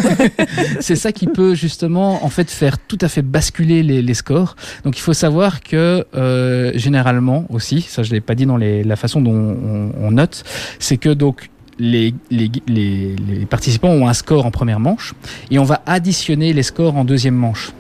c'est 0.81 0.97
ça 0.97 1.13
qui 1.13 1.27
peut 1.27 1.55
justement, 1.55 2.25
en 2.25 2.29
fait, 2.29 2.51
faire 2.51 2.79
tout 2.79 2.99
à 3.01 3.09
fait 3.09 3.23
basculer 3.23 3.83
les, 3.83 4.03
les 4.03 4.15
scores. 4.15 4.57
Donc, 4.85 4.99
il 4.99 5.03
faut 5.03 5.13
savoir 5.15 5.61
que 5.63 6.05
euh, 6.15 6.73
généralement 6.75 7.47
aussi, 7.49 7.81
ça 7.83 8.03
je 8.03 8.11
l'ai 8.13 8.21
pas 8.21 8.35
dit 8.35 8.47
dans 8.47 8.57
les, 8.57 8.85
la 8.85 8.97
façon 8.97 9.21
dont 9.21 9.33
on, 9.33 9.93
on 9.99 10.11
note, 10.11 10.45
c'est 10.79 10.97
que 10.99 11.09
donc 11.11 11.49
les, 11.81 12.15
les, 12.31 12.51
les, 12.69 13.17
les 13.17 13.47
participants 13.47 13.89
ont 13.89 14.07
un 14.07 14.13
score 14.15 14.47
en 14.47 14.51
première 14.53 14.79
manche 14.79 15.15
et 15.51 15.59
on 15.59 15.65
va 15.65 15.83
additionner 15.87 16.53
les 16.53 16.63
scores 16.63 16.97
en 16.97 17.05
deuxième 17.05 17.35
manche. 17.35 17.73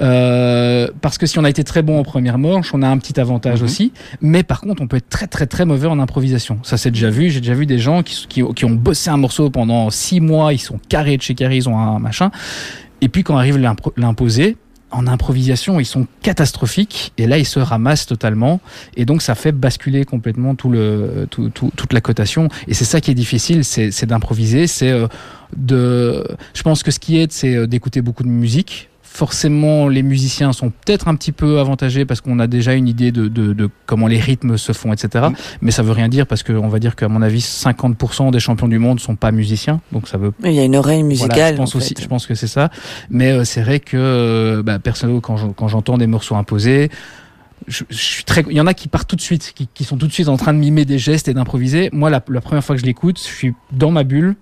Euh, 0.00 0.88
parce 1.00 1.18
que 1.18 1.26
si 1.26 1.38
on 1.38 1.44
a 1.44 1.48
été 1.50 1.62
très 1.62 1.82
bon 1.82 2.00
en 2.00 2.02
première 2.02 2.36
manche, 2.36 2.74
on 2.74 2.82
a 2.82 2.88
un 2.88 2.98
petit 2.98 3.18
avantage 3.20 3.60
Mhm. 3.60 3.64
aussi. 3.64 3.92
Mais 4.20 4.42
par 4.42 4.60
contre, 4.60 4.82
on 4.82 4.88
peut 4.88 4.96
être 4.96 5.08
très 5.08 5.28
très 5.28 5.46
très 5.46 5.64
mauvais 5.64 5.86
en 5.86 6.00
improvisation. 6.00 6.58
Ça 6.64 6.76
c'est 6.76 6.90
déjà 6.90 7.10
vu. 7.10 7.30
J'ai 7.30 7.40
déjà 7.40 7.54
vu 7.54 7.64
des 7.64 7.78
gens 7.78 8.02
qui, 8.02 8.26
qui, 8.28 8.42
qui 8.54 8.64
ont 8.64 8.70
bossé 8.70 9.10
un 9.10 9.16
morceau 9.16 9.50
pendant 9.50 9.90
six 9.90 10.20
mois, 10.20 10.52
ils 10.52 10.58
sont 10.58 10.80
carrés 10.88 11.16
de 11.16 11.22
chez 11.22 11.34
carré, 11.34 11.56
ils 11.58 11.68
ont 11.68 11.78
un 11.78 11.98
machin. 12.00 12.30
Et 13.00 13.08
puis 13.08 13.22
quand 13.22 13.36
arrive 13.36 13.58
l'imposer, 13.96 14.56
en 14.94 15.06
improvisation, 15.06 15.80
ils 15.80 15.84
sont 15.86 16.06
catastrophiques. 16.22 17.12
Et 17.18 17.26
là, 17.26 17.38
ils 17.38 17.44
se 17.46 17.58
ramassent 17.58 18.06
totalement. 18.06 18.60
Et 18.96 19.04
donc, 19.04 19.22
ça 19.22 19.34
fait 19.34 19.52
basculer 19.52 20.04
complètement 20.04 20.54
tout 20.54 20.70
le, 20.70 21.26
tout, 21.30 21.50
tout- 21.50 21.72
toute 21.76 21.92
la 21.92 22.00
cotation. 22.00 22.48
Et 22.68 22.74
c'est 22.74 22.84
ça 22.84 23.00
qui 23.00 23.10
est 23.10 23.14
difficile, 23.14 23.64
c'est 23.64 23.90
c'est 23.90 24.06
d'improviser. 24.06 24.66
C'est 24.66 24.90
euh, 24.90 25.06
de. 25.56 26.26
Je 26.54 26.62
pense 26.62 26.82
que 26.82 26.90
ce 26.90 26.98
qui 26.98 27.18
aide, 27.18 27.32
c'est 27.32 27.54
euh, 27.54 27.66
d'écouter 27.66 28.00
beaucoup 28.02 28.22
de 28.22 28.28
musique. 28.28 28.88
Forcément, 29.18 29.86
les 29.86 30.02
musiciens 30.02 30.52
sont 30.52 30.70
peut-être 30.70 31.06
un 31.06 31.14
petit 31.14 31.30
peu 31.30 31.60
avantagés 31.60 32.04
parce 32.04 32.20
qu'on 32.20 32.40
a 32.40 32.48
déjà 32.48 32.74
une 32.74 32.88
idée 32.88 33.12
de, 33.12 33.28
de, 33.28 33.52
de 33.52 33.70
comment 33.86 34.08
les 34.08 34.18
rythmes 34.18 34.56
se 34.56 34.72
font, 34.72 34.92
etc. 34.92 35.26
Mm. 35.30 35.34
Mais 35.60 35.70
ça 35.70 35.84
veut 35.84 35.92
rien 35.92 36.08
dire 36.08 36.26
parce 36.26 36.42
qu'on 36.42 36.66
va 36.66 36.80
dire 36.80 36.96
qu'à 36.96 37.06
mon 37.06 37.22
avis, 37.22 37.38
50% 37.38 38.32
des 38.32 38.40
champions 38.40 38.66
du 38.66 38.80
monde 38.80 38.98
sont 38.98 39.14
pas 39.14 39.30
musiciens. 39.30 39.80
Donc 39.92 40.08
ça 40.08 40.18
veut 40.18 40.32
Il 40.42 40.50
y 40.50 40.58
a 40.58 40.64
une 40.64 40.74
oreille 40.74 41.04
musicale. 41.04 41.30
voilà, 41.32 41.52
je 41.52 41.56
pense 41.58 41.76
en 41.76 41.78
aussi, 41.78 41.94
fait. 41.94 42.02
je 42.02 42.08
pense 42.08 42.26
que 42.26 42.34
c'est 42.34 42.48
ça. 42.48 42.70
Mais 43.08 43.30
euh, 43.30 43.44
c'est 43.44 43.62
vrai 43.62 43.78
que, 43.78 43.96
euh, 43.96 44.64
bah, 44.64 44.80
personnellement, 44.80 45.20
quand 45.20 45.36
j'en- 45.36 45.52
quand 45.52 45.68
j'entends 45.68 45.96
des 45.96 46.08
morceaux 46.08 46.34
imposés, 46.34 46.90
je, 47.68 47.84
je 47.90 47.96
suis 47.96 48.24
très. 48.24 48.44
Il 48.50 48.56
y 48.56 48.60
en 48.60 48.66
a 48.66 48.74
qui 48.74 48.88
partent 48.88 49.08
tout 49.08 49.14
de 49.14 49.20
suite, 49.20 49.52
qui, 49.54 49.68
qui 49.72 49.84
sont 49.84 49.96
tout 49.96 50.08
de 50.08 50.12
suite 50.12 50.28
en 50.28 50.36
train 50.36 50.52
de 50.52 50.58
mimer 50.58 50.84
des 50.84 50.98
gestes 50.98 51.28
et 51.28 51.34
d'improviser. 51.34 51.88
Moi, 51.92 52.10
la, 52.10 52.20
la 52.28 52.40
première 52.40 52.64
fois 52.64 52.74
que 52.74 52.80
je 52.80 52.86
l'écoute, 52.86 53.18
je 53.20 53.32
suis 53.32 53.54
dans 53.70 53.92
ma 53.92 54.02
bulle. 54.02 54.34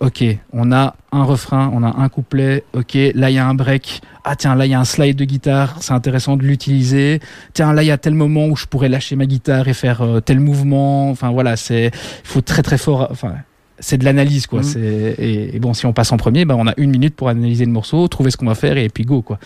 Ok, 0.00 0.24
on 0.52 0.72
a 0.72 0.96
un 1.12 1.24
refrain, 1.24 1.70
on 1.74 1.82
a 1.82 1.88
un 1.88 2.08
couplet. 2.08 2.64
Ok, 2.72 2.94
là 3.14 3.30
il 3.30 3.34
y 3.34 3.38
a 3.38 3.46
un 3.46 3.54
break. 3.54 4.00
Ah 4.24 4.34
tiens, 4.34 4.54
là 4.54 4.64
il 4.64 4.70
y 4.70 4.74
a 4.74 4.80
un 4.80 4.84
slide 4.84 5.16
de 5.16 5.24
guitare. 5.24 5.76
C'est 5.80 5.92
intéressant 5.92 6.36
de 6.36 6.42
l'utiliser. 6.42 7.20
Tiens, 7.52 7.72
là 7.72 7.82
il 7.82 7.86
y 7.86 7.90
a 7.90 7.98
tel 7.98 8.14
moment 8.14 8.46
où 8.46 8.56
je 8.56 8.66
pourrais 8.66 8.88
lâcher 8.88 9.14
ma 9.16 9.26
guitare 9.26 9.68
et 9.68 9.74
faire 9.74 10.02
euh, 10.02 10.20
tel 10.20 10.40
mouvement. 10.40 11.10
Enfin 11.10 11.30
voilà, 11.30 11.56
c'est. 11.56 11.86
Il 11.86 12.28
faut 12.28 12.40
très 12.40 12.62
très 12.62 12.78
fort. 12.78 13.08
Enfin, 13.10 13.34
c'est 13.84 13.98
de 13.98 14.04
l'analyse 14.04 14.46
quoi. 14.46 14.62
C'est 14.62 14.80
et, 14.80 15.54
et 15.54 15.58
bon, 15.58 15.74
si 15.74 15.84
on 15.86 15.92
passe 15.92 16.10
en 16.12 16.16
premier, 16.16 16.44
bah, 16.44 16.56
on 16.58 16.66
a 16.66 16.72
une 16.78 16.90
minute 16.90 17.14
pour 17.14 17.28
analyser 17.28 17.66
le 17.66 17.70
morceau, 17.70 18.08
trouver 18.08 18.30
ce 18.30 18.36
qu'on 18.36 18.46
va 18.46 18.54
faire 18.54 18.76
et 18.78 18.88
puis 18.88 19.04
go 19.04 19.22
quoi. 19.22 19.38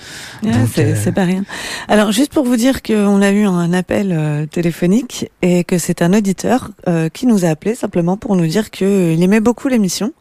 C'est 0.72 0.84
euh, 0.84 0.94
c'est 0.94 1.12
pas 1.12 1.24
rien. 1.24 1.44
Alors, 1.88 2.12
juste 2.12 2.32
pour 2.32 2.44
vous 2.44 2.56
dire 2.56 2.82
qu'on 2.82 3.20
a 3.20 3.30
eu 3.30 3.44
un 3.44 3.72
appel 3.72 4.12
euh, 4.12 4.46
téléphonique 4.46 5.30
et 5.42 5.64
que 5.64 5.78
c'est 5.78 6.02
un 6.02 6.12
auditeur 6.12 6.70
euh, 6.86 7.08
qui 7.08 7.26
nous 7.26 7.44
a 7.44 7.48
appelé 7.48 7.74
simplement 7.74 8.16
pour 8.16 8.36
nous 8.36 8.46
dire 8.46 8.70
qu'il 8.70 9.22
aimait 9.22 9.40
beaucoup 9.40 9.68
l'émission. 9.68 10.12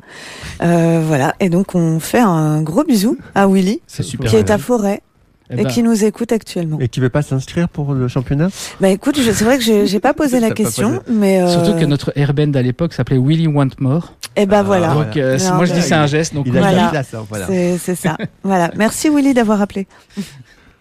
Euh, 0.64 1.02
voilà. 1.06 1.36
Et 1.40 1.50
donc, 1.50 1.76
on 1.76 2.00
fait 2.00 2.20
un 2.20 2.62
gros 2.62 2.84
bisou 2.84 3.18
à 3.36 3.48
Willy, 3.48 3.82
qui 4.28 4.36
est 4.36 4.50
à 4.50 4.58
Forêt 4.58 5.02
Eh 5.50 5.54
et 5.54 5.64
ben, 5.64 5.70
qui 5.70 5.82
nous 5.82 6.04
écoute 6.04 6.32
actuellement. 6.34 6.78
Et 6.82 6.90
qui 6.90 7.00
veut 7.00 7.10
pas 7.10 7.22
s'inscrire 7.22 7.70
pour 7.70 7.94
le 7.94 8.08
championnat? 8.10 8.50
Bah 8.82 8.90
écoute, 8.90 9.18
je- 9.18 9.32
c'est 9.32 9.46
vrai 9.46 9.58
que 9.58 9.64
j'ai 9.64 9.88
j'ai 9.88 10.00
pas 10.02 10.14
posé 10.22 10.40
la 10.42 10.52
question, 10.52 11.00
posé. 11.00 11.18
mais 11.18 11.42
euh, 11.42 11.48
Surtout 11.48 11.80
que 11.80 11.86
notre 11.86 12.12
airband 12.18 12.52
à 12.54 12.62
l'époque 12.62 12.94
s'appelait 12.94 13.18
Willy 13.18 13.48
Want 13.48 13.70
More. 13.80 14.14
eh 14.36 14.46
ben 14.46 14.58
Ah, 14.60 14.64
voilà. 14.64 14.94
Donc 14.94 15.16
euh, 15.16 15.38
Non, 15.40 15.56
moi 15.56 15.66
je 15.66 15.74
dis 15.74 15.82
c'est 15.82 15.94
un 15.96 16.06
geste. 16.08 16.34
Donc 16.34 16.48
Il 16.48 16.58
a 16.58 16.60
Voilà. 16.60 16.76
mis 16.78 16.84
la 16.84 16.90
place, 16.90 17.14
hein, 17.14 17.26
voilà. 17.30 17.48
C'est 17.48 17.96
ça. 17.96 18.18
voilà. 18.44 18.72
Merci 18.76 19.10
Willy 19.10 19.34
d'avoir 19.34 19.62
appelé. 19.62 19.88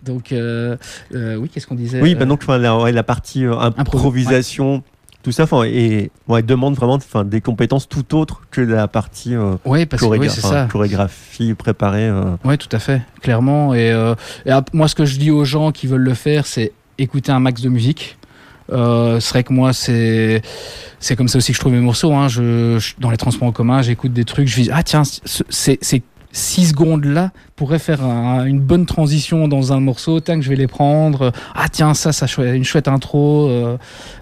donc 0.02 0.32
euh, 0.32 0.76
euh, 1.14 1.36
oui, 1.36 1.48
qu'est-ce 1.48 1.66
qu'on 1.68 1.74
disait? 1.76 2.00
Oui, 2.00 2.14
bah 2.16 2.24
donc 2.24 2.40
enfin, 2.42 2.58
la, 2.58 3.02
partie 3.04 3.44
euh, 3.44 3.54
improvisation, 3.76 4.82
tout 5.26 5.32
ça, 5.32 5.42
enfin, 5.42 5.64
et 5.64 6.12
ouais, 6.28 6.40
demande 6.42 6.74
vraiment 6.76 6.94
enfin, 6.94 7.24
des 7.24 7.40
compétences 7.40 7.88
tout 7.88 8.14
autres 8.14 8.42
que 8.52 8.60
la 8.60 8.86
partie 8.86 9.34
euh, 9.34 9.56
Ouais, 9.64 9.84
parce 9.84 10.00
oui, 10.02 10.08
chorégra- 10.18 10.38
enfin, 10.38 10.48
ça. 10.50 10.68
chorégraphie 10.70 11.54
préparée. 11.54 12.06
euh. 12.08 12.36
Oui, 12.44 12.56
tout 12.58 12.68
à 12.70 12.78
fait, 12.78 13.02
clairement. 13.22 13.74
Et, 13.74 13.90
euh, 13.90 14.14
et 14.46 14.52
moi, 14.72 14.86
ce 14.86 14.94
que 14.94 15.04
je 15.04 15.18
dis 15.18 15.32
aux 15.32 15.44
gens 15.44 15.72
qui 15.72 15.88
veulent 15.88 16.04
le 16.04 16.14
faire, 16.14 16.46
c'est 16.46 16.70
écouter 16.96 17.32
un 17.32 17.40
max 17.40 17.60
de 17.60 17.68
musique. 17.68 18.18
Euh, 18.70 19.18
c'est 19.18 19.30
vrai 19.30 19.42
que 19.42 19.52
moi, 19.52 19.72
c'est 19.72 20.42
c'est 21.00 21.16
comme 21.16 21.26
ça 21.26 21.38
aussi 21.38 21.50
que 21.50 21.56
je 21.56 21.60
trouve 21.60 21.72
mes 21.72 21.80
morceaux. 21.80 22.14
Hein. 22.14 22.28
Je, 22.28 22.78
je- 22.78 22.94
dans 23.00 23.10
les 23.10 23.16
transports 23.16 23.48
en 23.48 23.52
commun, 23.52 23.82
j'écoute 23.82 24.12
des 24.12 24.24
trucs, 24.24 24.46
je 24.46 24.62
dis 24.62 24.70
ah 24.72 24.84
tiens, 24.84 25.02
ce- 25.02 25.42
c'est 25.48 25.78
c'est 25.82 26.02
six 26.30 26.66
secondes 26.68 27.04
là 27.04 27.32
pourrait 27.56 27.78
faire 27.78 28.04
un- 28.04 28.44
une 28.44 28.60
bonne 28.60 28.86
transition 28.86 29.48
dans 29.48 29.72
un 29.72 29.80
morceau. 29.80 30.20
Que 30.20 30.40
je 30.42 30.48
vais 30.50 30.56
les 30.56 30.66
prendre. 30.66 31.32
Ah 31.54 31.68
tiens, 31.70 31.94
ça, 31.94 32.12
ça 32.12 32.26
une 32.54 32.64
chouette 32.64 32.86
intro. 32.88 33.48
euh, 33.48 33.76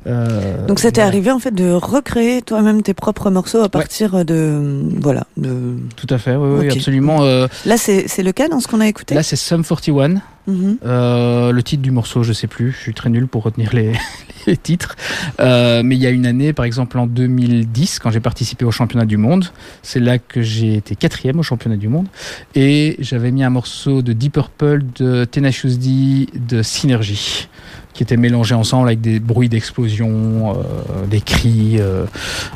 euh, 0.06 0.66
Donc 0.66 0.78
ça 0.78 0.92
t'est 0.92 1.00
arrivé 1.02 1.30
en 1.30 1.38
fait 1.38 1.52
de 1.54 1.70
recréer 1.72 2.42
toi-même 2.42 2.82
tes 2.82 2.94
propres 2.94 3.30
morceaux 3.30 3.62
à 3.62 3.68
partir 3.68 4.24
de 4.24 4.82
voilà 5.00 5.26
de. 5.36 5.76
Tout 5.96 6.06
à 6.10 6.18
fait, 6.18 6.36
oui, 6.36 6.70
absolument. 6.70 7.24
Euh, 7.24 7.46
Là 7.66 7.76
c'est 7.76 8.22
le 8.22 8.32
cas 8.32 8.48
dans 8.48 8.60
ce 8.60 8.68
qu'on 8.68 8.80
a 8.80 8.86
écouté? 8.88 9.14
là, 9.14 9.22
c'est 9.22 9.36
Sum 9.36 9.64
41. 9.64 10.20
Mhm. 10.46 10.76
Euh, 10.84 11.52
le 11.52 11.62
titre 11.62 11.80
du 11.82 11.90
morceau, 11.90 12.22
je 12.22 12.34
sais 12.34 12.46
plus. 12.46 12.70
Je 12.72 12.76
suis 12.76 12.92
très 12.92 13.08
nul 13.08 13.26
pour 13.26 13.42
retenir 13.44 13.72
les, 13.74 13.92
les 14.46 14.58
titres. 14.58 14.94
Euh, 15.40 15.82
mais 15.82 15.96
il 15.96 16.02
y 16.02 16.06
a 16.06 16.10
une 16.10 16.26
année, 16.26 16.52
par 16.52 16.66
exemple 16.66 16.98
en 16.98 17.06
2010, 17.06 17.98
quand 17.98 18.10
j'ai 18.10 18.20
participé 18.20 18.66
au 18.66 18.70
championnat 18.70 19.06
du 19.06 19.16
monde, 19.16 19.46
c'est 19.82 20.00
là 20.00 20.18
que 20.18 20.42
j'ai 20.42 20.74
été 20.74 20.96
quatrième 20.96 21.38
au 21.38 21.42
championnat 21.42 21.78
du 21.78 21.88
monde. 21.88 22.08
Et 22.54 22.96
j'avais 22.98 23.23
mis 23.30 23.44
un 23.44 23.50
morceau 23.50 24.02
de 24.02 24.12
Deep 24.12 24.34
Purple, 24.34 24.82
de 24.96 25.24
Tenacious 25.24 25.76
D, 25.76 26.28
de 26.34 26.62
Synergy, 26.62 27.48
qui 27.92 28.02
était 28.02 28.16
mélangé 28.16 28.54
ensemble 28.54 28.88
avec 28.88 29.00
des 29.00 29.20
bruits 29.20 29.48
d'explosion, 29.48 30.56
euh, 30.56 31.06
des 31.08 31.20
cris. 31.20 31.76
euh, 31.78 32.06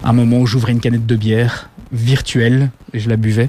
un 0.04 0.12
moment 0.12 0.38
où 0.38 0.46
j'ouvrais 0.46 0.72
une 0.72 0.80
canette 0.80 1.06
de 1.06 1.16
bière 1.16 1.70
virtuelle 1.92 2.70
et 2.92 2.98
je 3.00 3.08
la 3.08 3.16
buvais. 3.16 3.48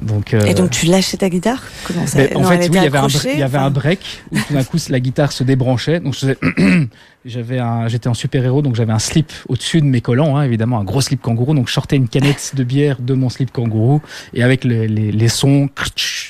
Donc, 0.00 0.34
euh, 0.34 0.40
Et 0.46 0.54
donc 0.54 0.70
tu 0.70 0.86
lâchais 0.86 1.16
ta 1.16 1.28
guitare 1.28 1.62
Comment 1.86 2.06
ça 2.06 2.18
en 2.34 2.40
Non, 2.42 2.48
fait, 2.48 2.58
oui, 2.58 2.66
il 2.72 2.74
y 2.82 2.86
avait 2.86 2.98
un, 2.98 3.06
il 3.08 3.38
y 3.38 3.42
avait 3.42 3.58
un 3.58 3.70
break 3.70 4.00
où 4.32 4.38
tout 4.38 4.52
d'un 4.54 4.64
coup 4.64 4.76
la 4.90 5.00
guitare 5.00 5.32
se 5.32 5.44
débranchait. 5.44 6.00
Donc 6.00 6.14
je 6.14 6.18
faisais- 6.20 6.38
j'avais 7.24 7.58
un, 7.58 7.88
j'étais 7.88 8.08
en 8.08 8.14
super 8.14 8.44
héros, 8.44 8.60
donc 8.62 8.74
j'avais 8.74 8.92
un 8.92 8.98
slip 8.98 9.32
au-dessus 9.48 9.80
de 9.80 9.86
mes 9.86 10.00
collants, 10.02 10.36
hein, 10.36 10.42
évidemment, 10.42 10.78
un 10.78 10.84
gros 10.84 11.00
slip 11.00 11.22
kangourou. 11.22 11.54
Donc 11.54 11.68
je 11.68 11.72
sortais 11.72 11.96
une 11.96 12.08
canette 12.08 12.52
de 12.54 12.64
bière 12.64 12.98
de 13.00 13.14
mon 13.14 13.28
slip 13.30 13.50
kangourou 13.50 14.02
et 14.34 14.42
avec 14.42 14.64
les, 14.64 14.86
les, 14.88 15.10
les 15.12 15.28
sons, 15.28 15.68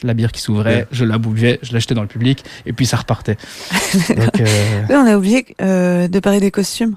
la 0.02 0.14
bière 0.14 0.30
qui 0.32 0.40
s'ouvrait, 0.40 0.74
Ouais. 0.76 0.86
je 0.92 1.04
la 1.04 1.18
buvais, 1.18 1.58
je 1.62 1.72
l'achetais 1.72 1.94
dans 1.94 2.02
le 2.02 2.08
public 2.08 2.44
et 2.66 2.72
puis 2.72 2.86
ça 2.86 2.96
repartait. 2.96 3.36
Donc 4.08 4.40
euh, 4.40 4.82
Oui, 4.88 4.94
on 4.96 5.06
a 5.06 5.16
oublié 5.16 5.46
euh, 5.60 6.08
de 6.08 6.18
parler 6.20 6.40
des 6.40 6.50
costumes. 6.50 6.96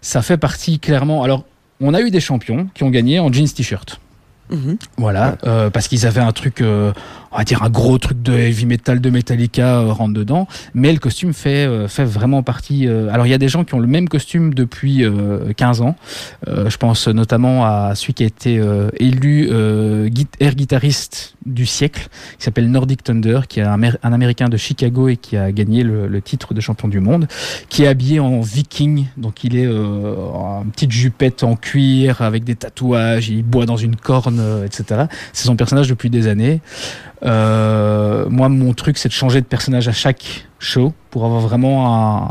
ça 0.00 0.20
fait 0.22 0.36
partie 0.36 0.78
clairement. 0.80 1.22
Alors 1.22 1.44
on 1.82 1.94
a 1.94 2.00
eu 2.00 2.10
des 2.10 2.20
champions 2.20 2.68
qui 2.74 2.84
ont 2.84 2.90
gagné 2.90 3.18
en 3.20 3.30
jeans 3.32 3.48
t-shirt. 3.48 4.00
Mhm. 4.50 4.76
Voilà, 4.98 5.36
euh, 5.44 5.70
parce 5.70 5.88
qu'ils 5.88 6.06
avaient 6.06 6.20
un 6.20 6.32
truc, 6.32 6.60
euh, 6.60 6.92
on 7.32 7.38
va 7.38 7.44
dire 7.44 7.62
un 7.62 7.70
gros 7.70 7.98
truc 7.98 8.22
de 8.22 8.32
heavy 8.32 8.66
metal 8.66 9.00
de 9.00 9.10
Metallica 9.10 9.78
euh, 9.80 9.92
rentre 9.92 10.14
dedans, 10.14 10.46
mais 10.74 10.92
le 10.92 10.98
costume 10.98 11.32
fait 11.32 11.66
euh, 11.66 11.88
fait 11.88 12.04
vraiment 12.04 12.42
partie. 12.42 12.86
euh, 12.86 13.08
alors 13.12 13.26
il 13.26 13.30
y 13.30 13.34
a 13.34 13.38
des 13.38 13.48
gens 13.48 13.64
qui 13.64 13.74
ont 13.74 13.80
le 13.80 13.86
même 13.86 14.08
costume 14.08 14.54
depuis 14.54 15.04
euh, 15.04 15.52
15 15.56 15.80
ans. 15.82 15.96
Je 16.46 16.76
pense 16.76 17.08
notamment 17.08 17.64
à 17.64 17.94
celui 17.94 18.14
qui 18.14 18.22
a 18.24 18.26
été 18.26 18.60
élu 18.98 19.48
air 20.40 20.54
guitariste 20.54 21.34
du 21.46 21.66
siècle, 21.66 22.08
qui 22.38 22.44
s'appelle 22.44 22.70
Nordic 22.70 23.02
Thunder, 23.02 23.40
qui 23.48 23.60
est 23.60 23.64
un, 23.64 23.80
un 23.82 24.12
Américain 24.12 24.48
de 24.48 24.56
Chicago 24.56 25.08
et 25.08 25.16
qui 25.16 25.36
a 25.36 25.50
gagné 25.52 25.82
le, 25.82 26.06
le 26.06 26.22
titre 26.22 26.54
de 26.54 26.60
champion 26.60 26.88
du 26.88 27.00
monde, 27.00 27.26
qui 27.68 27.84
est 27.84 27.88
habillé 27.88 28.20
en 28.20 28.40
viking, 28.40 29.06
donc 29.16 29.44
il 29.44 29.56
est 29.56 29.66
euh, 29.66 30.14
en 30.34 30.64
petite 30.64 30.92
jupette 30.92 31.42
en 31.44 31.56
cuir 31.56 32.22
avec 32.22 32.44
des 32.44 32.54
tatouages, 32.54 33.28
il 33.28 33.42
boit 33.42 33.66
dans 33.66 33.76
une 33.76 33.96
corne, 33.96 34.42
etc. 34.64 35.04
C'est 35.32 35.46
son 35.46 35.56
personnage 35.56 35.88
depuis 35.88 36.10
des 36.10 36.26
années. 36.26 36.60
Euh, 37.24 38.26
moi, 38.28 38.48
mon 38.48 38.74
truc, 38.74 38.98
c'est 38.98 39.08
de 39.08 39.14
changer 39.14 39.40
de 39.40 39.46
personnage 39.46 39.88
à 39.88 39.92
chaque 39.92 40.46
show 40.58 40.92
pour 41.10 41.24
avoir 41.24 41.40
vraiment 41.40 42.24
un- 42.24 42.30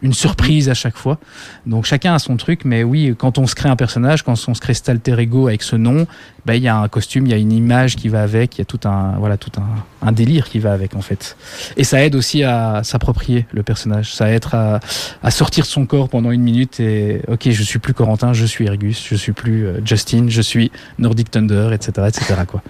une 0.00 0.12
surprise 0.14 0.68
à 0.68 0.74
chaque 0.74 0.96
fois. 0.96 1.18
Donc 1.66 1.84
chacun 1.84 2.14
a 2.14 2.20
son 2.20 2.36
truc, 2.36 2.60
mais 2.64 2.84
oui, 2.84 3.16
quand 3.18 3.36
on 3.36 3.48
se 3.48 3.56
crée 3.56 3.68
un 3.68 3.74
personnage, 3.74 4.22
quand 4.22 4.34
on 4.46 4.54
se 4.54 4.60
crée 4.60 4.72
cet 4.74 4.88
alter 4.88 5.18
ego 5.18 5.48
avec 5.48 5.64
ce 5.64 5.74
nom, 5.74 6.06
ben, 6.46 6.54
il 6.54 6.62
y 6.62 6.68
a 6.68 6.76
un 6.78 6.86
costume, 6.86 7.26
il 7.26 7.30
y 7.30 7.34
a 7.34 7.36
une 7.36 7.50
image 7.50 7.96
qui 7.96 8.08
va 8.08 8.22
avec, 8.22 8.56
il 8.56 8.60
y 8.60 8.62
a 8.62 8.64
tout 8.64 8.78
un 8.84 9.16
voilà 9.18 9.36
tout 9.36 9.50
un, 9.58 10.06
un 10.06 10.12
délire 10.12 10.48
qui 10.48 10.60
va 10.60 10.72
avec 10.72 10.94
en 10.94 11.00
fait. 11.00 11.36
Et 11.76 11.82
ça 11.82 12.00
aide 12.04 12.14
aussi 12.14 12.44
à 12.44 12.82
s'approprier 12.84 13.46
le 13.52 13.64
personnage, 13.64 14.14
ça 14.14 14.30
aide 14.30 14.44
à, 14.52 14.78
à 15.24 15.30
sortir 15.32 15.64
de 15.64 15.68
son 15.68 15.84
corps 15.84 16.08
pendant 16.08 16.30
une 16.30 16.42
minute 16.42 16.78
et 16.78 17.22
ok, 17.26 17.50
je 17.50 17.62
suis 17.64 17.80
plus 17.80 17.92
Corentin, 17.92 18.32
je 18.32 18.46
suis 18.46 18.66
Ergus, 18.66 19.04
je 19.10 19.16
suis 19.16 19.32
plus 19.32 19.66
euh, 19.66 19.80
Justin, 19.84 20.26
je 20.28 20.42
suis 20.42 20.70
Nordic 21.00 21.28
Thunder, 21.32 21.70
etc., 21.72 22.06
etc. 22.06 22.34
quoi. 22.46 22.62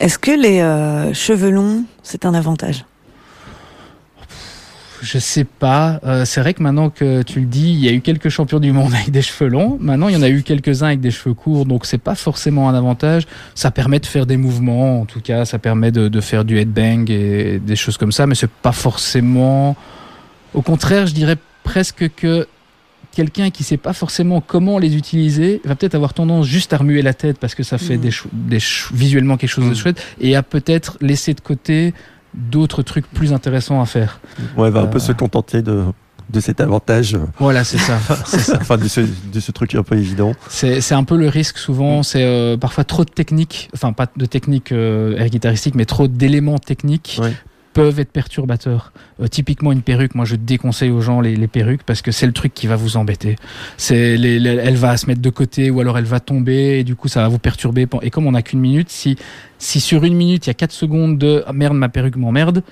Est-ce 0.00 0.18
que 0.18 0.30
les 0.30 0.60
euh, 0.60 1.12
cheveux 1.14 1.50
longs 1.50 1.84
c'est 2.02 2.26
un 2.26 2.34
avantage? 2.34 2.84
Je 5.04 5.18
sais 5.18 5.44
pas. 5.44 6.00
Euh, 6.04 6.24
c'est 6.24 6.40
vrai 6.40 6.54
que 6.54 6.62
maintenant 6.62 6.88
que 6.88 7.22
tu 7.22 7.40
le 7.40 7.46
dis, 7.46 7.72
il 7.72 7.84
y 7.84 7.88
a 7.88 7.92
eu 7.92 8.00
quelques 8.00 8.30
champions 8.30 8.58
du 8.58 8.72
monde 8.72 8.94
avec 8.94 9.10
des 9.10 9.20
cheveux 9.20 9.50
longs. 9.50 9.76
Maintenant, 9.80 10.08
il 10.08 10.14
y 10.14 10.16
en 10.16 10.22
a 10.22 10.30
eu 10.30 10.42
quelques-uns 10.42 10.86
avec 10.86 11.00
des 11.00 11.10
cheveux 11.10 11.34
courts, 11.34 11.66
donc 11.66 11.84
c'est 11.84 11.98
pas 11.98 12.14
forcément 12.14 12.70
un 12.70 12.74
avantage. 12.74 13.26
Ça 13.54 13.70
permet 13.70 14.00
de 14.00 14.06
faire 14.06 14.24
des 14.24 14.38
mouvements, 14.38 15.02
en 15.02 15.04
tout 15.04 15.20
cas, 15.20 15.44
ça 15.44 15.58
permet 15.58 15.92
de, 15.92 16.20
faire 16.20 16.44
du 16.44 16.58
headbang 16.58 17.10
et 17.10 17.58
des 17.58 17.76
choses 17.76 17.98
comme 17.98 18.12
ça, 18.12 18.26
mais 18.26 18.34
c'est 18.34 18.50
pas 18.50 18.72
forcément. 18.72 19.76
Au 20.54 20.62
contraire, 20.62 21.06
je 21.06 21.12
dirais 21.12 21.36
presque 21.64 22.10
que 22.16 22.46
quelqu'un 23.14 23.50
qui 23.50 23.64
sait 23.64 23.76
pas 23.76 23.92
forcément 23.92 24.40
comment 24.40 24.78
les 24.78 24.96
utiliser 24.96 25.60
va 25.64 25.74
peut-être 25.74 25.94
avoir 25.94 26.12
tendance 26.14 26.46
juste 26.46 26.72
à 26.72 26.76
remuer 26.78 27.02
la 27.02 27.14
tête 27.14 27.38
parce 27.38 27.54
que 27.54 27.62
ça 27.62 27.78
fait 27.78 27.96
Mhm. 27.96 28.10
des, 28.48 28.58
visuellement 28.92 29.36
quelque 29.36 29.50
chose 29.50 29.64
de 29.64 29.70
Mhm. 29.70 29.76
chouette 29.76 30.02
et 30.20 30.36
à 30.36 30.42
peut-être 30.42 30.98
laisser 31.00 31.34
de 31.34 31.40
côté 31.40 31.94
d'autres 32.34 32.82
trucs 32.82 33.06
plus 33.06 33.32
intéressants 33.32 33.80
à 33.80 33.86
faire. 33.86 34.20
Ouais, 34.56 34.70
va 34.70 34.80
un 34.80 34.86
peu 34.86 34.96
Euh. 34.98 35.00
se 35.00 35.12
contenter 35.12 35.62
de, 35.62 35.84
de 36.30 36.40
cet 36.40 36.60
avantage, 36.60 37.16
Voilà, 37.38 37.62
c'est 37.64 37.78
ça. 37.78 37.98
c'est 38.26 38.38
ça. 38.40 38.58
enfin 38.60 38.76
de 38.78 38.88
ce, 38.88 39.00
de 39.02 39.40
ce 39.40 39.52
truc 39.52 39.74
un 39.74 39.82
peu 39.82 39.96
évident. 39.96 40.32
C'est 40.48 40.92
un 40.92 41.04
peu 41.04 41.16
le 41.16 41.28
risque 41.28 41.58
souvent, 41.58 42.02
c'est 42.02 42.24
euh, 42.24 42.56
parfois 42.56 42.84
trop 42.84 43.04
de 43.04 43.10
techniques, 43.10 43.68
enfin 43.74 43.92
pas 43.92 44.06
de 44.16 44.26
techniques 44.26 44.72
euh, 44.72 45.16
air 45.18 45.28
mais 45.74 45.84
trop 45.84 46.08
d'éléments 46.08 46.58
techniques 46.58 47.18
Ouais. 47.22 47.32
Peuvent 47.74 48.00
être 48.00 48.10
perturbateurs. 48.12 48.92
Euh, 49.20 49.26
typiquement 49.26 49.72
une 49.72 49.82
perruque, 49.82 50.14
moi 50.14 50.24
je 50.24 50.36
déconseille 50.36 50.90
aux 50.90 51.02
gens 51.02 51.20
les, 51.20 51.46
perruques 51.48 51.82
parce 51.82 52.00
que 52.00 52.12
c'est 52.12 52.26
le 52.26 52.32
truc 52.32 52.54
qui 52.54 52.66
va 52.66 52.76
vous 52.76 52.96
embêter. 52.96 53.36
C'est 53.76 54.14
elle 54.14 54.76
va 54.76 54.96
se 54.96 55.06
mettre 55.06 55.20
de 55.20 55.30
côté 55.30 55.70
ou 55.70 55.80
alors 55.80 55.98
elle 55.98 56.04
va 56.04 56.20
tomber 56.20 56.78
et 56.78 56.84
du 56.84 56.96
coup 56.96 57.08
ça 57.08 57.20
va 57.20 57.28
vous 57.28 57.38
perturber. 57.38 57.86
Et 58.00 58.10
comme 58.10 58.26
on 58.26 58.32
n'a 58.32 58.42
qu'une 58.42 58.60
minute, 58.60 58.88
si, 58.88 59.16
si 59.58 59.80
sur 59.80 60.04
une 60.04 60.14
minute 60.14 60.46
il 60.46 60.50
y 60.50 60.52
a 60.52 60.54
4 60.54 60.72
secondes 60.72 61.18
de 61.18 61.44
ah, 61.46 61.52
merde 61.52 61.76
ma 61.76 61.90
perruque 61.90 62.16
m'emmerde, 62.16 62.62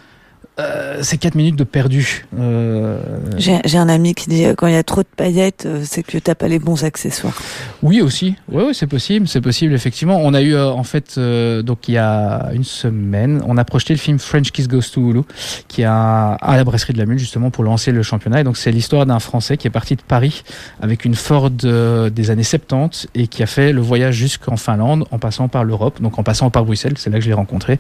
euh, 0.61 0.99
c'est 1.03 1.17
4 1.17 1.35
minutes 1.35 1.57
de 1.57 1.65
perdu. 1.65 2.27
Euh, 2.39 3.01
J'ai 3.39 3.79
un 3.79 3.89
ami 3.89 4.15
qui 4.15 4.29
dit 4.29 4.45
euh, 4.45 4.55
quand 4.55 4.67
il 4.67 4.75
y 4.75 4.77
a 4.77 4.83
trop 4.83 5.03
de 5.03 5.09
paillettes, 5.17 5.65
euh, 5.67 5.83
c'est 5.85 6.03
que 6.03 6.19
t'as 6.19 6.35
pas 6.35 6.49
les 6.49 6.59
bons 6.59 6.85
accessoires. 6.85 7.35
Oui 7.83 8.01
aussi, 8.03 8.37
ouais, 8.51 8.65
ouais, 8.65 8.75
c'est 8.75 8.87
possible, 8.87 9.27
c'est 9.29 9.41
possible 9.41 9.73
effectivement. 9.73 10.19
On 10.21 10.35
a 10.35 10.43
eu 10.43 10.55
euh, 10.55 10.71
en 10.71 10.85
fait 10.85 11.19
donc 11.19 11.89
il 11.89 11.95
y 11.95 11.99
a 11.99 12.51
une 12.53 12.65
semaine, 12.65 13.43
on 13.47 13.57
a 13.57 13.65
projeté 13.65 13.95
le 13.95 13.99
film 13.99 14.19
French 14.19 14.51
Kiss 14.51 14.69
Goes 14.69 14.91
to 14.93 15.01
Hulu, 15.01 15.23
qui 15.69 15.85
a 15.85 16.33
à 16.35 16.57
la 16.57 16.65
brasserie 16.65 16.93
de 16.93 16.99
la 16.99 17.07
Mule 17.07 17.19
justement 17.19 17.51
pour 17.51 17.65
lancer 17.65 17.93
le 17.93 18.03
championnat. 18.03 18.41
Et 18.41 18.45
donc 18.45 18.57
c'est 18.57 18.73
l'histoire 18.73 19.07
d'un 19.07 19.21
Français 19.21 19.57
qui 19.57 19.67
est 19.67 19.71
parti 19.71 19.97
de 19.97 20.03
Paris 20.03 20.43
avec 20.81 21.05
une 21.05 21.15
Ford 21.15 21.51
des 21.51 22.31
années 22.31 22.43
70 22.43 23.09
et 23.15 23.27
qui 23.27 23.43
a 23.43 23.47
fait 23.47 23.73
le 23.73 23.81
voyage 23.81 24.15
jusqu'en 24.15 24.57
Finlande 24.57 25.05
en 25.11 25.19
passant 25.19 25.49
par 25.49 25.65
l'Europe, 25.65 26.01
donc 26.03 26.19
en 26.19 26.23
passant 26.23 26.51
par 26.51 26.65
Bruxelles, 26.65 26.95
c'est 26.97 27.11
là 27.11 27.19
que 27.19 27.25
je 27.25 27.29
l'ai 27.29 27.35
rencontré, 27.35 27.79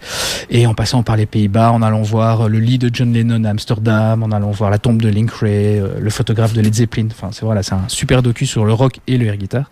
et 0.50 0.66
en 0.66 0.74
passant 0.74 1.02
par 1.02 1.16
les 1.16 1.26
Pays-Bas, 1.26 1.72
en 1.72 1.82
allant 1.82 2.02
voir 2.02 2.48
le 2.48 2.58
lit 2.62 2.78
de 2.78 2.90
John 2.92 3.12
Lennon 3.12 3.44
à 3.44 3.50
Amsterdam, 3.50 4.22
en 4.22 4.30
allant 4.30 4.50
voir 4.50 4.70
la 4.70 4.78
tombe 4.78 5.02
de 5.02 5.08
Link 5.08 5.30
Ray, 5.30 5.78
euh, 5.78 6.00
le 6.00 6.10
photographe 6.10 6.52
de 6.52 6.60
Led 6.60 6.74
Zeppelin. 6.74 7.08
Enfin 7.10 7.30
c'est 7.32 7.44
voilà, 7.44 7.62
c'est 7.62 7.74
un 7.74 7.88
super 7.88 8.22
docu 8.22 8.46
sur 8.46 8.64
le 8.64 8.72
rock 8.72 9.00
et 9.06 9.18
le 9.18 9.26
air 9.26 9.36
guitar. 9.36 9.70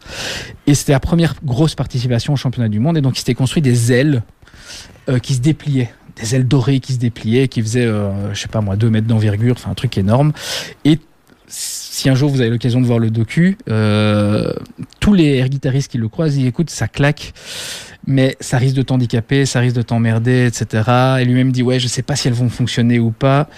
Et 0.66 0.74
c'était 0.74 0.92
la 0.92 1.00
première 1.00 1.34
grosse 1.44 1.74
participation 1.74 2.32
au 2.32 2.36
championnat 2.36 2.68
du 2.68 2.80
monde. 2.80 2.98
Et 2.98 3.00
donc, 3.00 3.16
il 3.16 3.20
s'était 3.20 3.34
construit 3.34 3.62
des 3.62 3.92
ailes 3.92 4.22
euh, 5.08 5.18
qui 5.18 5.34
se 5.34 5.40
dépliaient. 5.40 5.92
Des 6.20 6.34
ailes 6.34 6.46
dorées 6.46 6.80
qui 6.80 6.92
se 6.92 6.98
dépliaient, 6.98 7.48
qui 7.48 7.62
faisaient, 7.62 7.86
euh, 7.86 8.34
je 8.34 8.40
sais 8.40 8.48
pas 8.48 8.60
moi, 8.60 8.76
2 8.76 8.90
mètres 8.90 9.06
d'envergure, 9.06 9.54
enfin 9.56 9.70
un 9.70 9.74
truc 9.74 9.96
énorme. 9.96 10.32
Et 10.84 10.98
si 12.00 12.08
un 12.08 12.14
jour 12.14 12.30
vous 12.30 12.40
avez 12.40 12.48
l'occasion 12.48 12.80
de 12.80 12.86
voir 12.86 12.98
le 12.98 13.10
docu, 13.10 13.58
euh, 13.68 14.54
tous 15.00 15.12
les 15.12 15.36
air 15.36 15.50
guitaristes 15.50 15.90
qui 15.90 15.98
le 15.98 16.08
croisent, 16.08 16.38
ils 16.38 16.46
écoutent, 16.46 16.70
ça 16.70 16.88
claque. 16.88 17.34
Mais 18.06 18.38
ça 18.40 18.56
risque 18.56 18.74
de 18.74 18.80
t'handicaper, 18.80 19.44
ça 19.44 19.60
risque 19.60 19.76
de 19.76 19.82
t'emmerder, 19.82 20.46
etc. 20.46 21.18
Et 21.20 21.26
lui-même 21.26 21.52
dit, 21.52 21.62
ouais, 21.62 21.78
je 21.78 21.88
sais 21.88 22.00
pas 22.00 22.16
si 22.16 22.28
elles 22.28 22.34
vont 22.34 22.48
fonctionner 22.48 22.98
ou 22.98 23.10
pas. 23.10 23.50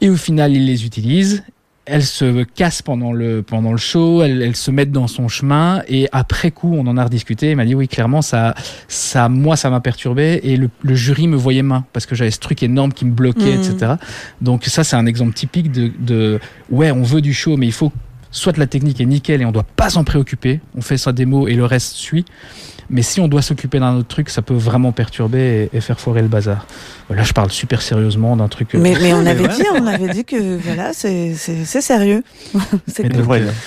Et 0.00 0.08
au 0.08 0.16
final, 0.16 0.52
il 0.52 0.64
les 0.64 0.86
utilise. 0.86 1.44
Elles 1.86 2.02
se 2.04 2.44
cassent 2.44 2.80
pendant 2.80 3.12
le, 3.12 3.42
pendant 3.42 3.70
le 3.72 3.76
show, 3.76 4.22
elles, 4.22 4.40
elles 4.40 4.56
se 4.56 4.70
mettent 4.70 4.90
dans 4.90 5.06
son 5.06 5.28
chemin. 5.28 5.82
Et 5.86 6.08
après 6.12 6.50
coup, 6.50 6.74
on 6.74 6.86
en 6.86 6.96
a 6.96 7.04
rediscuté. 7.04 7.50
Il 7.50 7.56
m'a 7.56 7.66
dit, 7.66 7.74
oui, 7.74 7.88
clairement, 7.88 8.22
ça, 8.22 8.54
ça, 8.88 9.28
moi, 9.28 9.54
ça 9.56 9.68
m'a 9.68 9.80
perturbé. 9.80 10.40
Et 10.44 10.56
le, 10.56 10.70
le 10.82 10.94
jury 10.94 11.28
me 11.28 11.36
voyait 11.36 11.62
main 11.62 11.84
parce 11.92 12.06
que 12.06 12.14
j'avais 12.14 12.30
ce 12.30 12.38
truc 12.40 12.62
énorme 12.62 12.92
qui 12.94 13.04
me 13.04 13.10
bloquait, 13.12 13.56
Mhm. 13.58 13.60
etc. 13.62 13.92
Donc, 14.40 14.64
ça, 14.64 14.82
c'est 14.82 14.96
un 14.96 15.04
exemple 15.04 15.34
typique 15.34 15.70
de, 15.72 15.90
de, 15.98 16.40
ouais, 16.70 16.90
on 16.90 17.02
veut 17.02 17.20
du 17.20 17.34
show, 17.34 17.58
mais 17.58 17.66
il 17.66 17.72
faut 17.72 17.92
soit 18.30 18.56
la 18.56 18.66
technique 18.66 19.00
est 19.00 19.06
nickel 19.06 19.42
et 19.42 19.44
on 19.44 19.52
doit 19.52 19.62
pas 19.76 19.90
s'en 19.90 20.04
préoccuper. 20.04 20.60
On 20.76 20.80
fait 20.80 20.96
sa 20.96 21.12
démo 21.12 21.48
et 21.48 21.54
le 21.54 21.66
reste 21.66 21.94
suit. 21.96 22.24
Mais 22.90 23.02
si 23.02 23.20
on 23.20 23.28
doit 23.28 23.42
s'occuper 23.42 23.78
d'un 23.78 23.96
autre 23.96 24.08
truc, 24.08 24.28
ça 24.30 24.42
peut 24.42 24.54
vraiment 24.54 24.92
perturber 24.92 25.68
et, 25.72 25.76
et 25.76 25.80
faire 25.80 25.98
foirer 25.98 26.22
le 26.22 26.28
bazar. 26.28 26.66
Là, 27.10 27.22
je 27.22 27.32
parle 27.32 27.50
super 27.50 27.82
sérieusement 27.82 28.36
d'un 28.36 28.48
truc. 28.48 28.74
euh, 28.74 28.78
Mais, 28.78 28.94
mais 29.00 29.12
on 29.14 29.24
avait 29.26 29.48
dit, 29.48 29.62
on 29.74 29.86
avait 29.86 30.08
dit 30.08 30.24
que 30.24 30.56
voilà, 30.56 30.92
c'est 30.92 31.34
sérieux. 31.34 32.22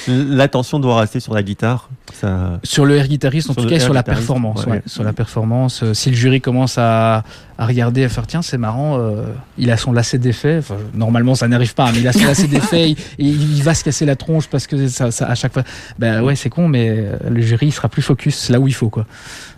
L'attention 0.08 0.80
doit 0.80 1.00
rester 1.02 1.20
sur 1.20 1.34
la 1.34 1.44
guitare. 1.44 1.90
Ça... 2.14 2.60
Sur 2.64 2.86
le 2.86 2.96
air 2.98 3.08
guitariste, 3.08 3.50
en 3.50 3.54
Sur 3.54 3.64
tout 3.64 3.70
cas, 3.70 3.80
sur 3.80 3.94
la 3.94 4.04
performance. 4.04 4.66
ouais. 4.66 4.74
ouais, 4.74 4.82
sur 4.86 5.04
la 5.04 5.14
performance. 5.14 5.84
Euh, 5.84 5.94
si 5.94 6.10
le 6.10 6.16
jury 6.16 6.42
commence 6.42 6.78
à, 6.78 7.24
à 7.58 7.66
regarder, 7.66 8.04
à 8.06 8.10
faire 8.10 8.26
tiens, 8.28 8.42
c'est 8.42 8.58
marrant, 8.58 8.98
euh, 8.98 9.24
il 9.58 9.70
a 9.72 9.78
son 9.78 9.92
lacet. 9.92 10.20
Enfin, 10.60 10.76
normalement, 10.94 11.36
ça 11.36 11.48
n'arrive 11.48 11.74
pas, 11.76 11.92
mais 11.92 12.00
il 12.00 12.08
a 12.08 12.14
son 12.14 12.26
lacet 12.26 12.48
défait, 12.48 12.90
il, 13.20 13.58
il 13.58 13.62
va 13.64 13.74
se 13.76 13.84
casser 13.84 14.06
la 14.06 14.16
tronche 14.16 14.48
parce 14.48 14.68
que 14.68 14.88
ça, 14.88 15.12
ça- 15.12 15.28
à 15.28 15.36
chaque 15.36 15.54
fois. 15.54 15.64
Ben 16.00 16.22
ouais, 16.24 16.36
c'est 16.36 16.50
con, 16.50 16.68
mais 16.68 16.90
euh, 16.90 17.18
le 17.30 17.42
jury 17.42 17.68
il 17.68 17.72
sera 17.72 17.90
plus 17.90 18.02
focus 18.02 18.50
là 18.50 18.60
où 18.60 18.68
il 18.68 18.74
faut, 18.74 18.90
quoi. 18.90 19.06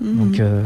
Mhm. 0.01 0.17
Donc, 0.17 0.39
euh, 0.39 0.63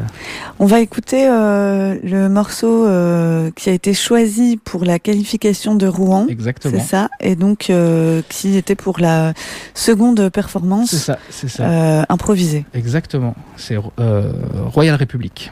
On 0.60 0.66
va 0.66 0.80
écouter 0.80 1.28
euh, 1.30 1.96
le 2.04 2.30
morceau 2.30 2.88
euh, 2.88 3.52
qui 3.56 3.70
a 3.70 3.74
été 3.74 3.94
choisi 3.94 4.58
pour 4.64 4.86
la 4.86 5.00
qualification 5.00 5.76
de 5.76 5.86
Rouen. 5.88 6.26
C'est 6.28 6.34
exactement. 6.34 6.84
ça, 6.84 7.10
et 7.20 7.36
donc 7.36 7.70
euh, 7.70 8.22
qui 8.30 8.56
était 8.58 8.76
pour 8.76 9.00
la 9.00 9.34
seconde 9.74 10.20
C'est 10.20 10.30
performance 10.30 10.96
ça, 10.96 11.18
c'est 11.30 11.50
ça. 11.50 11.66
Euh, 11.74 12.04
improvisée. 12.10 12.66
Exactement. 12.74 13.36
C'est 13.58 13.78
euh, 14.00 14.32
Royal 14.68 14.96
République. 14.96 15.52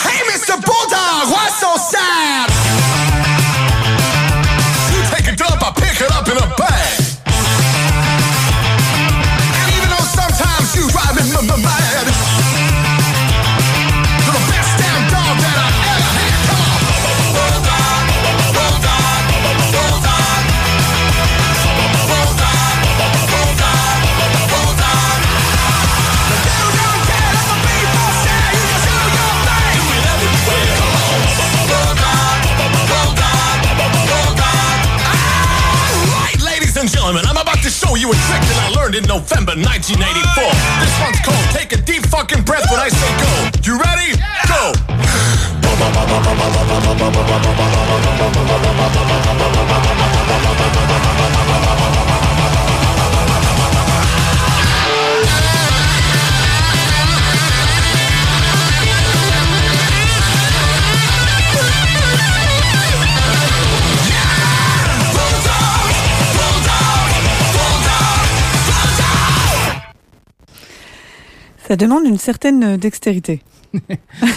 Hey, 0.00 0.20
Mr. 0.28 0.54
Bulldog, 0.60 1.28
why 1.28 1.48
so 1.60 1.76
demande 71.78 72.04
une 72.04 72.18
certaine 72.18 72.62
euh, 72.64 72.76
dextérité. 72.76 73.42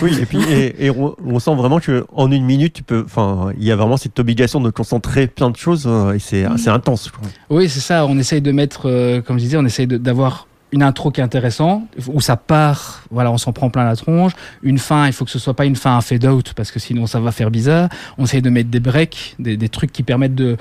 Oui, 0.02 0.12
et 0.22 0.26
puis 0.26 0.40
et, 0.52 0.88
et 0.88 0.90
on, 0.90 1.16
on 1.26 1.40
sent 1.40 1.56
vraiment 1.56 1.80
que 1.80 2.06
en 2.14 2.30
une 2.32 2.44
minute, 2.44 2.74
tu 2.74 2.84
peux. 2.84 3.04
Enfin, 3.06 3.54
il 3.58 3.64
y 3.64 3.72
a 3.72 3.76
vraiment 3.78 3.96
cette 3.96 4.20
obligation 4.20 4.60
de 4.60 4.70
concentrer 4.70 5.28
plein 5.28 5.50
de 5.50 5.56
choses 5.56 5.86
euh, 5.88 6.12
et 6.14 6.20
c'est 6.20 6.46
c'est 6.58 6.70
intense. 6.70 7.10
quoi. 7.10 7.28
Oui, 7.50 7.70
c'est 7.70 7.80
ça. 7.80 8.06
On 8.06 8.18
essaye 8.18 8.42
de 8.42 8.52
mettre, 8.52 8.90
euh, 8.90 9.22
comme 9.22 9.38
je 9.38 9.44
disais, 9.44 9.58
on 9.58 9.66
essaye 9.66 9.88
d'avoir 9.88 10.48
une 10.74 10.84
intro 10.84 11.12
qui 11.12 11.20
est 11.20 11.24
intéressante, 11.24 11.84
où 12.08 12.22
ça 12.22 12.38
part, 12.38 13.04
voilà, 13.12 13.32
on 13.32 13.38
s'en 13.38 13.52
prend 13.54 13.70
plein 13.70 13.84
la 13.86 13.96
tronche. 13.96 14.32
Une 14.64 14.78
fin, 14.80 15.08
il 15.08 15.14
faut 15.14 15.26
que 15.26 15.32
ce 15.32 15.40
soit 15.40 15.54
pas 15.54 15.66
une 15.66 15.76
fin 15.76 15.98
à 15.98 16.02
fade 16.02 16.26
out, 16.26 16.54
parce 16.56 16.72
que 16.72 16.80
sinon 16.80 17.08
ça 17.08 17.20
va 17.20 17.32
faire 17.32 17.52
bizarre. 17.52 17.90
On 18.18 18.24
essaye 18.24 18.42
de 18.42 18.50
mettre 18.50 18.70
des 18.70 18.80
breaks, 18.80 19.36
des, 19.40 19.58
des 19.58 19.70
trucs 19.70 19.92
qui 19.92 20.04
permettent 20.04 20.36
de 20.36 20.58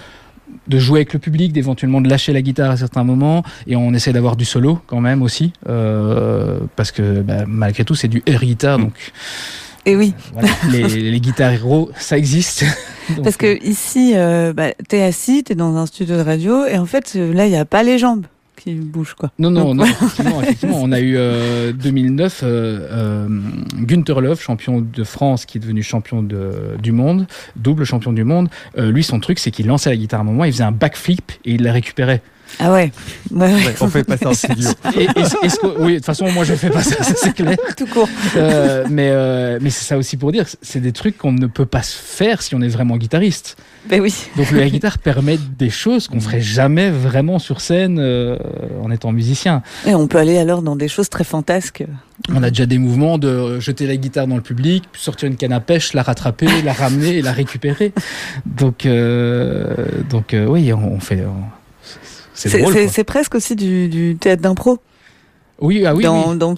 de 0.68 0.78
jouer 0.78 1.00
avec 1.00 1.12
le 1.12 1.18
public, 1.18 1.52
d'éventuellement 1.52 2.00
de 2.00 2.08
lâcher 2.08 2.32
la 2.32 2.42
guitare 2.42 2.70
à 2.70 2.76
certains 2.76 3.04
moments, 3.04 3.42
et 3.66 3.76
on 3.76 3.92
essaie 3.92 4.12
d'avoir 4.12 4.36
du 4.36 4.44
solo 4.44 4.80
quand 4.86 5.00
même 5.00 5.22
aussi, 5.22 5.52
euh, 5.68 6.60
parce 6.76 6.92
que 6.92 7.22
bah, 7.22 7.44
malgré 7.46 7.84
tout 7.84 7.94
c'est 7.94 8.08
du 8.08 8.22
air 8.26 8.40
guitar, 8.40 8.78
donc 8.78 8.94
Et 9.86 9.96
oui, 9.96 10.12
voilà, 10.34 10.48
les, 10.70 11.10
les 11.10 11.20
guitares 11.20 11.52
héros, 11.52 11.90
ça 11.96 12.18
existe. 12.18 12.64
Donc, 13.16 13.24
parce 13.24 13.36
que 13.36 13.62
ici, 13.64 14.12
euh, 14.14 14.52
bah, 14.52 14.72
t'es 14.88 15.02
assis, 15.02 15.42
t'es 15.42 15.54
dans 15.54 15.74
un 15.76 15.86
studio 15.86 16.16
de 16.16 16.20
radio, 16.20 16.66
et 16.66 16.76
en 16.76 16.84
fait, 16.84 17.14
euh, 17.16 17.32
là, 17.32 17.46
il 17.46 17.50
n'y 17.50 17.56
a 17.56 17.64
pas 17.64 17.82
les 17.82 17.98
jambes 17.98 18.26
qui 18.60 18.74
bougent, 18.74 19.14
quoi. 19.14 19.30
Non, 19.38 19.50
non, 19.50 19.74
Donc, 19.74 19.76
non 19.76 19.84
effectivement, 19.84 20.42
effectivement, 20.42 20.80
on 20.82 20.92
a 20.92 21.00
eu 21.00 21.16
euh, 21.16 21.72
2009 21.72 22.40
euh, 22.42 22.46
euh, 22.90 23.28
Günther 23.78 24.20
Love, 24.20 24.40
champion 24.40 24.80
de 24.80 25.04
France, 25.04 25.46
qui 25.46 25.58
est 25.58 25.60
devenu 25.60 25.82
champion 25.82 26.22
de, 26.22 26.76
du 26.80 26.92
monde, 26.92 27.26
double 27.56 27.84
champion 27.84 28.12
du 28.12 28.24
monde. 28.24 28.48
Euh, 28.78 28.90
lui, 28.90 29.02
son 29.02 29.20
truc, 29.20 29.38
c'est 29.38 29.50
qu'il 29.50 29.66
lançait 29.66 29.90
la 29.90 29.96
guitare 29.96 30.20
à 30.20 30.22
un 30.22 30.26
moment, 30.26 30.44
il 30.44 30.52
faisait 30.52 30.64
un 30.64 30.72
backflip 30.72 31.32
et 31.44 31.52
il 31.52 31.62
la 31.62 31.72
récupérait. 31.72 32.22
Ah 32.58 32.72
ouais. 32.72 32.92
Ouais, 33.30 33.74
on 33.80 33.88
fait 33.88 34.04
pas 34.04 34.16
ça 34.16 34.28
en 34.30 34.34
studio. 34.34 34.68
Et- 34.98 35.06
oui, 35.78 35.92
de 35.92 35.96
toute 35.96 36.04
façon, 36.06 36.30
moi 36.32 36.44
je 36.44 36.54
fais 36.54 36.70
pas 36.70 36.82
ça, 36.82 37.02
ça, 37.02 37.14
c'est 37.16 37.32
clair. 37.34 37.56
Tout 37.76 37.86
court. 37.86 38.08
Euh, 38.36 38.84
mais 38.90 39.08
euh, 39.10 39.58
mais 39.62 39.70
c'est 39.70 39.84
ça 39.84 39.96
aussi 39.96 40.16
pour 40.16 40.32
dire, 40.32 40.44
c'est 40.60 40.80
des 40.80 40.92
trucs 40.92 41.16
qu'on 41.16 41.32
ne 41.32 41.46
peut 41.46 41.64
pas 41.66 41.82
faire 41.82 42.42
si 42.42 42.54
on 42.54 42.60
est 42.60 42.68
vraiment 42.68 42.96
guitariste. 42.96 43.56
Ben 43.88 44.00
oui. 44.00 44.14
Donc 44.36 44.50
le 44.50 44.60
air 44.60 44.68
guitar 44.68 44.98
permet 44.98 45.38
des 45.58 45.70
choses 45.70 46.06
qu'on 46.08 46.20
ferait 46.20 46.40
jamais 46.42 46.90
vraiment 46.90 47.38
sur 47.38 47.60
scène 47.60 47.98
euh, 47.98 48.36
en 48.82 48.90
étant 48.90 49.12
musicien. 49.12 49.62
Et 49.86 49.94
on 49.94 50.06
peut 50.06 50.18
aller 50.18 50.36
alors 50.38 50.60
dans 50.62 50.76
des 50.76 50.88
choses 50.88 51.08
très 51.08 51.24
fantasques. 51.24 51.84
On 52.34 52.42
a 52.42 52.50
déjà 52.50 52.66
des 52.66 52.76
mouvements 52.78 53.16
de 53.16 53.58
jeter 53.60 53.86
la 53.86 53.96
guitare 53.96 54.26
dans 54.26 54.36
le 54.36 54.42
public, 54.42 54.84
puis 54.92 55.00
sortir 55.00 55.28
une 55.28 55.36
canne 55.36 55.52
à 55.54 55.60
pêche, 55.60 55.94
la 55.94 56.02
rattraper, 56.02 56.48
la 56.62 56.74
ramener 56.74 57.16
et 57.18 57.22
la 57.22 57.32
récupérer. 57.32 57.92
Donc 58.44 58.86
donc 60.10 60.34
oui, 60.48 60.72
on, 60.72 60.94
on 60.94 61.00
fait. 61.00 61.24
on- 61.24 61.59
c'est 62.40 62.48
C'est 62.48 62.58
drôle. 62.60 62.72
c'est- 62.72 62.84
quoi. 62.84 62.92
c'est 62.92 63.04
presque 63.04 63.34
aussi 63.34 63.54
du, 63.56 63.88
du 63.88 64.16
théâtre 64.16 64.42
d'impro 64.42 64.78
Oui, 65.60 65.84
ah 65.86 65.94
oui, 65.94 66.04
dans, 66.04 66.30
oui. 66.32 66.38
dans, 66.38 66.54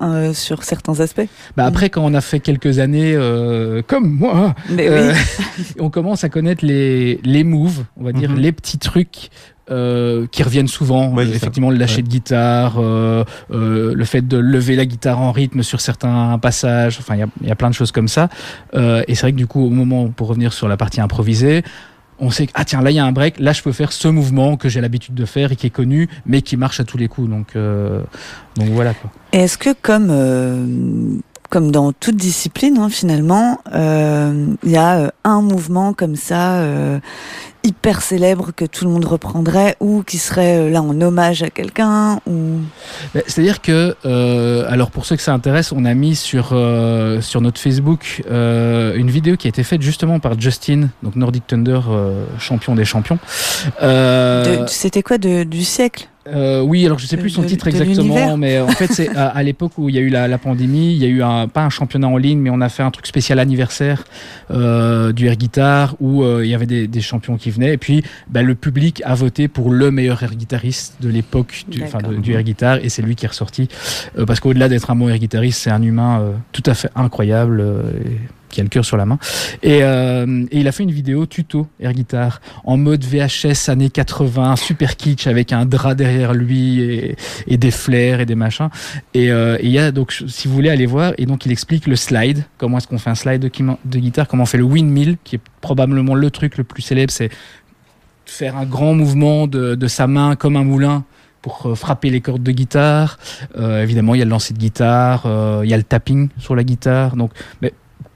euh, 0.00 0.32
sur 0.34 0.62
certains 0.62 1.00
aspects. 1.00 1.26
Bah 1.56 1.64
après, 1.64 1.88
quand 1.90 2.02
on 2.04 2.14
a 2.14 2.20
fait 2.20 2.40
quelques 2.40 2.78
années, 2.78 3.14
euh, 3.14 3.82
comme 3.86 4.08
moi, 4.10 4.54
Mais 4.70 4.88
Euh, 4.88 5.12
oui. 5.58 5.64
on 5.80 5.90
commence 5.90 6.24
à 6.24 6.28
connaître 6.28 6.64
les, 6.64 7.20
les 7.24 7.42
moves, 7.44 7.84
on 7.96 8.04
va 8.04 8.12
dire, 8.12 8.30
Mhm. 8.30 8.38
les 8.38 8.52
petits 8.52 8.78
trucs. 8.78 9.30
euh, 9.70 10.26
qui 10.32 10.42
reviennent 10.42 10.66
souvent, 10.66 11.12
Ouais, 11.12 11.24
c'est 11.26 11.32
ça. 11.32 11.36
effectivement 11.36 11.68
le 11.68 11.76
lâcher 11.76 11.96
Ouais. 11.96 12.02
de 12.04 12.08
guitare, 12.08 12.76
euh, 12.78 13.22
euh, 13.50 13.92
le 13.94 14.04
fait 14.06 14.26
de 14.26 14.38
lever 14.38 14.76
la 14.76 14.86
guitare 14.86 15.20
en 15.20 15.30
rythme 15.30 15.62
sur 15.62 15.82
certains 15.82 16.38
passages, 16.38 16.96
enfin 17.00 17.16
il 17.16 17.18
y 17.18 17.22
a, 17.22 17.26
il 17.42 17.48
y 17.48 17.50
a 17.50 17.54
plein 17.54 17.68
de 17.68 17.74
choses 17.74 17.92
comme 17.92 18.08
ça. 18.08 18.30
Euh, 18.72 19.02
et 19.08 19.14
c'est 19.14 19.20
vrai 19.24 19.32
que 19.32 19.36
du 19.36 19.46
coup 19.46 19.60
au 19.62 19.68
moment, 19.68 20.08
pour 20.08 20.28
revenir 20.28 20.54
sur 20.54 20.68
la 20.68 20.78
partie 20.78 21.02
improvisée, 21.02 21.64
on 22.20 22.30
sait 22.30 22.46
que 22.46 22.52
ah 22.54 22.64
tiens 22.64 22.82
là 22.82 22.90
il 22.90 22.96
y 22.96 22.98
a 22.98 23.04
un 23.04 23.12
break, 23.12 23.38
là 23.38 23.52
je 23.52 23.62
peux 23.62 23.72
faire 23.72 23.92
ce 23.92 24.08
mouvement 24.08 24.56
que 24.56 24.68
j'ai 24.68 24.80
l'habitude 24.80 25.14
de 25.14 25.24
faire 25.24 25.52
et 25.52 25.56
qui 25.56 25.66
est 25.66 25.70
connu, 25.70 26.08
mais 26.26 26.42
qui 26.42 26.56
marche 26.56 26.80
à 26.80 26.84
tous 26.84 26.98
les 26.98 27.08
coups. 27.08 27.30
Donc 27.30 27.56
euh, 27.56 28.02
donc 28.56 28.68
voilà 28.70 28.94
Est-ce 29.32 29.58
que 29.58 29.70
comme 29.80 30.08
euh, 30.10 30.66
comme 31.50 31.70
dans 31.70 31.92
toute 31.92 32.16
discipline 32.16 32.78
hein, 32.78 32.88
finalement, 32.88 33.60
euh, 33.72 34.54
il 34.62 34.70
y 34.70 34.76
a 34.76 34.98
euh, 34.98 35.10
un 35.24 35.42
mouvement 35.42 35.92
comme 35.92 36.16
ça 36.16 36.62
hyper 37.64 38.00
célèbre 38.02 38.50
que 38.54 38.64
tout 38.64 38.84
le 38.84 38.90
monde 38.90 39.04
reprendrait 39.04 39.76
ou 39.80 40.02
qui 40.02 40.18
serait 40.18 40.56
euh, 40.58 40.70
là 40.70 40.80
en 40.82 40.98
hommage 41.00 41.42
à 41.42 41.50
quelqu'un 41.50 42.20
ou 42.26 42.60
C'est-à-dire 43.26 43.60
que, 43.60 43.96
euh, 44.06 44.64
alors 44.68 44.90
pour 44.90 45.04
ceux 45.06 45.16
que 45.16 45.22
ça 45.22 45.32
intéresse, 45.34 45.72
on 45.72 45.84
a 45.84 45.94
mis 45.94 46.14
sur, 46.16 46.50
euh, 46.52 47.20
sur 47.20 47.40
notre 47.40 47.60
Facebook 47.60 48.22
euh, 48.30 48.94
une 48.96 49.10
vidéo 49.10 49.36
qui 49.36 49.48
a 49.48 49.50
été 49.50 49.62
faite 49.64 49.82
justement 49.82 50.18
par 50.20 50.38
Justin, 50.40 50.88
donc 51.02 51.16
Nordic 51.16 51.46
Thunder, 51.46 51.80
champion 52.38 52.74
des 52.74 52.84
champions. 52.84 53.18
De- 53.80 54.64
c'était 54.66 55.02
quoi 55.02 55.18
de, 55.18 55.44
du 55.44 55.64
siècle? 55.64 56.08
Euh, 56.30 56.60
oui, 56.60 56.84
alors 56.84 56.98
je 56.98 57.06
sais 57.06 57.16
plus 57.16 57.30
son 57.30 57.40
de- 57.40 57.46
titre 57.46 57.64
de 57.64 57.70
exactement, 57.70 58.36
mais 58.36 58.60
en 58.60 58.68
fait 58.68 58.92
c'est 58.92 59.08
à, 59.16 59.28
à 59.28 59.42
l'époque 59.42 59.72
où 59.78 59.88
il 59.88 59.94
y 59.94 59.98
a 59.98 60.02
eu 60.02 60.10
la, 60.10 60.28
la 60.28 60.36
pandémie, 60.36 60.92
il 60.92 60.98
y 60.98 61.06
a 61.06 61.08
eu 61.08 61.22
un, 61.22 61.48
pas 61.48 61.62
un 61.62 61.70
championnat 61.70 62.06
en 62.06 62.18
ligne, 62.18 62.38
mais 62.38 62.50
on 62.50 62.60
a 62.60 62.68
fait 62.68 62.82
un 62.82 62.90
truc 62.90 63.06
spécial 63.06 63.38
anniversaire 63.38 64.04
euh, 64.50 65.12
du 65.12 65.26
air 65.26 65.36
guitar 65.36 65.94
où 66.00 66.22
euh, 66.22 66.44
il 66.44 66.50
y 66.50 66.54
avait 66.54 66.66
des, 66.66 66.86
des 66.86 67.00
champions 67.00 67.38
qui 67.38 67.47
venaient 67.50 67.74
et 67.74 67.78
puis 67.78 68.02
ben, 68.28 68.44
le 68.46 68.54
public 68.54 69.02
a 69.04 69.14
voté 69.14 69.48
pour 69.48 69.70
le 69.70 69.90
meilleur 69.90 70.22
air 70.22 70.34
guitariste 70.34 70.96
de 71.00 71.08
l'époque 71.08 71.64
de- 72.02 72.14
du 72.22 72.32
air 72.32 72.42
guitar 72.42 72.76
et 72.82 72.88
c'est 72.88 73.02
lui 73.02 73.14
qui 73.16 73.24
est 73.24 73.28
ressorti 73.28 73.68
euh, 74.18 74.24
parce 74.26 74.40
qu'au-delà 74.40 74.68
d'être 74.68 74.90
un 74.90 74.96
bon 74.96 75.08
air 75.08 75.18
guitariste, 75.18 75.60
c'est 75.62 75.70
un 75.70 75.82
humain 75.82 76.20
euh, 76.20 76.32
tout 76.52 76.62
à 76.66 76.74
fait 76.74 76.90
incroyable. 76.94 77.60
euh, 77.60 77.82
et 78.04 78.18
qui 78.48 78.60
a 78.60 78.62
le 78.62 78.68
cœur 78.68 78.84
sur 78.84 78.96
la 78.96 79.06
main 79.06 79.18
et, 79.62 79.82
euh, 79.82 80.44
il 80.50 80.68
a 80.68 80.72
fait 80.72 80.82
une 80.82 80.90
vidéo 80.90 81.26
tuto 81.26 81.66
air 81.80 81.92
guitar 81.92 82.40
en 82.64 82.76
mode 82.76 83.04
VHS 83.04 83.68
années 83.68 83.90
80 83.90 84.56
super 84.56 84.96
kitsch 84.96 85.26
avec 85.26 85.52
un 85.52 85.66
drap 85.66 85.94
derrière 85.94 86.34
lui 86.34 86.80
et, 86.80 87.56
des 87.56 87.70
flares 87.70 88.20
et 88.20 88.26
des 88.26 88.34
machins 88.34 88.68
et 89.14 89.30
euh, 89.30 89.56
et 89.60 89.66
il 89.66 89.72
y 89.72 89.78
a 89.78 89.90
donc 89.90 90.12
si 90.12 90.48
vous 90.48 90.54
voulez 90.54 90.70
aller 90.70 90.86
voir 90.86 91.12
et 91.18 91.26
donc 91.26 91.44
il 91.46 91.52
explique 91.52 91.86
le 91.86 91.96
slide 91.96 92.44
comment 92.56 92.78
est-ce 92.78 92.86
qu'on 92.86 92.98
fait 92.98 93.10
un 93.10 93.14
slide 93.14 93.40
de, 93.40 93.98
guitare 93.98 94.28
comment 94.28 94.44
on 94.44 94.46
fait 94.46 94.58
le 94.58 94.64
windmill 94.64 95.16
qui 95.24 95.36
est 95.36 95.40
probablement 95.60 96.14
le 96.14 96.30
truc 96.30 96.56
le 96.56 96.64
plus 96.64 96.82
célèbre 96.82 97.12
c'est 97.12 97.30
faire 98.26 98.56
un 98.56 98.66
grand 98.66 98.94
mouvement 98.94 99.46
de, 99.46 99.86
sa 99.86 100.06
main 100.06 100.36
comme 100.36 100.56
un 100.56 100.64
moulin 100.64 101.04
pour 101.42 101.66
euh, 101.66 101.74
frapper 101.74 102.10
les 102.10 102.20
cordes 102.20 102.42
de 102.42 102.52
guitare. 102.52 103.18
Évidemment, 103.56 104.14
il 104.14 104.18
y 104.18 104.22
a 104.22 104.24
le 104.24 104.30
lancer 104.30 104.52
de 104.52 104.58
guitare, 104.58 105.22
il 105.64 105.70
y 105.70 105.72
a 105.72 105.76
le 105.76 105.82
tapping 105.82 106.28
sur 106.38 106.54
la 106.54 106.62
guitare. 106.62 107.16
Donc, 107.16 107.30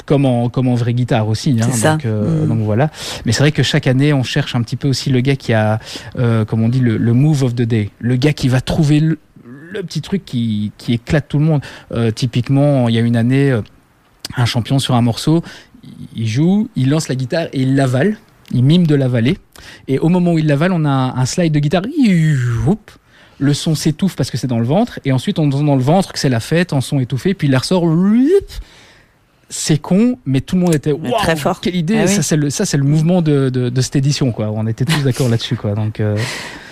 comme 0.06 0.24
en, 0.26 0.48
comme 0.48 0.68
en 0.68 0.74
vraie 0.74 0.94
guitare 0.94 1.28
aussi. 1.28 1.56
Hein, 1.60 1.66
C'est 1.70 1.78
ça. 1.78 1.92
donc, 1.92 2.04
euh, 2.06 2.44
Mm. 2.44 2.48
donc 2.48 2.58
voilà. 2.60 2.90
Mais 3.24 3.32
c'est 3.32 3.42
vrai 3.42 3.52
que 3.52 3.62
chaque 3.62 3.86
année, 3.86 4.12
on 4.12 4.22
cherche 4.22 4.54
un 4.54 4.62
petit 4.62 4.76
peu 4.76 4.88
aussi 4.88 5.10
le 5.10 5.20
gars 5.20 5.36
qui 5.36 5.52
a, 5.52 5.78
euh, 6.18 6.44
comme 6.44 6.62
on 6.62 6.68
dit, 6.68 6.80
le, 6.80 6.96
le 6.96 7.12
move 7.12 7.42
of 7.44 7.54
the 7.54 7.62
day. 7.62 7.90
Le 8.00 8.16
gars 8.16 8.32
qui 8.32 8.48
va 8.48 8.60
trouver 8.60 9.00
le, 9.00 9.18
le 9.44 9.82
petit 9.82 10.00
truc 10.02 10.24
qui, 10.24 10.72
qui 10.78 10.94
éclate 10.94 11.26
tout 11.28 11.38
le 11.38 11.44
monde. 11.44 11.60
Euh, 11.92 12.10
typiquement, 12.10 12.88
il 12.88 12.94
y 12.94 12.98
a 12.98 13.02
une 13.02 13.16
année, 13.16 13.58
un 14.36 14.44
champion 14.46 14.78
sur 14.78 14.94
un 14.94 15.02
morceau, 15.02 15.42
il- 16.16 16.26
joue, 16.28 16.68
il 16.76 16.90
lance 16.90 17.08
la 17.08 17.14
guitare 17.14 17.46
et 17.52 17.60
il 17.62 17.74
l'avale. 17.76 18.16
Il 18.54 18.64
mime 18.64 18.86
de 18.86 18.94
l'avaler. 18.94 19.38
Et 19.88 19.98
au 19.98 20.08
moment 20.10 20.34
où 20.34 20.38
il 20.38 20.46
l'avale, 20.46 20.72
on 20.72 20.84
a 20.84 20.90
un, 20.90 21.24
slide 21.24 21.52
de 21.54 21.58
guitare. 21.58 21.82
Le 23.38 23.54
son 23.54 23.74
s'étouffe 23.74 24.14
parce 24.14 24.30
que 24.30 24.36
c'est 24.36 24.46
dans 24.46 24.58
le 24.58 24.64
ventre. 24.66 25.00
Et 25.04 25.10
ensuite, 25.10 25.38
on 25.38 25.46
entend 25.48 25.64
dans 25.64 25.74
le 25.74 25.82
ventre 25.82 26.12
que 26.12 26.18
c'est 26.18 26.28
la 26.28 26.38
fête, 26.38 26.72
en 26.72 26.80
son 26.80 27.00
étouffé. 27.00 27.34
Puis 27.34 27.48
il 27.48 27.50
la 27.50 27.58
ressort. 27.58 27.84
C'est 29.54 29.76
con, 29.76 30.16
mais 30.24 30.40
tout 30.40 30.56
le 30.56 30.62
monde 30.62 30.74
était 30.74 30.92
Waouh, 30.92 31.12
très 31.18 31.36
fort. 31.36 31.60
Quelle 31.60 31.76
idée 31.76 31.98
Ah 31.98 32.04
oui. 32.06 32.14
Ça, 32.14 32.22
c'est 32.22 32.36
le, 32.38 32.48
ça, 32.48 32.64
c'est 32.64 32.78
le 32.78 32.84
mouvement 32.84 33.20
de, 33.20 33.50
de, 33.50 33.68
de 33.68 33.80
cette 33.82 33.96
édition. 33.96 34.32
Quoi. 34.32 34.50
On 34.50 34.66
était 34.66 34.86
tous 34.86 35.02
d'accord 35.04 35.28
là-dessus. 35.28 35.56
Quoi. 35.56 35.74
Donc, 35.74 36.00
euh, 36.00 36.16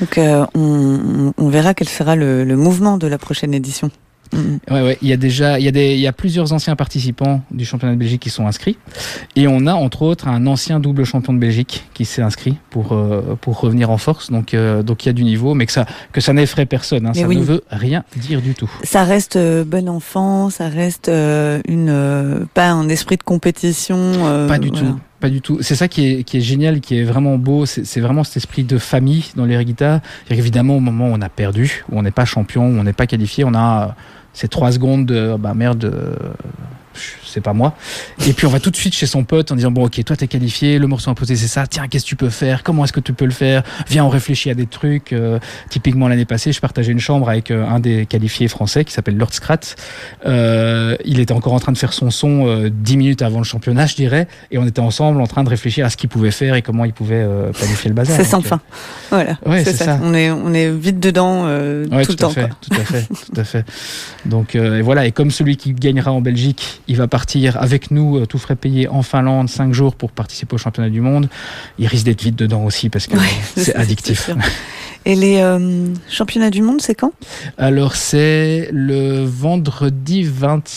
Donc 0.00 0.16
euh, 0.16 0.46
on, 0.54 1.34
on 1.36 1.48
verra 1.50 1.74
quel 1.74 1.90
sera 1.90 2.16
le, 2.16 2.42
le 2.42 2.56
mouvement 2.56 2.96
de 2.96 3.06
la 3.06 3.18
prochaine 3.18 3.52
édition. 3.52 3.90
Mm. 4.32 4.38
Ouais, 4.70 4.82
ouais. 4.82 4.98
Il 5.02 5.08
y 5.08 5.12
a 5.12 5.16
déjà, 5.16 5.58
il 5.58 5.64
y 5.64 5.68
a 5.68 5.72
des, 5.72 5.94
il 5.94 6.00
y 6.00 6.06
a 6.06 6.12
plusieurs 6.12 6.52
anciens 6.52 6.76
participants 6.76 7.42
du 7.50 7.64
championnat 7.64 7.94
de 7.94 7.98
Belgique 7.98 8.22
qui 8.22 8.30
sont 8.30 8.46
inscrits, 8.46 8.78
et 9.36 9.48
on 9.48 9.66
a 9.66 9.74
entre 9.74 10.02
autres 10.02 10.28
un 10.28 10.46
ancien 10.46 10.80
double 10.80 11.04
champion 11.04 11.32
de 11.32 11.38
Belgique 11.38 11.84
qui 11.94 12.04
s'est 12.04 12.22
inscrit 12.22 12.56
pour 12.70 12.92
euh, 12.92 13.36
pour 13.40 13.60
revenir 13.60 13.90
en 13.90 13.98
force. 13.98 14.30
Donc 14.30 14.54
euh, 14.54 14.82
donc 14.82 15.04
il 15.04 15.08
y 15.08 15.10
a 15.10 15.12
du 15.12 15.24
niveau, 15.24 15.54
mais 15.54 15.66
que 15.66 15.72
ça 15.72 15.86
que 16.12 16.20
ça 16.20 16.32
n'effraie 16.32 16.66
personne. 16.66 17.06
Hein, 17.06 17.14
ça 17.14 17.26
oui. 17.26 17.36
ne 17.36 17.42
veut 17.42 17.62
rien 17.70 18.04
dire 18.16 18.40
du 18.40 18.54
tout. 18.54 18.70
Ça 18.84 19.04
reste 19.04 19.36
euh, 19.36 19.64
bon 19.64 19.88
enfant, 19.88 20.50
ça 20.50 20.68
reste 20.68 21.08
une 21.08 22.46
pas 22.54 22.70
un 22.70 22.88
esprit 22.88 23.16
de 23.16 23.22
compétition. 23.22 24.46
Pas 24.48 24.58
du 24.58 24.68
voilà. 24.68 24.86
tout. 24.86 25.00
Pas 25.20 25.28
du 25.28 25.42
tout. 25.42 25.58
C'est 25.60 25.74
ça 25.74 25.86
qui 25.86 26.06
est, 26.06 26.24
qui 26.24 26.38
est 26.38 26.40
génial, 26.40 26.80
qui 26.80 26.98
est 26.98 27.04
vraiment 27.04 27.36
beau. 27.36 27.66
C'est 27.66 28.00
vraiment 28.00 28.24
cet 28.24 28.38
esprit 28.38 28.64
de 28.64 28.78
famille 28.78 29.26
dans 29.36 29.44
les. 29.44 29.60
Évidemment, 30.30 30.76
au 30.76 30.80
moment 30.80 31.08
où 31.08 31.12
on 31.12 31.20
a 31.20 31.28
perdu, 31.28 31.84
où 31.92 31.98
on 31.98 32.02
n'est 32.02 32.10
pas 32.10 32.24
champion, 32.24 32.64
où 32.64 32.78
on 32.78 32.84
n'est 32.84 32.94
pas 32.94 33.06
qualifié, 33.06 33.44
on 33.44 33.54
a 33.54 33.94
ces 34.32 34.48
trois 34.48 34.72
secondes 34.72 35.06
de 35.06 35.36
bah 35.36 35.54
merde, 35.54 35.84
euh, 35.84 36.14
c'est 37.24 37.41
pas 37.41 37.53
moi. 37.53 37.74
Et 38.26 38.32
puis 38.32 38.47
on 38.47 38.51
va 38.51 38.61
tout 38.61 38.70
de 38.70 38.76
suite 38.76 38.95
chez 38.95 39.07
son 39.07 39.24
pote 39.24 39.53
en 39.53 39.57
disant 39.57 39.70
bon 39.70 39.86
ok 39.86 40.03
toi 40.05 40.16
t'es 40.16 40.26
qualifié, 40.26 40.78
le 40.78 40.86
morceau 40.86 41.11
imposé 41.11 41.36
c'est 41.36 41.49
ça. 41.49 41.66
Tiens 41.66 41.86
qu'est-ce 41.88 42.05
que 42.05 42.09
tu 42.09 42.16
peux 42.16 42.30
faire? 42.30 42.62
Comment 42.62 42.84
est-ce 42.84 42.93
que 42.93 43.01
tu 43.01 43.12
peux 43.12 43.24
le 43.24 43.30
faire? 43.30 43.62
Viens 43.88 44.05
on 44.05 44.09
réfléchit 44.09 44.51
à 44.51 44.55
des 44.55 44.66
trucs. 44.66 45.12
Euh, 45.12 45.38
typiquement 45.68 46.09
l'année 46.09 46.24
passée 46.24 46.53
je 46.53 46.61
partageais 46.61 46.93
une 46.93 47.01
chambre 47.01 47.28
avec 47.28 47.51
euh, 47.51 47.66
un 47.66 47.80
des 47.80 48.07
qualifiés 48.07 48.49
français 48.49 48.84
qui 48.84 48.93
s'appelle 48.93 49.16
Lord 49.16 49.32
Scrat. 49.32 49.61
Euh, 50.26 50.97
il 51.05 51.20
était 51.20 51.32
encore 51.32 51.53
en 51.53 51.61
train 51.61 51.72
de 51.72 51.78
faire 51.78 51.93
son 51.93 52.11
son 52.11 52.68
dix 52.72 52.97
minutes 52.97 53.22
avant 53.22 53.38
le 53.38 53.45
championnat 53.45 53.86
je 53.86 53.95
dirais 53.97 54.26
et 54.51 54.59
on 54.59 54.66
était 54.66 54.80
ensemble 54.80 55.20
en 55.20 55.26
train 55.26 55.45
de 55.45 55.49
réfléchir 55.49 55.86
à 55.86 55.91
ce 55.91 55.97
qu'il 55.97 56.09
pouvait 56.09 56.30
faire 56.30 56.55
et 56.55 56.62
comment 56.62 56.84
il 56.84 56.93
pouvait 56.93 57.24
planifier 57.53 57.88
le 57.88 57.95
bazar. 57.95 58.16
C'est 58.16 58.24
sans 58.24 58.43
fin. 58.43 58.61
Voilà. 59.11 59.38
Ouais, 59.47 59.64
c'est 59.64 59.72
ça. 59.72 59.84
ça. 59.84 60.01
On 60.03 60.14
est 60.14 60.30
on 60.30 60.53
est 60.53 60.70
vite 60.70 61.01
dedans 61.01 61.45
Ouais, 61.45 62.05
tout 62.05 62.07
tout, 62.07 62.12
le 62.12 62.16
temps. 62.16 62.28
à 62.28 62.32
fait, 62.32 62.49
quoi. 62.49 62.57
tout 62.61 62.74
à 62.80 62.84
fait, 62.84 63.07
tout 63.09 63.41
à 63.41 63.45
fait. 63.45 63.64
Donc 64.26 64.55
et 64.55 64.82
voilà, 64.82 65.07
et 65.07 65.12
comme 65.12 65.30
celui 65.30 65.57
qui 65.57 65.72
gagnera 65.72 66.12
en 66.12 66.20
Belgique, 66.20 66.80
il 66.91 66.97
va 66.97 67.07
partir 67.07 67.57
avec 67.62 67.93
nous, 67.93 68.18
euh, 68.18 68.26
tout 68.26 68.36
frais 68.36 68.57
payé 68.57 68.88
en 68.88 69.03
Finlande, 69.03 69.49
cinq 69.49 69.72
jours 69.72 69.95
pour 69.95 70.11
participer 70.11 70.57
au 70.57 70.59
championnat 70.59 70.91
du 70.91 71.01
monde. 71.01 71.28
Il 71.78 71.86
risque 71.86 72.05
d'être 72.05 72.20
vite 72.20 72.34
dedans 72.34 72.64
aussi 72.64 72.88
parce 72.88 73.07
que 73.07 73.16
Ouais, 73.16 73.22
c'est 73.57 73.76
addictif. 73.76 74.28
Et 75.05 75.14
les 75.14 75.38
euh, 75.38 75.86
championnats 76.09 76.51
du 76.51 76.62
monde, 76.62 76.80
c'est 76.80 76.97
quand? 76.97 77.12
Alors 77.59 77.95
c'est 77.95 78.70
le 78.72 79.24
vendredi 79.24 80.24
20, 80.24 80.68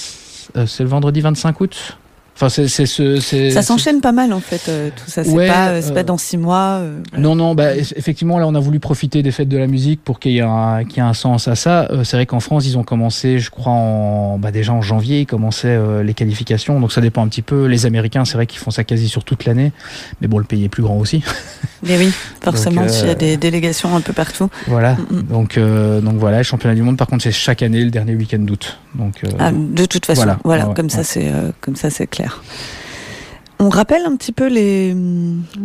euh, 0.55 0.67
c'est 0.67 0.83
le 0.83 0.89
vendredi 0.89 1.19
25 1.19 1.59
août. 1.61 1.97
Enfin 2.35 2.49
c'est 2.49 2.67
c'est 2.67 2.87
ce 2.87 3.19
c'est 3.19 3.51
Ça 3.51 3.61
s'enchaîne 3.61 4.01
pas 4.01 4.11
mal 4.11 4.33
en 4.33 4.39
fait, 4.39 4.61
euh, 4.67 4.89
tout 4.89 5.03
ça. 5.09 5.23
C'est 5.23 5.29
Ouais, 5.29 5.47
pas, 5.47 5.67
euh, 5.69 5.81
c'est 5.83 5.93
pas 5.93 6.01
dans 6.01 6.17
six 6.17 6.37
mois. 6.37 6.79
euh, 6.81 6.99
voilà. 7.11 7.23
Non, 7.23 7.35
non, 7.35 7.53
bah, 7.53 7.75
eff- 7.75 7.93
effectivement, 7.95 8.39
là, 8.39 8.47
on 8.47 8.55
a 8.55 8.59
voulu 8.59 8.79
profiter 8.79 9.21
des 9.21 9.29
fêtes 9.31 9.49
de 9.49 9.57
la 9.57 9.67
musique 9.67 10.03
pour 10.03 10.19
qu'il 10.19 10.31
y 10.31 10.39
ait 10.39 10.41
un, 10.41 10.83
qu'il 10.83 10.97
y 10.97 10.99
ait 10.99 11.07
un 11.07 11.13
sens 11.13 11.47
à 11.47 11.55
ça. 11.55 11.87
C'est 12.03 12.17
vrai 12.17 12.25
qu'en 12.25 12.39
France, 12.39 12.65
ils 12.65 12.75
ont 12.77 12.83
commencé, 12.83 13.37
je 13.37 13.51
crois, 13.51 13.71
en, 13.71 14.39
bah, 14.39 14.49
déjà 14.51 14.73
en 14.73 14.81
janvier, 14.81 15.21
ils 15.21 15.25
commençaient 15.27 15.77
les 16.03 16.13
qualifications. 16.15 16.79
Donc 16.79 16.91
ça 16.91 17.01
dépend 17.01 17.23
un 17.23 17.27
petit 17.27 17.43
peu. 17.43 17.65
Les 17.67 17.85
Américains, 17.85 18.25
c'est 18.25 18.33
vrai 18.33 18.47
qu'ils 18.47 18.59
font 18.59 18.71
ça 18.71 18.83
quasi 18.83 19.07
sur 19.09 19.23
toute 19.23 19.45
l'année. 19.45 19.71
Mais 20.19 20.27
bon, 20.27 20.39
le 20.39 20.43
pays 20.45 20.63
est 20.63 20.69
plus 20.69 20.81
grand 20.83 20.97
aussi. 20.97 21.23
Mais 21.83 21.97
oui, 21.99 22.11
forcément, 22.43 22.87
s'il 22.87 23.07
y 23.07 23.11
a 23.11 23.15
des 23.15 23.37
délégations 23.37 23.95
un 23.95 24.01
peu 24.01 24.13
partout. 24.13 24.49
voilà. 24.67 24.93
Mm, 24.95 25.17
mm. 25.17 25.21
Donc, 25.23 25.59
donc 25.59 26.15
voilà, 26.17 26.37
le 26.37 26.43
championnat 26.43 26.73
du 26.75 26.81
monde, 26.81 26.97
par 26.97 27.05
contre, 27.07 27.23
c'est 27.23 27.31
chaque 27.31 27.61
année, 27.61 27.83
le 27.83 27.91
dernier 27.91 28.15
week-end 28.15 28.39
d'août. 28.39 28.79
Donc, 28.95 29.21
Ah, 29.37 29.51
de 29.51 29.85
toute 29.85 30.05
façon, 30.05 30.21
voilà, 30.21 30.39
Voilà. 30.43 30.67
Ouais, 30.69 30.73
comme, 30.73 30.85
ouais. 30.85 30.91
ça, 30.91 31.03
c'est, 31.03 31.31
comme 31.61 31.75
ça 31.75 31.89
c'est 31.89 32.07
clair. 32.07 32.22
On 33.59 33.69
rappelle 33.69 34.05
un 34.05 34.15
petit 34.15 34.31
peu 34.31 34.47
les. 34.47 34.95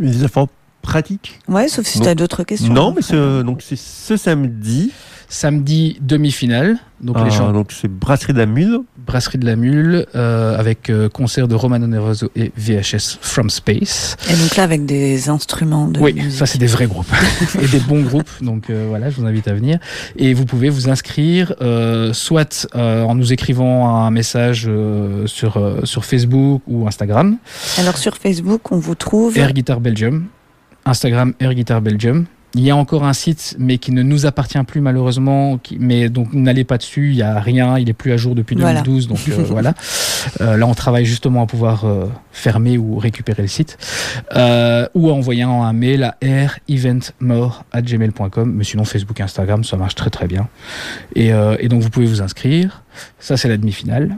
Les 0.01 0.25
efforts 0.25 0.49
pratique. 0.83 1.39
Ouais, 1.49 1.69
sauf 1.69 1.87
si 1.87 2.01
tu 2.01 2.09
as 2.09 2.15
d'autres 2.15 2.45
questions. 2.45 2.73
Non, 2.73 2.95
mais 2.95 3.43
donc 3.43 3.63
c'est 3.63 3.77
ce 3.77 4.17
samedi. 4.17 4.93
Samedi, 5.31 5.99
demi-finale. 6.01 6.79
Donc 7.03 7.16
Ah, 7.18 7.24
les 7.24 7.31
champs 7.31 7.53
donc 7.53 7.70
c'est 7.70 7.87
Brasserie 7.87 8.33
de 8.33 8.39
la 8.39 8.47
Mule. 8.47 8.81
Brasserie 9.07 9.39
de 9.39 9.45
la 9.47 9.57
Mule 9.57 10.07
euh, 10.16 10.59
avec 10.59 10.89
euh, 10.91 11.09
concert 11.09 11.47
de 11.49 11.55
Romano 11.55 11.87
Nervoso 11.87 12.31
et 12.35 12.51
VHS 12.57 13.18
From 13.20 13.51
Space. 13.51 14.16
Et 14.29 14.33
donc 14.35 14.57
là, 14.57 14.62
avec 14.64 14.85
des 14.87 15.29
instruments 15.29 15.87
de 15.87 16.01
Oui, 16.01 16.14
musique. 16.14 16.33
ça 16.33 16.47
c'est 16.47 16.59
des 16.59 16.66
vrais 16.66 16.87
groupes 16.87 17.12
et 17.62 17.66
des 17.68 17.79
bons 17.81 18.01
groupes. 18.03 18.31
Donc 18.41 18.70
euh, 18.70 18.87
voilà, 18.89 19.11
je 19.11 19.16
vous 19.20 19.26
invite 19.26 19.47
à 19.49 19.55
venir. 19.55 19.79
Et 20.16 20.33
vous 20.35 20.45
pouvez 20.47 20.70
vous 20.70 20.89
inscrire 20.89 21.55
euh, 21.61 22.12
soit 22.14 22.66
euh, 22.74 23.03
en 23.03 23.14
nous 23.14 23.33
écrivant 23.33 23.97
un 23.97 24.11
message 24.11 24.64
euh, 24.66 25.26
sur, 25.26 25.59
euh, 25.59 25.81
sur 25.85 26.05
Facebook 26.07 26.62
ou 26.66 26.87
Instagram, 26.89 27.37
Alors 27.79 27.99
sur 27.99 28.16
Facebook, 28.16 28.72
on 28.72 28.79
vous 28.79 28.95
trouve. 28.95 29.37
Air 29.39 29.53
Guitar 29.53 29.81
Belgium, 29.81 30.24
Instagram 30.87 31.35
Air 31.39 31.55
Guitar 31.55 31.81
Belgium. 31.83 32.24
Il 32.55 32.63
y 32.63 32.71
a 32.71 32.77
encore 32.77 33.05
un 33.05 33.13
site, 33.13 33.57
mais 33.59 33.77
qui 33.77 33.93
ne 33.93 34.03
nous 34.03 34.25
appartient 34.25 34.63
plus 34.65 34.81
malheureusement. 34.81 35.59
Qui, 35.59 35.77
mais 35.79 36.09
donc 36.09 36.33
n'allez 36.33 36.65
pas 36.65 36.79
dessus, 36.79 37.11
il 37.11 37.17
y 37.17 37.23
a 37.23 37.39
rien, 37.41 37.77
il 37.79 37.91
est 37.91 37.95
plus 37.95 38.13
à 38.13 38.17
jour 38.17 38.35
depuis 38.35 38.57
Voilà. 38.57 38.81
2012. 38.81 39.09
Donc 39.09 39.19
euh, 39.29 39.43
voilà. 39.49 39.75
Euh, 40.41 40.57
là, 40.57 40.67
on 40.67 40.73
travaille 40.75 41.05
justement 41.05 41.43
à 41.43 41.47
pouvoir 41.47 41.85
euh, 41.85 42.07
fermer 42.33 42.79
ou 42.79 42.97
récupérer 42.97 43.43
le 43.43 43.49
site, 43.49 43.77
euh, 44.35 44.89
ou 44.95 45.11
à 45.11 45.13
envoyer 45.13 45.43
un, 45.43 45.73
mail 45.73 46.05
à 46.05 46.17
aireventmore@gmail.com. 46.21 48.53
Mais 48.53 48.65
sinon, 48.65 48.85
Facebook, 48.85 49.21
Instagram, 49.21 49.65
ça 49.65 49.77
marche 49.77 49.95
très 49.95 50.11
très 50.11 50.27
bien. 50.27 50.49
Et, 51.15 51.33
euh, 51.33 51.57
et 51.61 51.69
donc 51.69 51.83
vous 51.83 51.91
pouvez 51.91 52.07
vous 52.07 52.23
inscrire. 52.23 52.83
Ça, 53.19 53.37
c'est 53.37 53.49
la 53.49 53.59
demi-finale. 53.59 54.17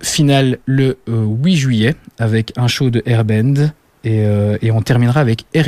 Finale 0.00 0.58
le 0.66 0.98
euh, 1.08 1.24
8 1.24 1.56
juillet 1.56 1.94
avec 2.18 2.52
un 2.56 2.66
show 2.66 2.90
de 2.90 3.02
Airband. 3.06 3.70
Et, 4.04 4.24
euh, 4.26 4.58
et 4.62 4.70
on 4.72 4.82
terminera 4.82 5.20
avec 5.20 5.44
Air 5.54 5.66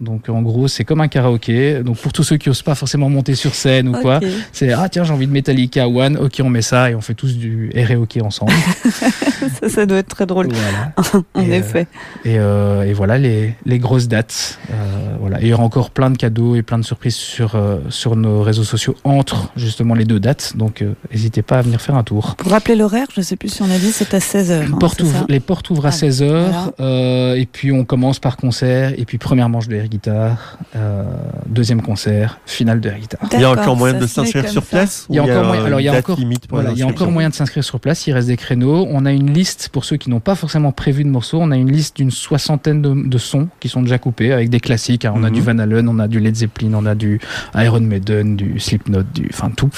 Donc 0.00 0.28
en 0.28 0.40
gros, 0.42 0.68
c'est 0.68 0.84
comme 0.84 1.00
un 1.00 1.08
karaoké. 1.08 1.82
Donc 1.82 1.96
pour 1.96 2.12
tous 2.12 2.22
ceux 2.22 2.36
qui 2.36 2.48
osent 2.48 2.62
pas 2.62 2.74
forcément 2.74 3.08
monter 3.08 3.34
sur 3.34 3.54
scène 3.54 3.88
ou 3.88 3.92
quoi, 3.92 4.20
c'est 4.52 4.72
ah 4.72 4.88
tiens 4.88 5.04
j'ai 5.04 5.12
envie 5.12 5.26
de 5.26 5.32
Metallica 5.32 5.88
One, 5.88 6.16
ok 6.16 6.40
on 6.44 6.48
met 6.48 6.62
ça 6.62 6.90
et 6.90 6.94
on 6.94 7.00
fait 7.00 7.14
tous 7.14 7.36
du 7.36 7.70
Air 7.74 7.90
ensemble. 8.22 8.52
ça, 9.60 9.68
ça 9.68 9.86
doit 9.86 9.98
être 9.98 10.08
très 10.08 10.26
drôle. 10.26 10.48
voilà. 10.52 10.92
En 11.34 11.40
Et, 11.42 11.50
euh, 11.52 11.58
effet. 11.58 11.86
Et, 12.24 12.38
euh, 12.38 12.82
et 12.82 12.92
voilà 12.92 13.18
les, 13.18 13.54
les 13.66 13.78
grosses 13.78 14.08
dates. 14.08 14.58
Euh, 14.70 15.16
voilà. 15.20 15.40
Et 15.40 15.46
il 15.46 15.48
y 15.48 15.52
aura 15.52 15.62
encore 15.64 15.90
plein 15.90 16.10
de 16.10 16.16
cadeaux 16.16 16.54
et 16.56 16.62
plein 16.62 16.78
de 16.78 16.84
surprises 16.84 17.14
sur, 17.16 17.54
euh, 17.56 17.78
sur 17.88 18.16
nos 18.16 18.42
réseaux 18.42 18.64
sociaux 18.64 18.94
entre 19.04 19.50
justement 19.56 19.94
les 19.94 20.04
deux 20.04 20.20
dates. 20.20 20.56
Donc 20.56 20.82
euh, 20.82 20.94
n'hésitez 21.10 21.42
pas 21.42 21.58
à 21.58 21.62
venir 21.62 21.80
faire 21.80 21.96
un 21.96 22.02
tour. 22.04 22.36
Pour 22.36 22.52
rappeler 22.52 22.76
l'horaire, 22.76 23.06
je 23.14 23.20
sais 23.20 23.36
plus 23.36 23.48
si 23.48 23.62
on 23.62 23.70
a 23.70 23.78
dit, 23.78 23.92
c'est 23.92 24.14
à 24.14 24.18
16h. 24.18 24.78
Porte 24.78 25.00
ouvre- 25.02 25.26
les 25.28 25.40
portes 25.40 25.68
ouvrent 25.70 25.86
à 25.86 25.88
Ah, 25.88 25.92
16h 25.92 26.26
voilà. 26.28 26.72
euh, 26.80 27.34
et 27.34 27.46
puis 27.46 27.71
on 27.72 27.84
commence 27.84 28.18
par 28.18 28.36
concert 28.36 28.92
et 28.98 29.04
puis 29.04 29.18
première 29.18 29.48
manche 29.48 29.68
de 29.68 29.76
air 29.76 29.88
guitare, 29.88 30.58
euh, 30.76 31.02
deuxième 31.46 31.82
concert, 31.82 32.38
finale 32.46 32.80
de 32.80 32.88
air 32.88 32.98
guitare. 32.98 33.20
Il 33.32 33.40
y 33.40 33.44
a 33.44 33.50
encore 33.50 33.76
moyen 33.76 33.98
de 33.98 34.06
s'inscrire 34.06 34.48
sur 34.48 34.62
place 34.64 35.06
Il 35.10 35.16
y 35.16 35.18
a 35.18 35.22
encore 35.24 35.44
moyen- 35.44 35.64
alors, 35.64 35.80
il 35.80 35.84
y 35.84 35.88
a 35.88 35.92
une 35.92 35.96
date 35.96 36.04
encore- 36.04 36.18
limite 36.18 36.46
pour 36.46 36.56
Voilà, 36.58 36.70
il 36.70 36.78
y 36.78 36.82
a 36.82 36.84
l'inscription 36.84 37.04
encore 37.06 37.12
moyen 37.12 37.28
de 37.30 37.34
s'inscrire 37.34 37.64
sur 37.64 37.80
place, 37.80 38.06
il 38.06 38.12
reste 38.12 38.28
des 38.28 38.36
créneaux. 38.36 38.86
On 38.90 39.04
a 39.06 39.12
une 39.12 39.32
liste, 39.32 39.70
pour 39.72 39.84
ceux 39.84 39.96
qui 39.96 40.10
n'ont 40.10 40.20
pas 40.20 40.34
forcément 40.34 40.72
prévu 40.72 41.04
de 41.04 41.08
morceaux, 41.08 41.38
on 41.40 41.50
a 41.50 41.56
une 41.56 41.70
liste 41.72 41.96
d'une 41.96 42.10
soixantaine 42.10 42.82
de, 42.82 43.08
de 43.08 43.18
sons 43.18 43.48
qui 43.60 43.68
sont 43.68 43.82
déjà 43.82 43.98
coupés 43.98 44.32
avec 44.32 44.50
des 44.50 44.60
classiques. 44.60 45.04
hein. 45.04 45.12
On 45.16 45.24
a 45.24 45.28
Mhm. 45.28 45.34
du 45.34 45.40
Van 45.40 45.58
Halen, 45.58 45.88
on 45.88 45.98
a 45.98 46.08
du 46.08 46.20
Led 46.20 46.34
Zeppelin, 46.36 46.72
on 46.74 46.86
a 46.86 46.94
du 46.94 47.20
Iron 47.54 47.80
Maiden, 47.80 48.36
du 48.36 48.58
Slipknot, 48.60 49.02
du, 49.14 49.28
enfin 49.32 49.50
tout. 49.50 49.70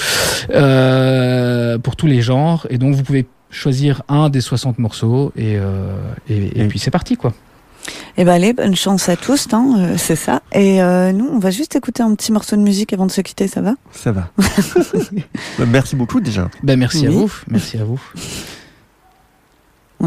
Euh, 0.51 1.77
pour 1.77 1.95
tous 1.95 2.07
les 2.07 2.21
genres. 2.21 2.65
Et 2.69 2.77
donc 2.77 2.95
vous 2.95 3.03
pouvez 3.03 3.25
choisir 3.49 4.01
un 4.09 4.29
des 4.29 4.41
60 4.41 4.79
morceaux 4.79 5.31
et, 5.35 5.55
euh, 5.57 5.95
et, 6.29 6.35
et 6.37 6.61
Et- 6.63 6.67
puis 6.67 6.79
c'est 6.79 6.91
parti 6.91 7.15
quoi. 7.15 7.33
Eh 8.17 8.23
ben 8.23 8.33
allez, 8.33 8.53
bonne 8.53 8.75
chance 8.75 9.09
à 9.09 9.15
tous, 9.15 9.47
hein, 9.51 9.75
euh, 9.77 9.95
c'est 9.97 10.15
ça. 10.15 10.41
Et 10.53 10.81
euh, 10.81 11.11
nous, 11.11 11.27
on 11.31 11.39
va 11.39 11.51
juste 11.51 11.75
écouter 11.75 12.01
un 12.03 12.15
petit 12.15 12.31
morceau 12.31 12.55
de 12.55 12.61
musique 12.61 12.93
avant 12.93 13.05
de 13.05 13.11
se 13.11 13.21
quitter, 13.21 13.47
ça 13.47 13.61
va? 13.61 13.73
Ça 13.91 14.11
va. 14.11 14.29
Bah, 15.59 15.65
Merci 15.67 15.95
beaucoup 15.95 16.21
déjà. 16.21 16.49
Ben 16.63 16.77
merci 16.79 17.05
à 17.07 17.09
vous, 17.09 17.31
merci 17.47 17.77
à 17.77 17.83
vous. 17.83 17.99